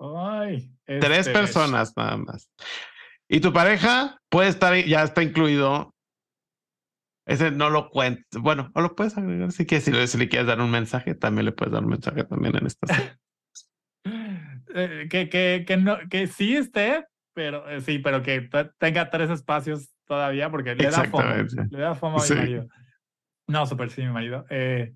Ay, 0.00 0.74
Tres 0.84 1.28
este, 1.28 1.32
personas 1.32 1.96
nada 1.96 2.16
más. 2.16 2.50
Y 3.28 3.38
tu 3.38 3.52
pareja 3.52 4.20
puede 4.28 4.48
estar, 4.48 4.74
ya 4.84 5.04
está 5.04 5.22
incluido. 5.22 5.94
Ese 7.30 7.52
no 7.52 7.70
lo 7.70 7.90
cuento. 7.90 8.40
Bueno, 8.40 8.72
o 8.74 8.80
lo 8.80 8.96
puedes 8.96 9.16
agregar 9.16 9.52
si 9.52 9.64
quieres. 9.64 9.84
Si 9.84 9.92
le, 9.92 10.06
si 10.08 10.18
le 10.18 10.28
quieres 10.28 10.48
dar 10.48 10.60
un 10.60 10.70
mensaje, 10.70 11.14
también 11.14 11.44
le 11.44 11.52
puedes 11.52 11.72
dar 11.72 11.84
un 11.84 11.90
mensaje 11.90 12.24
también 12.24 12.56
en 12.56 12.66
esta. 12.66 12.86
eh, 14.74 15.06
que, 15.08 15.28
que, 15.28 15.64
que, 15.64 15.76
no, 15.76 15.96
que 16.10 16.26
sí 16.26 16.56
esté, 16.56 17.06
pero 17.32 17.68
eh, 17.70 17.80
sí, 17.80 18.00
pero 18.00 18.22
que 18.22 18.40
te- 18.40 18.70
tenga 18.78 19.10
tres 19.10 19.30
espacios 19.30 19.90
todavía 20.06 20.50
porque 20.50 20.74
le 20.74 20.82
da. 20.82 20.88
Exactamente. 20.88 21.68
Le 21.70 21.78
da 21.78 21.94
fomo 21.94 22.20
a 22.20 22.24
mi 22.24 22.34
marido. 22.34 22.66
No, 23.46 23.64
super 23.64 23.90
sí, 23.90 24.02
mi 24.02 24.10
marido. 24.10 24.44
Eh, 24.50 24.92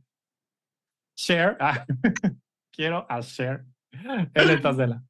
Cher. 1.17 1.57
ah, 1.61 1.87
quiero 2.73 3.07
a 3.09 3.21
Cher. 3.23 3.65
El 4.35 4.49
de 4.49 4.59
Tazela. 4.59 5.05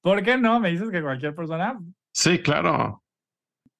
¿Por 0.00 0.22
qué 0.22 0.38
no? 0.38 0.60
Me 0.60 0.70
dices 0.70 0.88
que 0.90 1.02
cualquier 1.02 1.34
persona. 1.34 1.78
Sí, 2.12 2.38
claro. 2.38 3.02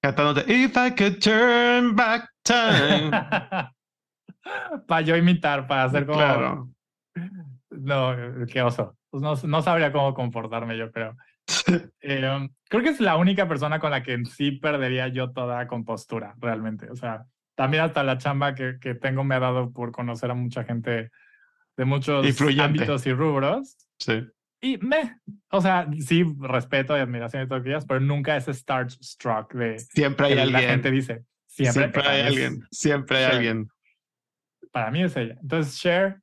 Cantándote 0.01 0.51
If 0.51 0.75
I 0.77 0.91
could 0.95 1.19
turn 1.19 1.95
back 1.95 2.29
time. 2.43 3.11
para 4.87 5.01
yo 5.01 5.15
imitar, 5.15 5.67
para 5.67 5.83
hacer 5.85 6.05
como. 6.05 6.17
Claro. 6.19 6.69
No, 7.69 8.15
qué 8.47 8.61
oso. 8.61 8.95
Pues 9.09 9.21
no, 9.21 9.35
no 9.35 9.61
sabría 9.61 9.91
cómo 9.91 10.13
comportarme, 10.13 10.77
yo 10.77 10.91
creo. 10.91 11.15
Eh, 12.01 12.49
creo 12.69 12.83
que 12.83 12.89
es 12.89 12.99
la 12.99 13.17
única 13.17 13.47
persona 13.47 13.79
con 13.79 13.91
la 13.91 14.03
que 14.03 14.23
sí 14.25 14.51
perdería 14.51 15.07
yo 15.07 15.31
toda 15.31 15.67
compostura, 15.67 16.35
realmente. 16.37 16.89
O 16.91 16.95
sea, 16.95 17.25
también 17.55 17.83
hasta 17.83 18.03
la 18.03 18.17
chamba 18.17 18.55
que, 18.55 18.77
que 18.79 18.95
tengo 18.95 19.23
me 19.23 19.35
ha 19.35 19.39
dado 19.39 19.71
por 19.71 19.91
conocer 19.91 20.31
a 20.31 20.35
mucha 20.35 20.63
gente 20.63 21.09
de 21.75 21.85
muchos 21.85 22.25
Influyente. 22.25 22.63
ámbitos 22.63 23.05
y 23.07 23.13
rubros. 23.13 23.77
Sí. 23.99 24.25
Y 24.61 24.77
me, 24.79 25.19
o 25.51 25.61
sea, 25.61 25.87
sí, 26.05 26.23
respeto 26.39 26.95
y 26.97 26.99
admiración 26.99 27.43
y 27.43 27.47
todo 27.47 27.59
lo 27.59 27.63
que 27.63 27.69
quieras, 27.69 27.85
pero 27.85 27.99
nunca 28.01 28.35
ese 28.35 28.53
starstruck 28.53 29.53
de 29.53 29.79
Siempre 29.79 30.25
hay 30.27 30.31
que 30.31 30.35
la 30.37 30.41
alguien. 30.43 30.69
gente 30.69 30.91
dice. 30.91 31.23
Siempre, 31.47 31.73
Siempre 31.83 32.01
hay 32.07 32.19
es- 32.21 32.27
alguien. 32.27 32.67
Siempre 32.71 33.17
hay 33.17 33.25
Cher. 33.25 33.35
alguien. 33.35 33.69
para 34.71 34.91
mí 34.91 35.01
es 35.01 35.15
ella. 35.17 35.35
Entonces, 35.41 35.79
Cher, 35.79 36.21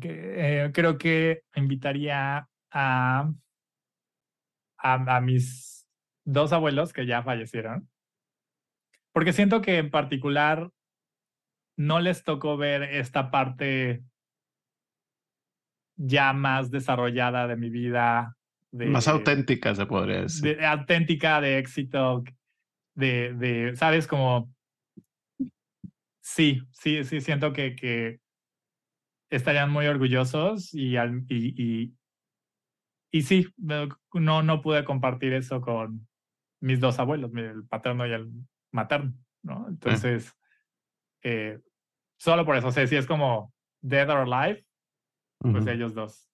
que, 0.00 0.64
eh, 0.64 0.70
creo 0.72 0.96
que 0.96 1.42
invitaría 1.56 2.48
a, 2.70 3.30
a, 4.78 5.16
a 5.16 5.20
mis 5.20 5.86
dos 6.24 6.52
abuelos 6.52 6.92
que 6.92 7.04
ya 7.06 7.22
fallecieron, 7.22 7.88
porque 9.12 9.32
siento 9.32 9.60
que 9.60 9.78
en 9.78 9.90
particular 9.90 10.70
no 11.76 12.00
les 12.00 12.24
tocó 12.24 12.56
ver 12.56 12.82
esta 12.82 13.30
parte 13.30 14.02
ya 15.96 16.32
más 16.32 16.70
desarrollada 16.70 17.46
de 17.46 17.56
mi 17.56 17.70
vida. 17.70 18.36
De, 18.70 18.86
Más 18.86 19.08
auténtica 19.08 19.74
se 19.74 19.86
podría 19.86 20.22
decir. 20.22 20.56
de- 20.56 20.66
auténtica, 20.66 21.40
de 21.40 21.58
éxito, 21.58 22.22
de, 22.94 23.34
de, 23.34 23.76
¿sabes? 23.76 24.06
Como, 24.06 24.52
sí, 26.20 26.62
sí, 26.72 27.04
sí, 27.04 27.20
siento 27.20 27.52
que, 27.52 27.74
que 27.74 28.20
estarían 29.30 29.70
muy 29.70 29.86
orgullosos 29.86 30.72
y, 30.74 30.96
al- 30.96 31.24
y, 31.28 31.54
y, 31.62 31.94
y 33.10 33.22
sí, 33.22 33.46
no, 33.56 34.42
no 34.42 34.60
pude 34.62 34.84
compartir 34.84 35.32
eso 35.32 35.60
con 35.60 36.06
mis 36.60 36.80
dos 36.80 36.98
abuelos, 36.98 37.30
el 37.34 37.64
paterno 37.66 38.06
y 38.06 38.12
el 38.12 38.30
materno, 38.72 39.14
¿no? 39.42 39.68
Entonces, 39.68 40.34
eh, 41.22 41.60
solo 42.18 42.44
por 42.44 42.56
eso, 42.56 42.68
o 42.68 42.72
sea, 42.72 42.86
si 42.86 42.96
es 42.96 43.06
como 43.06 43.52
dead 43.80 44.08
or 44.10 44.26
alive, 44.32 44.64
pues 45.52 45.66
ellos 45.66 45.94
dos, 45.94 46.28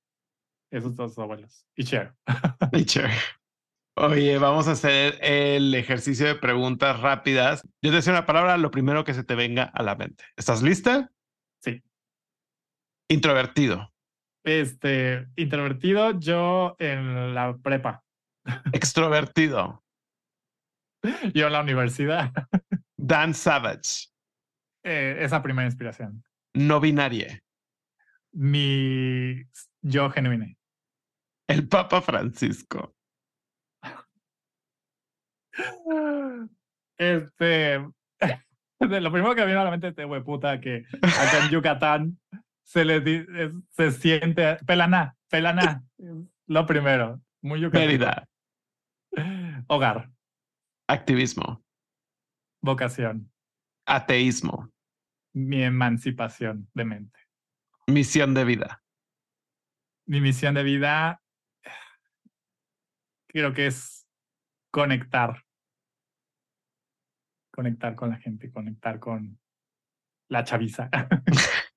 esos 0.71 0.95
dos 0.97 1.19
abuelos. 1.19 1.67
Y 1.77 1.85
Cher. 1.85 2.15
Y 2.73 2.85
Cher. 2.85 3.11
Oye, 3.95 4.39
vamos 4.39 4.69
a 4.69 4.73
hacer 4.73 5.19
el 5.21 5.75
ejercicio 5.75 6.27
de 6.27 6.35
preguntas 6.35 7.01
rápidas. 7.01 7.63
Yo 7.83 7.91
te 7.91 7.97
decía 7.97 8.13
una 8.15 8.25
palabra, 8.27 8.57
lo 8.57 8.71
primero 8.71 9.05
que 9.05 9.13
se 9.15 9.23
te 9.25 9.35
venga 9.35 9.65
a 9.65 9.83
la 9.83 9.95
mente. 9.97 10.25
¿Estás 10.37 10.63
lista? 10.63 11.11
Sí. 11.63 11.83
Introvertido, 13.11 13.93
Este, 14.45 15.29
introvertido, 15.37 16.19
yo 16.19 16.75
en 16.79 17.35
la 17.35 17.55
prepa, 17.59 18.03
extrovertido, 18.73 19.85
yo 21.35 21.47
en 21.49 21.53
la 21.53 21.61
universidad, 21.61 22.33
Dan 22.97 23.35
Savage, 23.35 24.09
eh, 24.85 25.17
esa 25.21 25.43
primera 25.43 25.67
inspiración. 25.67 26.25
no 26.55 26.81
binaria, 26.81 27.39
Mi 28.33 29.43
yo 29.83 30.11
genuino. 30.11 30.47
el 31.49 31.69
Papa 31.69 32.01
Francisco, 32.01 32.95
Este, 36.99 37.79
de 38.81 39.01
lo 39.01 39.11
primero 39.13 39.35
que 39.35 39.41
me 39.43 39.47
vino 39.49 39.61
a 39.61 39.65
la 39.65 39.71
mente 39.71 39.89
este 39.89 40.05
hueputa 40.05 40.61
que 40.61 40.85
acá 41.03 41.45
en 41.45 41.51
Yucatán 41.51 42.19
se 42.63 42.85
le 42.85 43.01
di- 43.01 43.27
se 43.71 43.91
siente 43.91 44.57
pelaná, 44.67 45.17
pelaná, 45.29 45.83
lo 46.47 46.67
primero, 46.67 47.21
muy 47.43 47.61
yucateco. 47.61 47.87
Mérida, 47.87 48.29
Hogar, 49.69 50.11
activismo, 50.89 51.63
vocación, 52.63 53.31
ateísmo, 53.87 54.71
mi 55.35 55.63
emancipación 55.63 56.69
de 56.75 56.85
mente. 56.85 57.19
Misión 57.87 58.35
de 58.35 58.45
vida, 58.45 58.83
Mi 60.07 60.21
misión 60.21 60.55
de 60.55 60.63
vida 60.63 61.21
creo 63.29 63.53
que 63.53 63.67
es 63.67 64.07
conectar. 64.71 65.43
Conectar 67.53 67.95
con 67.95 68.11
la 68.11 68.17
gente, 68.17 68.51
conectar 68.51 68.99
con 68.99 69.39
la 70.29 70.45
chaviza. 70.45 70.89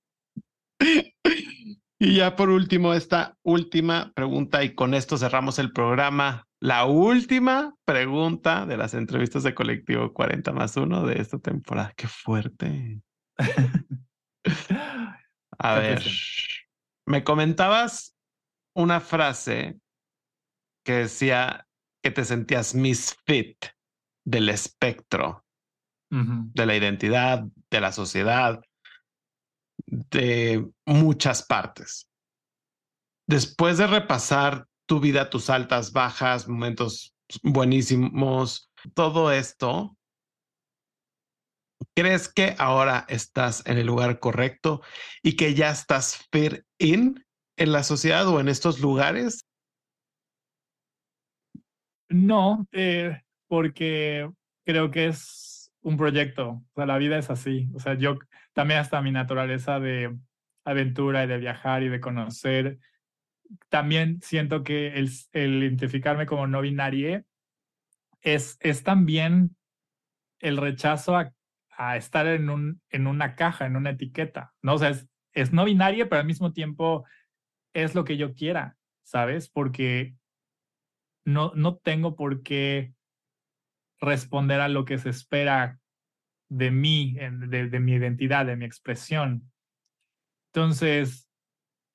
Y 1.98 2.18
ya 2.18 2.36
por 2.36 2.50
último, 2.50 2.94
esta 2.94 3.38
última 3.42 4.12
pregunta, 4.14 4.64
y 4.64 4.76
con 4.76 4.94
esto 4.94 5.18
cerramos 5.18 5.60
el 5.60 5.72
programa. 5.72 6.46
La 6.60 6.86
última 6.86 7.74
pregunta 7.86 8.66
de 8.66 8.76
las 8.76 8.94
entrevistas 8.94 9.44
de 9.44 9.56
Colectivo 9.56 10.12
40 10.14 10.52
más 10.52 10.76
1 10.76 11.06
de 11.06 11.22
esta 11.22 11.40
temporada. 11.40 11.94
Qué 11.96 12.08
fuerte. 12.08 13.02
A 15.58 15.76
ver, 15.76 16.04
me 17.06 17.24
comentabas 17.24 18.16
una 18.76 19.00
frase 19.00 19.80
que 20.84 20.94
decía 20.94 21.68
que 22.04 22.12
te 22.12 22.24
sentías 22.26 22.76
misfit 22.76 23.66
del 24.26 24.50
espectro 24.50 25.44
de 26.10 26.66
la 26.66 26.76
identidad, 26.76 27.44
de 27.70 27.82
la 27.82 27.92
sociedad, 27.92 28.62
de 29.86 30.66
muchas 30.86 31.44
partes. 31.44 32.08
Después 33.28 33.78
de 33.78 33.88
repasar 33.88 34.68
tu 34.88 35.00
vida, 35.00 35.30
tus 35.30 35.50
altas, 35.50 35.92
bajas, 35.92 36.48
momentos 36.48 37.14
buenísimos, 37.44 38.72
todo 38.94 39.32
esto, 39.32 39.98
¿crees 41.94 42.32
que 42.32 42.56
ahora 42.58 43.06
estás 43.10 43.66
en 43.66 43.78
el 43.78 43.88
lugar 43.88 44.20
correcto 44.20 44.82
y 45.22 45.36
que 45.36 45.54
ya 45.54 45.70
estás 45.70 46.28
fit 46.32 46.62
in 46.78 47.24
en 47.58 47.72
la 47.72 47.84
sociedad 47.84 48.28
o 48.28 48.40
en 48.40 48.48
estos 48.48 48.80
lugares? 48.80 49.46
No, 52.10 52.68
eh, 52.72 53.22
porque 53.48 54.30
creo 54.66 54.92
que 54.92 55.08
es 55.08 55.72
un 55.82 55.98
proyecto. 55.98 56.50
O 56.50 56.74
sea, 56.76 56.86
la 56.86 56.98
vida 56.98 57.18
es 57.18 57.30
así. 57.30 57.70
O 57.76 57.80
sea, 57.80 57.96
yo 57.96 58.18
también 58.54 58.80
hasta 58.80 59.02
mi 59.02 59.12
naturaleza 59.12 59.80
de 59.80 60.16
aventura 60.64 61.24
y 61.24 61.28
de 61.28 61.38
viajar 61.38 61.84
y 61.84 61.90
de 61.90 62.00
conocer, 62.00 62.80
también 63.70 64.20
siento 64.22 64.64
que 64.64 64.88
el, 64.96 65.12
el 65.34 65.64
identificarme 65.64 66.26
como 66.26 66.48
no 66.48 66.62
binario 66.62 67.24
es, 68.22 68.58
es 68.60 68.84
también 68.84 69.56
el 70.40 70.58
rechazo 70.58 71.16
a, 71.16 71.32
a 71.78 71.98
estar 71.98 72.28
en, 72.28 72.50
un, 72.50 72.82
en 72.90 73.08
una 73.08 73.36
caja, 73.36 73.66
en 73.66 73.76
una 73.76 73.92
etiqueta. 73.92 74.54
¿no? 74.62 74.76
O 74.76 74.78
sea, 74.78 74.90
es, 74.90 75.08
es 75.34 75.54
no 75.54 75.66
binario, 75.66 76.10
pero 76.10 76.22
al 76.22 76.28
mismo 76.28 76.54
tiempo 76.54 77.06
es 77.74 77.96
lo 77.96 78.06
que 78.06 78.18
yo 78.18 78.34
quiera, 78.34 78.78
¿sabes? 79.04 79.50
Porque 79.50 80.16
no, 81.26 81.52
no 81.56 81.78
tengo 81.78 82.16
por 82.16 82.44
qué 82.44 82.94
responder 84.00 84.62
a 84.62 84.70
lo 84.70 84.86
que 84.86 84.98
se 84.98 85.10
espera 85.10 85.80
de 86.50 86.72
mí, 86.72 87.16
de, 87.16 87.70
de 87.70 87.80
mi 87.80 87.94
identidad, 87.94 88.46
de 88.46 88.56
mi 88.56 88.66
expresión. 88.66 89.52
Entonces, 90.54 91.30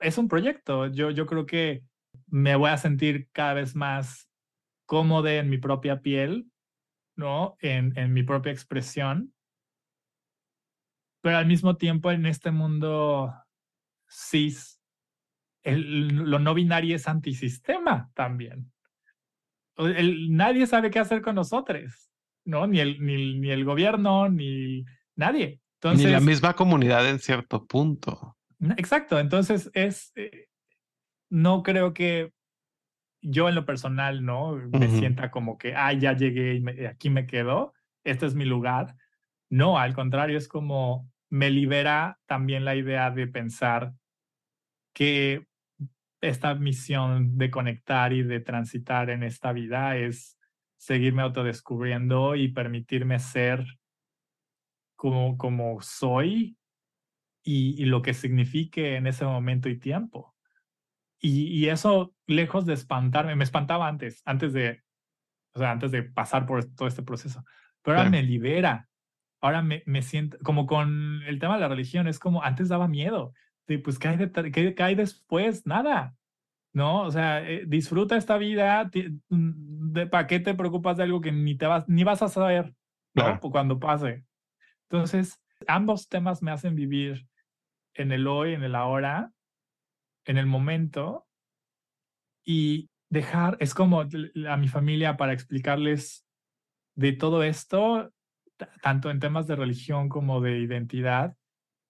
es 0.00 0.18
un 0.18 0.28
proyecto. 0.28 0.86
Yo, 0.88 1.10
yo 1.10 1.26
creo 1.26 1.46
que 1.46 1.82
me 2.26 2.56
voy 2.56 2.70
a 2.70 2.76
sentir 2.76 3.28
cada 3.32 3.54
vez 3.54 3.74
más 3.74 4.28
cómodo 4.86 5.28
en 5.28 5.48
mi 5.48 5.58
propia 5.58 6.00
piel, 6.00 6.50
¿no? 7.16 7.56
En, 7.60 7.96
en 7.96 8.12
mi 8.12 8.22
propia 8.22 8.52
expresión. 8.52 9.32
Pero 11.20 11.36
al 11.36 11.46
mismo 11.46 11.76
tiempo, 11.76 12.10
en 12.10 12.26
este 12.26 12.50
mundo 12.50 13.34
cis, 14.08 14.80
el, 15.62 16.08
lo 16.08 16.38
no 16.38 16.54
binario 16.54 16.96
es 16.96 17.06
antisistema 17.06 18.10
también. 18.14 18.72
El, 19.76 20.34
nadie 20.34 20.66
sabe 20.66 20.90
qué 20.90 20.98
hacer 20.98 21.22
con 21.22 21.34
nosotros, 21.34 22.10
¿no? 22.44 22.66
Ni 22.66 22.80
el, 22.80 23.04
ni, 23.04 23.38
ni 23.38 23.50
el 23.50 23.64
gobierno, 23.64 24.28
ni 24.28 24.84
nadie. 25.16 25.60
Entonces, 25.74 26.06
ni 26.06 26.12
la 26.12 26.20
misma 26.20 26.54
comunidad 26.54 27.08
en 27.08 27.18
cierto 27.18 27.66
punto. 27.66 28.36
Exacto, 28.76 29.18
entonces 29.18 29.70
es, 29.72 30.12
eh, 30.16 30.48
no 31.30 31.62
creo 31.62 31.94
que 31.94 32.32
yo 33.22 33.48
en 33.48 33.54
lo 33.54 33.64
personal, 33.64 34.24
¿no? 34.24 34.56
Me 34.56 34.88
sienta 34.88 35.30
como 35.30 35.56
que, 35.56 35.74
ah, 35.74 35.92
ya 35.92 36.14
llegué 36.14 36.56
y 36.56 36.84
aquí 36.84 37.10
me 37.10 37.26
quedo, 37.26 37.72
este 38.04 38.26
es 38.26 38.34
mi 38.34 38.44
lugar. 38.44 38.96
No, 39.50 39.78
al 39.78 39.94
contrario, 39.94 40.38
es 40.38 40.48
como 40.48 41.09
me 41.30 41.50
libera 41.50 42.18
también 42.26 42.64
la 42.64 42.74
idea 42.76 43.10
de 43.10 43.26
pensar 43.26 43.92
que 44.92 45.46
esta 46.20 46.54
misión 46.54 47.38
de 47.38 47.50
conectar 47.50 48.12
y 48.12 48.22
de 48.22 48.40
transitar 48.40 49.08
en 49.08 49.22
esta 49.22 49.52
vida 49.52 49.96
es 49.96 50.38
seguirme 50.76 51.22
autodescubriendo 51.22 52.36
y 52.36 52.48
permitirme 52.48 53.18
ser 53.18 53.64
como, 54.96 55.38
como 55.38 55.80
soy 55.80 56.58
y, 57.42 57.84
lo 57.86 58.02
que 58.02 58.12
signifique 58.12 58.96
en 58.96 59.06
ese 59.06 59.24
momento 59.24 59.70
y 59.70 59.78
tiempo. 59.78 60.34
Y, 61.22 61.66
eso, 61.68 62.14
lejos 62.26 62.66
de 62.66 62.74
espantarme, 62.74 63.36
me 63.36 63.44
espantaba 63.44 63.88
antes, 63.88 64.22
antes 64.24 64.52
de, 64.52 64.82
o 65.54 65.58
sea, 65.58 65.70
antes 65.70 65.90
de 65.90 66.02
pasar 66.02 66.44
por 66.44 66.64
todo 66.74 66.88
este 66.88 67.02
proceso, 67.02 67.44
pero 67.82 67.98
ahora 67.98 68.10
me 68.10 68.22
libera. 68.22 68.89
Ahora 69.40 69.62
me, 69.62 69.82
me 69.86 70.02
siento, 70.02 70.38
como 70.42 70.66
con 70.66 71.22
el 71.26 71.38
tema 71.38 71.54
de 71.54 71.60
la 71.60 71.68
religión, 71.68 72.08
es 72.08 72.18
como 72.18 72.42
antes 72.42 72.68
daba 72.68 72.88
miedo. 72.88 73.32
De, 73.66 73.78
pues, 73.78 73.98
¿qué 73.98 74.08
hay, 74.08 74.16
de, 74.16 74.50
qué, 74.52 74.82
hay 74.82 74.94
después? 74.94 75.66
Nada. 75.66 76.14
¿no? 76.72 77.02
O 77.02 77.10
sea, 77.10 77.48
eh, 77.48 77.64
disfruta 77.66 78.16
esta 78.16 78.38
vida, 78.38 78.90
mm, 79.28 79.92
de, 79.92 80.06
¿para 80.06 80.26
qué 80.26 80.40
te 80.40 80.54
preocupas 80.54 80.96
de 80.96 81.02
algo 81.02 81.20
que 81.20 81.32
ni, 81.32 81.56
te 81.56 81.66
vas, 81.66 81.88
ni 81.88 82.04
vas 82.04 82.22
a 82.22 82.28
saber 82.28 82.74
¿no? 83.14 83.40
cuando 83.40 83.78
pase? 83.78 84.24
Entonces, 84.88 85.40
ambos 85.66 86.08
temas 86.08 86.42
me 86.42 86.50
hacen 86.50 86.74
vivir 86.74 87.26
en 87.94 88.12
el 88.12 88.26
hoy, 88.26 88.54
en 88.54 88.62
el 88.62 88.74
ahora, 88.74 89.32
en 90.24 90.38
el 90.38 90.46
momento 90.46 91.26
y 92.44 92.88
dejar, 93.08 93.56
es 93.60 93.74
como 93.74 94.00
a 94.02 94.56
mi 94.56 94.68
familia 94.68 95.16
para 95.16 95.32
explicarles 95.32 96.24
de 96.94 97.12
todo 97.12 97.42
esto, 97.42 98.12
tanto 98.82 99.10
en 99.10 99.20
temas 99.20 99.46
de 99.46 99.56
religión 99.56 100.08
como 100.08 100.40
de 100.40 100.58
identidad, 100.58 101.36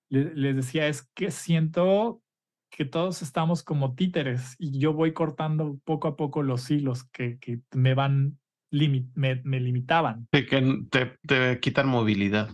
les, 0.09 0.57
decía, 0.57 0.89
es 0.89 1.09
que 1.15 1.31
siento 1.31 2.23
que 2.71 2.85
todos 2.85 3.23
estamos 3.23 3.63
como 3.63 3.95
títeres 3.95 4.57
y 4.59 4.79
yo 4.79 4.93
voy 4.93 5.13
cortando 5.13 5.79
poco 5.85 6.09
a 6.09 6.17
poco 6.17 6.43
los 6.43 6.71
hilos 6.71 7.05
que, 7.11 7.39
que 7.39 7.61
me 7.73 7.95
van, 7.95 8.39
me, 8.71 9.41
me 9.45 9.61
limitaban. 9.61 10.29
Que 10.31 10.45
te, 10.91 11.19
te 11.27 11.61
quitan 11.61 11.89
movilidad. 11.89 12.51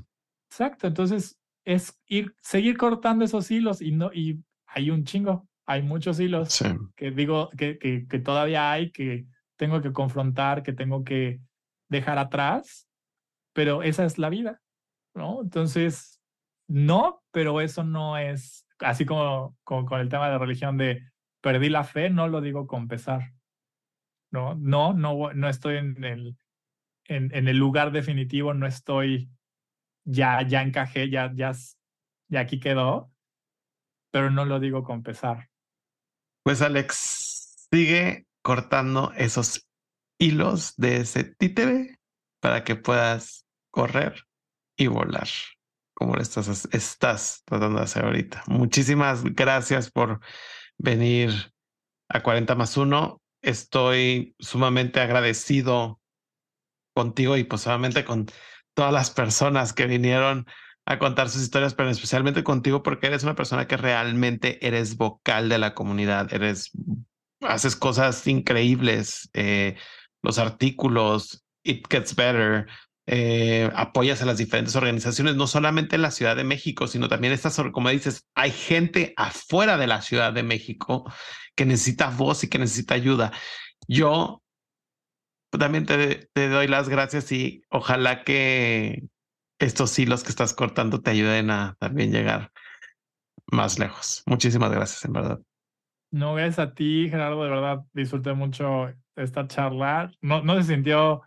Exacto, 0.51 0.87
entonces 0.87 1.39
es 1.64 2.01
ir, 2.07 2.35
seguir 2.41 2.77
cortando 2.77 3.25
esos 3.25 3.51
hilos 3.51 3.83
y 3.83 3.93
no, 3.93 4.12
y 4.12 4.43
hay 4.67 4.91
un 4.91 5.05
chingo, 5.05 5.49
hay 5.67 5.83
muchos 5.83 6.21
hilos 6.21 6.62
que 6.95 7.11
digo 7.11 7.51
que, 7.57 7.79
que, 7.79 8.07
que, 8.07 8.19
todavía 8.21 8.71
hay, 8.71 8.91
que 8.93 9.27
tengo 9.57 9.83
que 9.83 9.93
confrontar, 9.93 10.62
que 10.62 10.73
tengo 10.73 11.05
que 11.05 11.41
dejar 11.89 12.19
atrás, 12.19 12.89
pero 13.57 13.83
esa 13.83 14.05
es 14.05 14.19
la 14.19 14.29
vida, 14.29 14.61
¿no? 15.15 15.41
Entonces, 15.41 16.21
no, 16.69 17.23
pero 17.31 17.63
eso 17.63 17.85
no 17.85 18.19
es, 18.19 18.67
así 18.81 19.07
como, 19.07 19.57
como 19.65 19.87
con 19.87 19.99
el 20.01 20.11
tema 20.11 20.29
de 20.29 20.37
religión 20.37 20.77
de 20.77 21.11
perdí 21.41 21.71
la 21.71 21.83
fe, 21.83 22.11
no 22.11 22.29
lo 22.29 22.43
digo 22.43 22.67
con 22.67 22.87
pesar, 22.87 23.33
¿no? 24.31 24.55
No, 24.57 24.93
no, 24.93 25.33
no 25.33 25.49
estoy 25.49 25.79
en 25.79 26.05
el, 26.05 26.37
en, 27.07 27.49
el 27.49 27.57
lugar 27.57 27.93
definitivo, 27.93 28.53
no 28.53 28.67
estoy 28.67 29.31
ya, 30.05 30.43
ya 30.43 30.61
encajé, 30.61 31.09
ya, 31.09 31.33
ya, 31.35 31.53
ya 32.29 32.41
aquí 32.41 32.61
quedó, 32.61 33.11
pero 34.11 34.31
no 34.31 34.45
lo 34.45 34.61
digo 34.61 34.85
con 34.85 35.03
pesar. 35.03 35.49
Pues 36.43 36.61
Alex, 36.61 37.69
sigue 37.73 38.27
cortando 38.43 39.13
esos 39.17 39.67
hilos 40.19 40.75
de 40.77 40.99
ese 40.99 41.25
títere 41.25 41.97
para 42.41 42.63
que 42.63 42.77
puedas 42.77 43.46
correr 43.77 44.27
y 44.74 44.87
volar, 44.87 45.29
como 45.95 46.14
lo 46.14 46.22
estás, 46.22 46.66
estás 46.72 47.43
tratando 47.45 47.79
de 47.79 47.85
hacer 47.85 48.07
ahorita. 48.07 48.43
Muchísimas 48.47 49.22
gracias 49.22 49.91
por 49.91 50.20
venir 50.79 51.53
a 52.09 52.22
40 52.22 52.55
más 52.55 52.79
1. 52.79 53.20
Estoy 53.43 54.35
sumamente 54.39 55.01
agradecido 55.01 56.01
contigo 56.95 57.37
y 57.37 57.45
posiblemente 57.45 58.07
con 58.07 58.27
todas 58.74 58.95
las 58.95 59.11
personas 59.11 59.74
que 59.74 59.85
vinieron 59.85 60.47
a 60.87 60.99
contar 60.99 61.29
sus 61.29 61.43
historias, 61.43 61.74
pero 61.74 61.91
especialmente 61.91 62.43
contigo 62.43 62.83
porque 62.83 63.09
eres 63.09 63.24
una 63.24 63.35
persona 63.35 63.66
que 63.66 63.77
realmente 63.77 64.66
eres 64.66 64.97
vocal 64.97 65.51
de 65.51 65.59
la 65.59 65.74
comunidad, 65.74 66.33
eres, 66.33 66.70
haces 67.43 67.77
cosas 67.77 68.27
increíbles, 68.27 69.29
eh, 69.35 69.77
los 70.22 70.39
artículos, 70.39 71.45
It 71.62 71.87
Gets 71.91 72.14
Better, 72.16 72.66
eh, 73.09 73.71
apoyas 73.75 74.21
a 74.21 74.27
las 74.27 74.39
diferentes 74.39 74.75
organizaciones, 74.75 75.37
no 75.37 75.47
solamente 75.47 75.95
en 75.95 76.03
la 76.03 76.11
Ciudad 76.11 76.35
de 76.35 76.43
México, 76.43 76.89
sino 76.89 77.09
también 77.09 77.33
estas, 77.33 77.57
como 77.73 77.89
dices, 77.89 78.27
hay 78.35 78.51
gente 78.51 79.15
afuera 79.17 79.77
de 79.77 79.87
la 79.87 80.03
Ciudad 80.03 80.33
de 80.33 80.43
México 80.43 81.11
que 81.55 81.67
necesita 81.67 82.11
voz 82.11 82.43
y 82.43 82.49
que 82.49 82.59
necesita 82.59 82.95
ayuda. 82.95 83.33
Yo 83.87 84.43
también 85.51 85.87
te, 85.87 86.29
doy 86.35 86.67
las 86.67 86.89
gracias 86.89 87.31
y 87.31 87.63
ojalá 87.71 88.25
que 88.25 89.05
estos 89.59 89.97
hilos 89.99 90.25
que 90.25 90.31
estás 90.31 90.53
cortando 90.53 91.01
te 91.01 91.11
ayuden 91.11 91.51
a 91.51 91.77
también 91.79 92.11
llegar 92.11 92.51
más 93.47 93.79
lejos. 93.79 94.25
Muchísimas 94.27 94.71
gracias, 94.73 95.05
en 95.05 95.13
verdad. 95.13 95.41
No, 96.11 96.35
gracias 96.35 96.59
a 96.59 96.75
ti, 96.75 97.09
Gerardo, 97.09 97.43
de 97.45 97.51
verdad 97.51 97.85
disfruté 97.93 98.33
mucho 98.33 98.93
esta 99.15 99.47
charla. 99.47 100.11
No, 100.21 100.43
no 100.43 100.57
se 100.57 100.75
sintió 100.75 101.23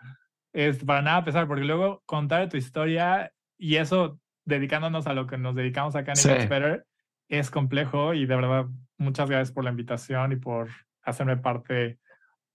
es, 0.53 0.83
para 0.83 1.01
nada 1.01 1.23
pesar, 1.23 1.47
porque 1.47 1.63
luego 1.63 2.01
contar 2.05 2.49
tu 2.49 2.57
historia 2.57 3.31
y 3.57 3.75
eso 3.75 4.19
dedicándonos 4.45 5.07
a 5.07 5.13
lo 5.13 5.27
que 5.27 5.37
nos 5.37 5.55
dedicamos 5.55 5.95
acá 5.95 6.11
en 6.11 6.17
sí. 6.17 6.29
Better 6.29 6.85
es 7.27 7.51
complejo 7.51 8.13
y 8.13 8.25
de 8.25 8.35
verdad 8.35 8.65
muchas 8.97 9.29
gracias 9.29 9.51
por 9.51 9.63
la 9.63 9.69
invitación 9.69 10.31
y 10.31 10.35
por 10.35 10.69
hacerme 11.03 11.37
parte 11.37 11.99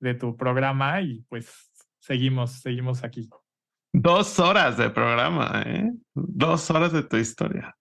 de 0.01 0.15
tu 0.15 0.37
programa 0.37 1.01
y 1.01 1.21
pues 1.29 1.71
seguimos, 1.99 2.53
seguimos 2.61 3.05
aquí. 3.05 3.29
Dos 3.93 4.39
horas 4.41 4.77
de 4.77 4.91
programa, 4.91 5.63
¿eh? 5.67 5.93
Dos 6.15 6.71
horas 6.71 6.93
de 6.93 7.05
tu 7.05 7.17
historia. 7.17 7.77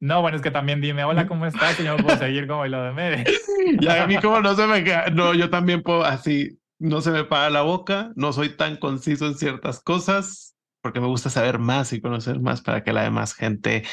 No, 0.00 0.20
bueno, 0.20 0.36
es 0.36 0.42
que 0.42 0.50
también 0.50 0.80
dime, 0.80 1.04
hola, 1.04 1.28
¿cómo 1.28 1.46
estás? 1.46 1.78
Y 1.78 1.84
yo 1.84 1.96
puedo 1.96 2.16
seguir 2.18 2.48
como 2.48 2.66
lo 2.66 2.82
de 2.82 2.92
Mere. 2.92 3.24
Y 3.80 3.86
a 3.86 4.06
mí 4.08 4.16
como 4.16 4.40
no 4.40 4.54
se 4.54 4.66
me 4.66 4.82
no, 5.12 5.34
yo 5.34 5.48
también 5.48 5.82
puedo 5.82 6.04
así, 6.04 6.58
no 6.82 7.00
se 7.00 7.12
me 7.12 7.24
para 7.24 7.48
la 7.48 7.62
boca, 7.62 8.12
no 8.16 8.32
soy 8.32 8.56
tan 8.56 8.76
conciso 8.76 9.26
en 9.26 9.36
ciertas 9.36 9.80
cosas, 9.80 10.56
porque 10.82 11.00
me 11.00 11.06
gusta 11.06 11.30
saber 11.30 11.58
más 11.58 11.92
y 11.92 12.00
conocer 12.00 12.40
más 12.40 12.60
para 12.60 12.82
que 12.82 12.92
la 12.92 13.04
demás 13.04 13.34
gente 13.34 13.84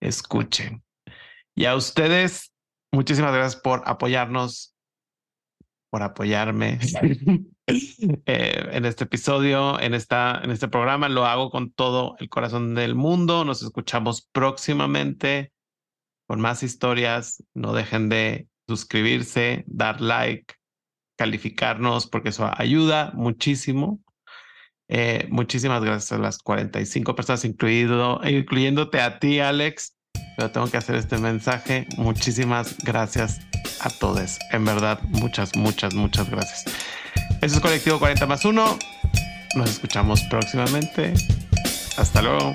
escuche. 0.00 0.80
Y 1.56 1.64
a 1.64 1.74
ustedes, 1.74 2.52
muchísimas 2.92 3.34
gracias 3.34 3.60
por 3.60 3.82
apoyarnos 3.84 4.74
por 5.90 6.02
apoyarme 6.04 6.78
eh, 8.26 8.68
en 8.72 8.84
este 8.84 9.04
episodio, 9.04 9.80
en, 9.80 9.94
esta, 9.94 10.40
en 10.42 10.50
este 10.50 10.68
programa. 10.68 11.08
Lo 11.08 11.26
hago 11.26 11.50
con 11.50 11.72
todo 11.72 12.16
el 12.20 12.28
corazón 12.28 12.74
del 12.74 12.94
mundo. 12.94 13.44
Nos 13.44 13.62
escuchamos 13.62 14.28
próximamente 14.32 15.52
con 16.28 16.40
más 16.40 16.62
historias. 16.62 17.42
No 17.54 17.72
dejen 17.72 18.08
de 18.08 18.46
suscribirse, 18.68 19.64
dar 19.66 20.00
like, 20.00 20.54
calificarnos, 21.20 22.06
porque 22.06 22.30
eso 22.30 22.50
ayuda 22.56 23.10
muchísimo. 23.12 24.00
Eh, 24.88 25.26
muchísimas 25.28 25.84
gracias 25.84 26.12
a 26.12 26.18
las 26.18 26.38
45 26.38 27.14
personas, 27.14 27.44
incluido, 27.44 28.22
incluyéndote 28.26 29.02
a 29.02 29.18
ti, 29.18 29.38
Alex. 29.38 29.98
Pero 30.38 30.50
tengo 30.50 30.70
que 30.70 30.78
hacer 30.78 30.94
este 30.96 31.18
mensaje. 31.18 31.86
Muchísimas 31.98 32.78
gracias 32.84 33.40
a 33.80 33.90
todos. 33.90 34.38
En 34.50 34.64
verdad, 34.64 34.98
muchas, 35.10 35.54
muchas, 35.56 35.92
muchas 35.92 36.30
gracias. 36.30 36.64
Eso 37.42 37.56
es 37.56 37.60
Colectivo 37.60 37.98
40 37.98 38.26
más 38.26 38.46
1. 38.46 38.78
Nos 39.56 39.70
escuchamos 39.70 40.22
próximamente. 40.30 41.12
Hasta 41.98 42.22
luego. 42.22 42.54